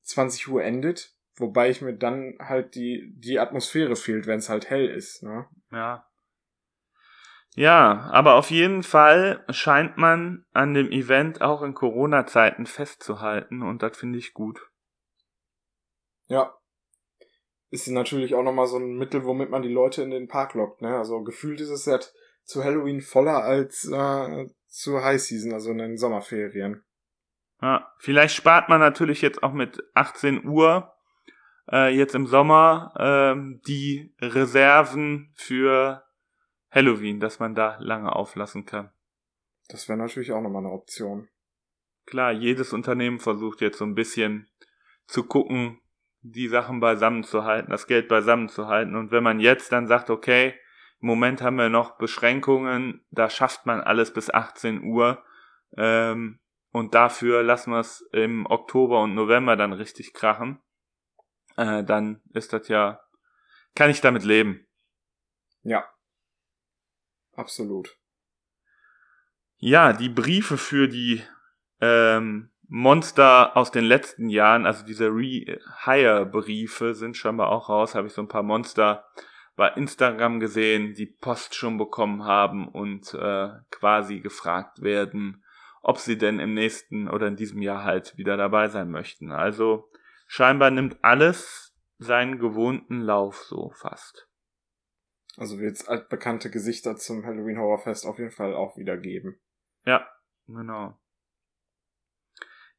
20 0.03 0.47
Uhr 0.47 0.63
endet, 0.63 1.13
wobei 1.36 1.69
ich 1.69 1.82
mir 1.82 1.93
dann 1.93 2.36
halt 2.39 2.73
die, 2.73 3.13
die 3.15 3.39
Atmosphäre 3.39 3.95
fehlt, 3.95 4.25
wenn 4.25 4.39
es 4.39 4.49
halt 4.49 4.69
hell 4.71 4.88
ist, 4.88 5.21
ne? 5.21 5.47
Ja. 5.71 6.06
Ja, 7.57 8.07
aber 8.11 8.35
auf 8.35 8.51
jeden 8.51 8.83
Fall 8.83 9.43
scheint 9.49 9.97
man 9.97 10.45
an 10.53 10.75
dem 10.75 10.91
Event 10.91 11.41
auch 11.41 11.63
in 11.63 11.73
Corona-Zeiten 11.73 12.67
festzuhalten 12.67 13.63
und 13.63 13.81
das 13.81 13.97
finde 13.97 14.19
ich 14.19 14.35
gut. 14.35 14.61
Ja. 16.27 16.55
Ist 17.71 17.87
natürlich 17.87 18.35
auch 18.35 18.43
nochmal 18.43 18.67
so 18.67 18.77
ein 18.77 18.95
Mittel, 18.99 19.25
womit 19.25 19.49
man 19.49 19.63
die 19.63 19.73
Leute 19.73 20.03
in 20.03 20.11
den 20.11 20.27
Park 20.27 20.53
lockt, 20.53 20.83
ne? 20.83 20.95
Also 20.97 21.23
gefühlt 21.23 21.59
ist 21.59 21.71
es 21.71 21.87
ja 21.87 21.99
zu 22.43 22.63
Halloween 22.63 23.01
voller 23.01 23.43
als 23.43 23.89
äh, 23.91 24.45
zu 24.67 25.03
High 25.03 25.19
Season, 25.19 25.51
also 25.51 25.71
in 25.71 25.79
den 25.79 25.97
Sommerferien. 25.97 26.83
Ja, 27.59 27.91
vielleicht 27.97 28.35
spart 28.35 28.69
man 28.69 28.79
natürlich 28.79 29.23
jetzt 29.23 29.41
auch 29.41 29.53
mit 29.53 29.83
18 29.95 30.45
Uhr 30.45 30.93
äh, 31.71 31.91
jetzt 31.91 32.13
im 32.13 32.27
Sommer 32.27 32.93
äh, 32.99 33.59
die 33.65 34.13
Reserven 34.21 35.33
für 35.33 36.06
Halloween, 36.70 37.20
dass 37.20 37.39
man 37.39 37.55
da 37.55 37.78
lange 37.80 38.15
auflassen 38.15 38.65
kann. 38.65 38.91
Das 39.70 39.88
wäre 39.89 39.97
natürlich 39.97 40.32
auch 40.32 40.41
nochmal 40.41 40.65
eine 40.65 40.74
Option. 40.74 41.30
Klar, 42.05 42.32
jedes 42.32 42.74
Unternehmen 42.74 43.20
versucht 43.20 43.61
jetzt 43.61 43.78
so 43.78 43.86
ein 43.86 43.95
bisschen 43.95 44.49
zu 45.07 45.26
gucken, 45.26 45.82
die 46.22 46.47
Sachen 46.47 46.80
beisammen 46.80 47.24
zu 47.24 47.43
halten, 47.43 47.72
das 47.72 47.88
Geld 47.88 48.07
beisammen 48.07 48.49
zu 48.49 48.68
halten. 48.68 48.95
Und 48.95 49.11
wenn 49.11 49.24
man 49.24 49.39
jetzt 49.39 49.72
dann 49.72 49.88
sagt, 49.88 50.09
okay, 50.09 50.53
im 50.99 51.07
Moment 51.07 51.41
haben 51.41 51.57
wir 51.57 51.70
noch 51.70 51.97
Beschränkungen, 51.97 53.05
da 53.11 53.30
schafft 53.30 53.65
man 53.65 53.82
alles 53.82 54.11
bis 54.13 54.30
18 54.30 54.84
Uhr. 54.84 55.24
Ähm, 55.78 56.39
und 56.72 56.95
dafür 56.95 57.43
lassen 57.43 57.72
wir 57.72 57.80
es 57.80 58.01
im 58.11 58.45
Oktober 58.45 59.01
und 59.01 59.13
November 59.15 59.55
dann 59.55 59.74
richtig 59.74 60.13
krachen. 60.13 60.59
Äh, 61.55 61.84
dann 61.84 62.22
ist 62.34 62.53
das 62.53 62.68
ja, 62.68 63.01
kann 63.76 63.89
ich 63.89 64.01
damit 64.01 64.24
leben. 64.24 64.65
Ja. 65.63 65.86
Absolut. 67.38 67.95
Ja, 69.57 69.93
die 69.93 70.09
Briefe 70.09 70.57
für 70.57 70.88
die 70.88 71.23
ähm, 71.79 72.49
Monster 72.67 73.55
aus 73.55 73.71
den 73.71 73.85
letzten 73.85 74.29
Jahren, 74.29 74.65
also 74.65 74.85
diese 74.85 75.07
Rehire-Briefe 75.07 76.93
sind 76.95 77.15
scheinbar 77.15 77.49
auch 77.49 77.69
raus, 77.69 77.95
habe 77.95 78.07
ich 78.07 78.13
so 78.13 78.21
ein 78.21 78.27
paar 78.27 78.43
Monster 78.43 79.05
bei 79.55 79.69
Instagram 79.69 80.39
gesehen, 80.39 80.93
die 80.95 81.05
Post 81.05 81.55
schon 81.55 81.77
bekommen 81.77 82.23
haben 82.23 82.67
und 82.67 83.13
äh, 83.13 83.49
quasi 83.71 84.19
gefragt 84.19 84.81
werden, 84.81 85.43
ob 85.81 85.99
sie 85.99 86.17
denn 86.17 86.39
im 86.39 86.53
nächsten 86.53 87.07
oder 87.07 87.27
in 87.27 87.35
diesem 87.35 87.61
Jahr 87.61 87.83
halt 87.83 88.17
wieder 88.17 88.35
dabei 88.35 88.67
sein 88.67 88.89
möchten. 88.89 89.31
Also 89.31 89.89
scheinbar 90.27 90.71
nimmt 90.71 90.97
alles 91.03 91.75
seinen 91.99 92.39
gewohnten 92.39 93.01
Lauf 93.01 93.43
so 93.43 93.71
fast. 93.75 94.26
Also 95.38 95.59
wird 95.59 95.75
es 95.75 95.88
altbekannte 95.88 96.49
Gesichter 96.49 96.97
zum 96.97 97.23
Halloween 97.25 97.59
Horrorfest 97.59 98.05
auf 98.05 98.17
jeden 98.17 98.31
Fall 98.31 98.55
auch 98.55 98.75
wieder 98.75 98.97
geben. 98.97 99.39
Ja, 99.85 100.07
genau. 100.47 100.99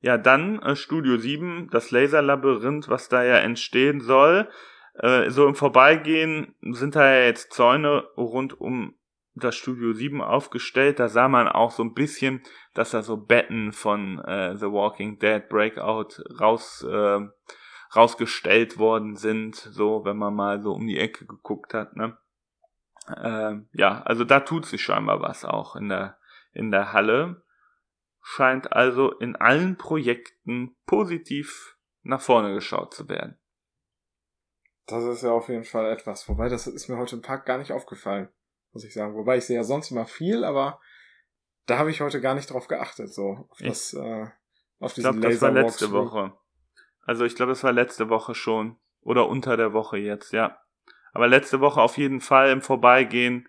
Ja, 0.00 0.18
dann 0.18 0.60
äh, 0.62 0.76
Studio 0.76 1.16
7, 1.16 1.70
das 1.70 1.92
Laserlabyrinth, 1.92 2.88
was 2.88 3.08
da 3.08 3.24
ja 3.24 3.38
entstehen 3.38 4.00
soll. 4.00 4.48
Äh, 4.94 5.30
so 5.30 5.46
im 5.46 5.54
Vorbeigehen 5.54 6.56
sind 6.60 6.96
da 6.96 7.14
ja 7.14 7.26
jetzt 7.26 7.52
Zäune 7.52 8.02
rund 8.16 8.60
um 8.60 8.98
das 9.34 9.54
Studio 9.54 9.92
7 9.92 10.20
aufgestellt. 10.20 10.98
Da 10.98 11.08
sah 11.08 11.28
man 11.28 11.46
auch 11.46 11.70
so 11.70 11.84
ein 11.84 11.94
bisschen, 11.94 12.42
dass 12.74 12.90
da 12.90 13.02
so 13.02 13.16
Betten 13.16 13.72
von 13.72 14.18
äh, 14.18 14.56
The 14.56 14.66
Walking 14.66 15.20
Dead 15.20 15.48
Breakout 15.48 16.22
raus, 16.40 16.84
äh, 16.88 17.20
rausgestellt 17.94 18.78
worden 18.78 19.14
sind. 19.14 19.54
So, 19.54 20.04
wenn 20.04 20.16
man 20.16 20.34
mal 20.34 20.60
so 20.60 20.72
um 20.72 20.86
die 20.88 20.98
Ecke 20.98 21.24
geguckt 21.26 21.72
hat, 21.72 21.94
ne? 21.96 22.18
Äh, 23.08 23.60
ja, 23.72 24.02
also 24.02 24.24
da 24.24 24.40
tut 24.40 24.66
sich 24.66 24.82
scheinbar 24.82 25.20
was 25.20 25.44
auch 25.44 25.76
in 25.76 25.88
der, 25.88 26.18
in 26.52 26.70
der 26.70 26.92
Halle. 26.92 27.44
Scheint 28.20 28.72
also 28.72 29.12
in 29.12 29.36
allen 29.36 29.78
Projekten 29.78 30.76
positiv 30.86 31.76
nach 32.02 32.20
vorne 32.20 32.54
geschaut 32.54 32.94
zu 32.94 33.08
werden. 33.08 33.38
Das 34.86 35.04
ist 35.04 35.22
ja 35.22 35.30
auf 35.30 35.48
jeden 35.48 35.64
Fall 35.64 35.90
etwas. 35.90 36.28
Wobei, 36.28 36.48
das 36.48 36.66
ist 36.66 36.88
mir 36.88 36.96
heute 36.96 37.16
im 37.16 37.22
Park 37.22 37.44
gar 37.46 37.58
nicht 37.58 37.72
aufgefallen, 37.72 38.28
muss 38.72 38.84
ich 38.84 38.94
sagen. 38.94 39.14
Wobei 39.14 39.36
ich 39.36 39.44
sehe 39.44 39.56
ja 39.56 39.64
sonst 39.64 39.90
immer 39.90 40.06
viel, 40.06 40.44
aber 40.44 40.80
da 41.66 41.78
habe 41.78 41.90
ich 41.90 42.00
heute 42.00 42.20
gar 42.20 42.34
nicht 42.34 42.50
drauf 42.50 42.68
geachtet, 42.68 43.12
so 43.12 43.46
auf 43.50 43.58
das, 43.58 43.92
äh, 43.92 44.26
auf 44.78 44.94
diesen 44.94 45.14
Ich 45.14 45.20
glaube, 45.20 45.32
das 45.34 45.42
war 45.42 45.50
letzte 45.50 45.92
Woche. 45.92 46.32
Also 47.02 47.24
ich 47.24 47.34
glaube, 47.34 47.52
das 47.52 47.62
war 47.64 47.72
letzte 47.72 48.08
Woche 48.08 48.34
schon. 48.34 48.78
Oder 49.00 49.28
unter 49.28 49.56
der 49.56 49.72
Woche 49.72 49.98
jetzt, 49.98 50.32
ja. 50.32 50.58
Aber 51.18 51.26
letzte 51.26 51.58
Woche 51.58 51.82
auf 51.82 51.98
jeden 51.98 52.20
Fall 52.20 52.48
im 52.50 52.62
Vorbeigehen, 52.62 53.48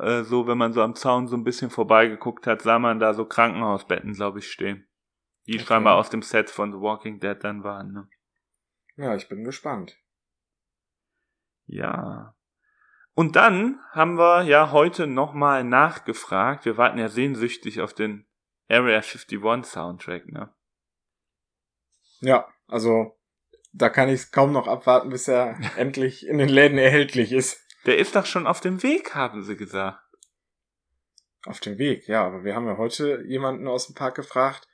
äh, 0.00 0.24
so 0.24 0.48
wenn 0.48 0.58
man 0.58 0.72
so 0.72 0.82
am 0.82 0.96
Zaun 0.96 1.28
so 1.28 1.36
ein 1.36 1.44
bisschen 1.44 1.70
vorbeigeguckt 1.70 2.48
hat, 2.48 2.62
sah 2.62 2.80
man 2.80 2.98
da 2.98 3.14
so 3.14 3.24
Krankenhausbetten, 3.24 4.14
glaube 4.14 4.40
ich, 4.40 4.50
stehen. 4.50 4.88
Die 5.46 5.54
okay. 5.54 5.66
scheinbar 5.66 5.94
aus 5.94 6.10
dem 6.10 6.22
Set 6.22 6.50
von 6.50 6.72
The 6.72 6.80
Walking 6.80 7.20
Dead 7.20 7.36
dann 7.40 7.62
waren, 7.62 7.92
ne? 7.92 8.08
Ja, 8.96 9.14
ich 9.14 9.28
bin 9.28 9.44
gespannt. 9.44 9.96
Ja. 11.66 12.34
Und 13.14 13.36
dann 13.36 13.78
haben 13.92 14.18
wir 14.18 14.42
ja 14.42 14.72
heute 14.72 15.06
nochmal 15.06 15.62
nachgefragt. 15.62 16.64
Wir 16.64 16.76
warten 16.76 16.98
ja 16.98 17.08
sehnsüchtig 17.08 17.80
auf 17.82 17.94
den 17.94 18.26
Area 18.68 18.96
51 18.96 19.64
Soundtrack, 19.64 20.26
ne? 20.26 20.52
Ja, 22.18 22.52
also 22.66 23.15
da 23.76 23.90
kann 23.90 24.08
ich 24.08 24.14
es 24.14 24.30
kaum 24.30 24.52
noch 24.52 24.66
abwarten, 24.66 25.10
bis 25.10 25.28
er 25.28 25.58
endlich 25.76 26.26
in 26.26 26.38
den 26.38 26.48
Läden 26.48 26.78
erhältlich 26.78 27.32
ist. 27.32 27.62
Der 27.84 27.98
ist 27.98 28.16
doch 28.16 28.26
schon 28.26 28.46
auf 28.46 28.60
dem 28.60 28.82
Weg, 28.82 29.14
haben 29.14 29.42
sie 29.42 29.56
gesagt. 29.56 30.02
Auf 31.44 31.60
dem 31.60 31.78
Weg, 31.78 32.08
ja, 32.08 32.24
aber 32.24 32.42
wir 32.42 32.56
haben 32.56 32.66
ja 32.66 32.76
heute 32.76 33.22
jemanden 33.26 33.68
aus 33.68 33.86
dem 33.86 33.94
Park 33.94 34.16
gefragt 34.16 34.66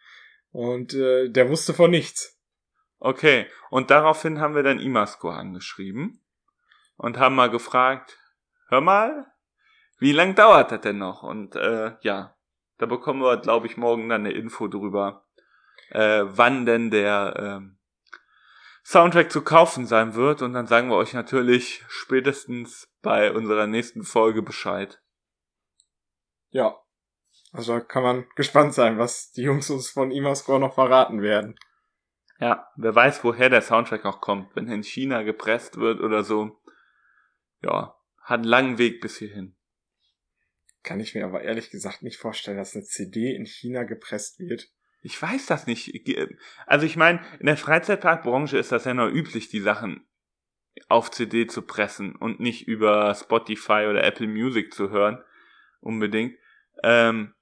und 0.52 0.94
äh, 0.94 1.28
der 1.28 1.50
wusste 1.50 1.74
von 1.74 1.90
nichts. 1.90 2.40
Okay, 2.98 3.46
und 3.68 3.90
daraufhin 3.90 4.40
haben 4.40 4.54
wir 4.54 4.62
dann 4.62 4.78
Imasco 4.78 5.28
angeschrieben 5.28 6.22
und 6.96 7.18
haben 7.18 7.34
mal 7.34 7.50
gefragt, 7.50 8.18
hör 8.68 8.80
mal, 8.80 9.26
wie 9.98 10.12
lang 10.12 10.34
dauert 10.34 10.70
das 10.72 10.80
denn 10.80 10.98
noch? 10.98 11.22
Und 11.22 11.56
äh, 11.56 11.92
ja, 12.00 12.36
da 12.78 12.86
bekommen 12.86 13.20
wir, 13.20 13.36
glaube 13.36 13.66
ich, 13.66 13.76
morgen 13.76 14.08
dann 14.08 14.24
eine 14.24 14.32
Info 14.32 14.68
drüber, 14.68 15.26
äh, 15.90 16.24
wann 16.24 16.64
denn 16.64 16.90
der 16.90 17.60
äh, 17.60 17.81
Soundtrack 18.84 19.30
zu 19.30 19.42
kaufen 19.42 19.86
sein 19.86 20.14
wird. 20.14 20.42
Und 20.42 20.52
dann 20.52 20.66
sagen 20.66 20.88
wir 20.88 20.96
euch 20.96 21.12
natürlich 21.12 21.84
spätestens 21.88 22.88
bei 23.02 23.32
unserer 23.32 23.66
nächsten 23.66 24.04
Folge 24.04 24.42
Bescheid. 24.42 25.00
Ja. 26.50 26.78
Also 27.52 27.74
da 27.74 27.80
kann 27.80 28.02
man 28.02 28.26
gespannt 28.34 28.72
sein, 28.72 28.98
was 28.98 29.32
die 29.32 29.42
Jungs 29.42 29.68
uns 29.68 29.90
von 29.90 30.10
Imascore 30.10 30.60
noch 30.60 30.74
verraten 30.74 31.20
werden. 31.20 31.58
Ja, 32.40 32.68
wer 32.76 32.94
weiß, 32.94 33.22
woher 33.24 33.50
der 33.50 33.62
Soundtrack 33.62 34.04
auch 34.04 34.20
kommt. 34.20 34.56
Wenn 34.56 34.68
er 34.68 34.74
in 34.74 34.82
China 34.82 35.22
gepresst 35.22 35.76
wird 35.76 36.00
oder 36.00 36.24
so, 36.24 36.60
ja, 37.62 37.94
hat 38.22 38.40
einen 38.40 38.44
langen 38.44 38.78
Weg 38.78 39.00
bis 39.00 39.18
hierhin. 39.18 39.54
Kann 40.82 40.98
ich 40.98 41.14
mir 41.14 41.24
aber 41.24 41.42
ehrlich 41.42 41.70
gesagt 41.70 42.02
nicht 42.02 42.16
vorstellen, 42.16 42.56
dass 42.56 42.74
eine 42.74 42.84
CD 42.84 43.34
in 43.36 43.46
China 43.46 43.84
gepresst 43.84 44.40
wird. 44.40 44.68
Ich 45.02 45.20
weiß 45.20 45.46
das 45.46 45.66
nicht. 45.66 46.08
Also 46.66 46.86
ich 46.86 46.96
meine, 46.96 47.20
in 47.40 47.46
der 47.46 47.56
Freizeitparkbranche 47.56 48.56
ist 48.56 48.72
das 48.72 48.84
ja 48.84 48.94
noch 48.94 49.10
üblich, 49.10 49.48
die 49.48 49.60
Sachen 49.60 50.06
auf 50.88 51.10
CD 51.10 51.46
zu 51.46 51.62
pressen 51.62 52.16
und 52.16 52.40
nicht 52.40 52.66
über 52.66 53.14
Spotify 53.14 53.86
oder 53.90 54.04
Apple 54.04 54.28
Music 54.28 54.72
zu 54.72 54.90
hören. 54.90 55.22
Unbedingt. 55.80 56.36
Ähm, 56.82 57.34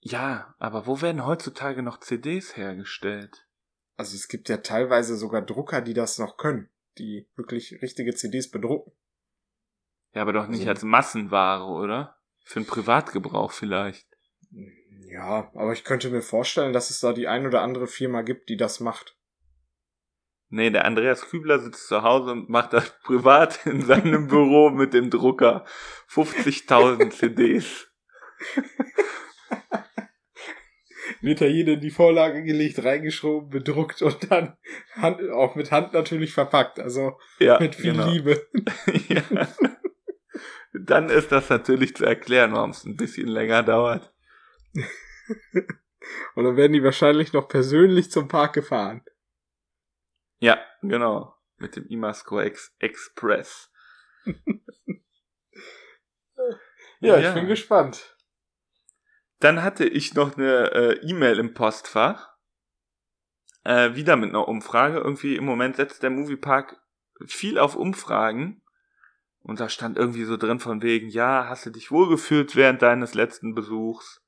ja, 0.00 0.54
aber 0.58 0.86
wo 0.86 1.00
werden 1.00 1.24
heutzutage 1.24 1.82
noch 1.82 2.00
CDs 2.00 2.56
hergestellt? 2.56 3.46
Also 3.96 4.16
es 4.16 4.26
gibt 4.26 4.48
ja 4.48 4.58
teilweise 4.58 5.16
sogar 5.16 5.42
Drucker, 5.42 5.80
die 5.80 5.94
das 5.94 6.18
noch 6.18 6.36
können 6.36 6.68
die 6.98 7.28
wirklich 7.36 7.80
richtige 7.82 8.14
CDs 8.14 8.50
bedrucken. 8.50 8.92
Ja, 10.14 10.22
aber 10.22 10.32
doch 10.32 10.46
nicht 10.46 10.60
also, 10.60 10.70
als 10.70 10.82
Massenware, 10.82 11.64
oder? 11.64 12.18
Für 12.44 12.60
den 12.60 12.66
Privatgebrauch 12.66 13.52
vielleicht. 13.52 14.06
Ja, 15.12 15.50
aber 15.54 15.74
ich 15.74 15.84
könnte 15.84 16.08
mir 16.08 16.22
vorstellen, 16.22 16.72
dass 16.72 16.88
es 16.88 17.00
da 17.00 17.12
die 17.12 17.28
ein 17.28 17.46
oder 17.46 17.60
andere 17.60 17.86
Firma 17.86 18.22
gibt, 18.22 18.48
die 18.48 18.56
das 18.56 18.80
macht. 18.80 19.14
Nee, 20.48 20.70
der 20.70 20.86
Andreas 20.86 21.28
Kübler 21.28 21.58
sitzt 21.58 21.86
zu 21.86 22.02
Hause 22.02 22.32
und 22.32 22.48
macht 22.48 22.72
das 22.72 22.98
privat 23.04 23.66
in 23.66 23.82
seinem 23.82 24.26
Büro 24.28 24.70
mit 24.70 24.94
dem 24.94 25.10
Drucker. 25.10 25.66
50.000 26.08 27.10
CDs. 27.10 27.90
wird 31.20 31.42
da 31.42 31.46
jede 31.46 31.74
in 31.74 31.80
die 31.80 31.90
Vorlage 31.90 32.42
gelegt, 32.42 32.82
reingeschoben, 32.82 33.50
bedruckt 33.50 34.00
und 34.00 34.30
dann 34.30 34.56
Hand, 34.94 35.20
auch 35.30 35.56
mit 35.56 35.70
Hand 35.70 35.92
natürlich 35.92 36.32
verpackt. 36.32 36.80
Also 36.80 37.18
ja, 37.38 37.60
mit 37.60 37.74
viel 37.74 37.92
genau. 37.92 38.10
Liebe. 38.10 38.46
ja. 39.08 39.22
Dann 40.72 41.10
ist 41.10 41.32
das 41.32 41.50
natürlich 41.50 41.96
zu 41.96 42.06
erklären, 42.06 42.52
warum 42.52 42.70
es 42.70 42.86
ein 42.86 42.96
bisschen 42.96 43.28
länger 43.28 43.62
dauert. 43.62 44.12
und 46.34 46.44
dann 46.44 46.56
werden 46.56 46.72
die 46.72 46.82
wahrscheinlich 46.82 47.32
noch 47.32 47.48
persönlich 47.48 48.10
zum 48.10 48.28
Park 48.28 48.54
gefahren. 48.54 49.04
Ja, 50.38 50.58
genau. 50.80 51.36
Mit 51.56 51.76
dem 51.76 51.86
Imasco 51.86 52.40
Ex 52.40 52.74
Express. 52.78 53.70
ja, 57.00 57.18
ich 57.18 57.34
bin 57.34 57.46
gespannt. 57.46 58.16
Dann 59.38 59.62
hatte 59.62 59.84
ich 59.84 60.14
noch 60.14 60.36
eine 60.36 60.72
äh, 60.72 60.98
E-Mail 61.08 61.38
im 61.38 61.54
Postfach. 61.54 62.32
Äh, 63.64 63.94
wieder 63.94 64.16
mit 64.16 64.30
einer 64.30 64.48
Umfrage. 64.48 64.98
Irgendwie 64.98 65.36
im 65.36 65.44
Moment 65.44 65.76
setzt 65.76 66.02
der 66.02 66.10
Moviepark 66.10 66.80
viel 67.26 67.58
auf 67.58 67.76
Umfragen. 67.76 68.62
Und 69.42 69.58
da 69.58 69.68
stand 69.68 69.98
irgendwie 69.98 70.24
so 70.24 70.36
drin 70.36 70.60
von 70.60 70.82
wegen, 70.82 71.08
ja, 71.08 71.48
hast 71.48 71.66
du 71.66 71.70
dich 71.70 71.90
wohlgefühlt 71.90 72.54
während 72.54 72.82
deines 72.82 73.14
letzten 73.14 73.54
Besuchs? 73.54 74.21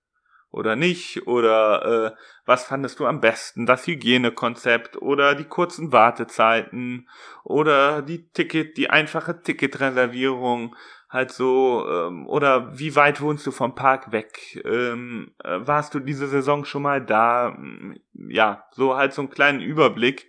Oder 0.55 0.76
nicht? 0.76 1.26
Oder 1.26 2.14
äh, 2.14 2.16
was 2.46 2.64
fandest 2.64 3.00
du 3.00 3.07
am 3.07 3.20
besten? 3.20 3.66
Das 3.66 3.86
Hygienekonzept 3.86 4.96
oder 5.02 5.34
die 5.34 5.44
kurzen 5.44 5.92
Wartezeiten 5.92 7.09
oder 7.42 8.02
die 8.02 8.28
Ticket, 8.30 8.76
die 8.76 8.88
einfache 8.88 9.42
Ticketreservierung 9.42 10.76
halt 11.11 11.32
so 11.32 11.86
ähm, 11.88 12.26
oder 12.28 12.78
wie 12.78 12.94
weit 12.96 13.20
wohnst 13.20 13.46
du 13.46 13.50
vom 13.50 13.74
Park 13.74 14.12
weg? 14.12 14.62
Ähm, 14.64 15.34
äh, 15.42 15.59
warst 15.61 15.94
du 15.94 16.00
diese 16.00 16.28
Saison 16.28 16.64
schon 16.64 16.82
mal 16.82 17.05
da? 17.05 17.57
Ja, 18.12 18.64
so 18.72 18.96
halt 18.96 19.12
so 19.12 19.22
einen 19.22 19.30
kleinen 19.30 19.61
Überblick. 19.61 20.28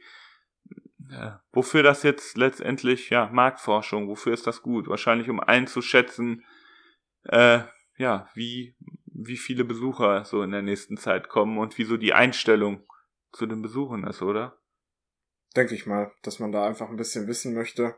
Ja, 1.12 1.42
wofür 1.52 1.84
das 1.84 2.02
jetzt 2.02 2.36
letztendlich, 2.36 3.12
ja, 3.12 3.30
Marktforschung, 3.32 4.08
wofür 4.08 4.34
ist 4.34 4.48
das 4.48 4.64
gut? 4.64 4.88
Wahrscheinlich 4.88 5.30
um 5.30 5.40
einzuschätzen, 5.40 6.44
äh, 7.26 7.60
ja, 7.98 8.28
wie 8.34 8.76
wie 9.18 9.38
viele 9.38 9.64
Besucher 9.64 10.26
so 10.26 10.44
in 10.44 10.52
der 10.52 10.62
nächsten 10.62 10.98
Zeit 10.98 11.30
kommen 11.30 11.58
und 11.58 11.78
wie 11.78 11.86
so 11.86 11.98
die 11.98 12.14
Einstellung 12.14 12.86
zu 13.32 13.46
den 13.46 13.62
Besuchen 13.62 14.06
ist, 14.06 14.22
oder? 14.22 14.58
Denke 15.56 15.74
ich 15.74 15.86
mal, 15.86 16.12
dass 16.22 16.40
man 16.40 16.52
da 16.52 16.68
einfach 16.68 16.90
ein 16.90 16.98
bisschen 16.98 17.28
wissen 17.28 17.54
möchte, 17.54 17.96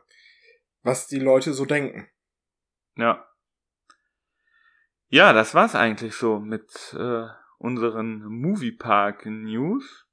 was 0.82 1.08
die 1.08 1.18
Leute 1.18 1.52
so 1.52 1.64
denken. 1.64 2.08
Ja. 2.94 3.26
Ja, 5.08 5.32
das 5.32 5.54
war's 5.54 5.74
eigentlich 5.74 6.14
so 6.14 6.38
mit 6.38 6.94
äh, 6.96 7.26
unseren 7.58 8.24
Moviepark 8.24 9.26
News. 9.26 10.06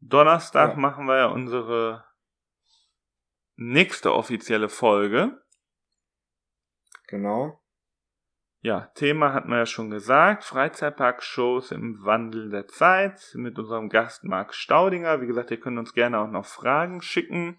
Donnerstag 0.00 0.70
ja. 0.70 0.76
machen 0.76 1.04
wir 1.04 1.18
ja 1.18 1.26
unsere 1.26 2.04
nächste 3.56 4.14
offizielle 4.14 4.70
Folge. 4.70 5.42
Genau. 7.08 7.60
Ja, 8.62 8.90
Thema 8.94 9.32
hatten 9.32 9.48
wir 9.48 9.56
ja 9.56 9.64
schon 9.64 9.88
gesagt. 9.88 10.44
Freizeitpark-Shows 10.44 11.72
im 11.72 12.04
Wandel 12.04 12.50
der 12.50 12.68
Zeit 12.68 13.32
mit 13.34 13.58
unserem 13.58 13.88
Gast 13.88 14.22
Marc 14.24 14.54
Staudinger. 14.54 15.22
Wie 15.22 15.26
gesagt, 15.26 15.50
ihr 15.50 15.58
könnt 15.58 15.78
uns 15.78 15.94
gerne 15.94 16.18
auch 16.18 16.28
noch 16.28 16.44
Fragen 16.44 17.00
schicken. 17.00 17.58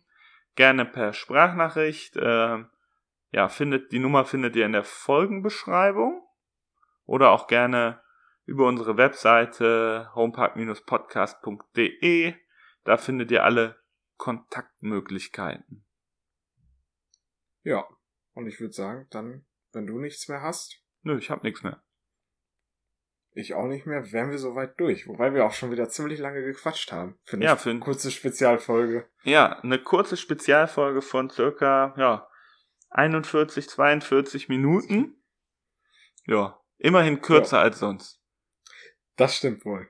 Gerne 0.53 0.85
per 0.85 1.13
Sprachnachricht. 1.13 2.17
Äh, 2.17 2.65
ja, 3.31 3.49
findet, 3.49 3.91
die 3.91 3.97
Nummer 3.97 4.25
findet 4.25 4.55
ihr 4.55 4.67
in 4.67 4.73
der 4.73 4.83
Folgenbeschreibung. 4.83 6.21
Oder 7.05 7.31
auch 7.31 7.47
gerne 7.47 7.99
über 8.45 8.67
unsere 8.67 8.97
Webseite 8.97 10.11
homepark-podcast.de. 10.13 12.35
Da 12.83 12.97
findet 12.97 13.31
ihr 13.31 13.43
alle 13.43 13.81
Kontaktmöglichkeiten. 14.17 15.83
Ja, 17.63 17.87
und 18.33 18.45
ich 18.45 18.59
würde 18.59 18.73
sagen, 18.73 19.07
dann, 19.09 19.47
wenn 19.71 19.87
du 19.87 19.97
nichts 19.97 20.27
mehr 20.27 20.43
hast, 20.43 20.80
Nö, 21.03 21.17
ich 21.17 21.29
hab 21.29 21.43
nichts 21.43 21.63
mehr. 21.63 21.83
Ich 23.33 23.53
auch 23.53 23.67
nicht 23.67 23.85
mehr, 23.85 24.11
wären 24.11 24.29
wir 24.29 24.37
soweit 24.37 24.77
durch. 24.79 25.07
Wobei 25.07 25.33
wir 25.33 25.45
auch 25.45 25.53
schon 25.53 25.71
wieder 25.71 25.87
ziemlich 25.87 26.19
lange 26.19 26.43
gequatscht 26.43 26.91
haben. 26.91 27.17
Für 27.23 27.37
eine 27.37 27.45
ja, 27.45 27.55
für 27.55 27.69
eine 27.69 27.79
kurze 27.79 28.11
Spezialfolge. 28.11 29.07
Ja, 29.23 29.59
eine 29.61 29.81
kurze 29.81 30.17
Spezialfolge 30.17 31.01
von 31.01 31.29
circa, 31.29 31.93
ja, 31.97 32.27
41, 32.89 33.69
42 33.69 34.49
Minuten. 34.49 35.23
Ja, 36.25 36.59
immerhin 36.77 37.21
kürzer 37.21 37.57
ja. 37.57 37.63
als 37.63 37.79
sonst. 37.79 38.21
Das 39.15 39.37
stimmt 39.37 39.63
wohl. 39.63 39.89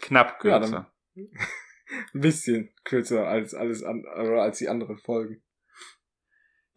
Knapp 0.00 0.38
kürzer. 0.38 0.92
Ja, 1.14 1.24
ein 2.14 2.20
bisschen 2.20 2.72
kürzer 2.84 3.26
als 3.26 3.54
alles 3.54 3.82
an, 3.82 4.04
oder 4.04 4.42
als 4.42 4.58
die 4.58 4.68
anderen 4.68 4.98
Folgen. 4.98 5.42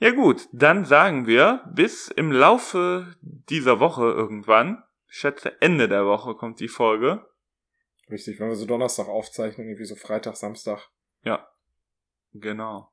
Ja 0.01 0.09
gut, 0.09 0.49
dann 0.51 0.83
sagen 0.83 1.27
wir, 1.27 1.63
bis 1.75 2.07
im 2.07 2.31
Laufe 2.31 3.15
dieser 3.21 3.79
Woche 3.79 4.01
irgendwann, 4.01 4.83
ich 5.07 5.17
schätze 5.17 5.61
Ende 5.61 5.87
der 5.87 6.07
Woche 6.07 6.33
kommt 6.33 6.59
die 6.59 6.69
Folge. 6.69 7.23
Richtig, 8.09 8.39
wenn 8.39 8.47
wir 8.47 8.55
so 8.55 8.65
Donnerstag 8.65 9.07
aufzeichnen, 9.07 9.67
irgendwie 9.67 9.85
so 9.85 9.95
Freitag, 9.95 10.37
Samstag. 10.37 10.89
Ja, 11.23 11.47
genau. 12.33 12.91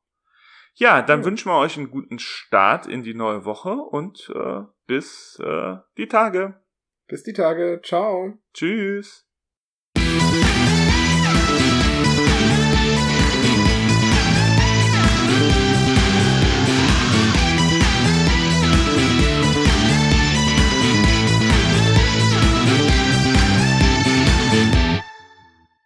Ja, 0.75 1.01
dann 1.01 1.21
ja. 1.21 1.25
wünschen 1.25 1.51
wir 1.51 1.57
euch 1.57 1.79
einen 1.79 1.91
guten 1.91 2.19
Start 2.19 2.87
in 2.87 3.03
die 3.03 3.15
neue 3.15 3.47
Woche 3.47 3.73
und 3.73 4.31
äh, 4.35 4.65
bis 4.87 5.41
äh, 5.43 5.77
die 5.97 6.09
Tage. 6.09 6.61
Bis 7.07 7.23
die 7.23 7.33
Tage. 7.33 7.81
Ciao. 7.83 8.35
Tschüss. 8.53 9.28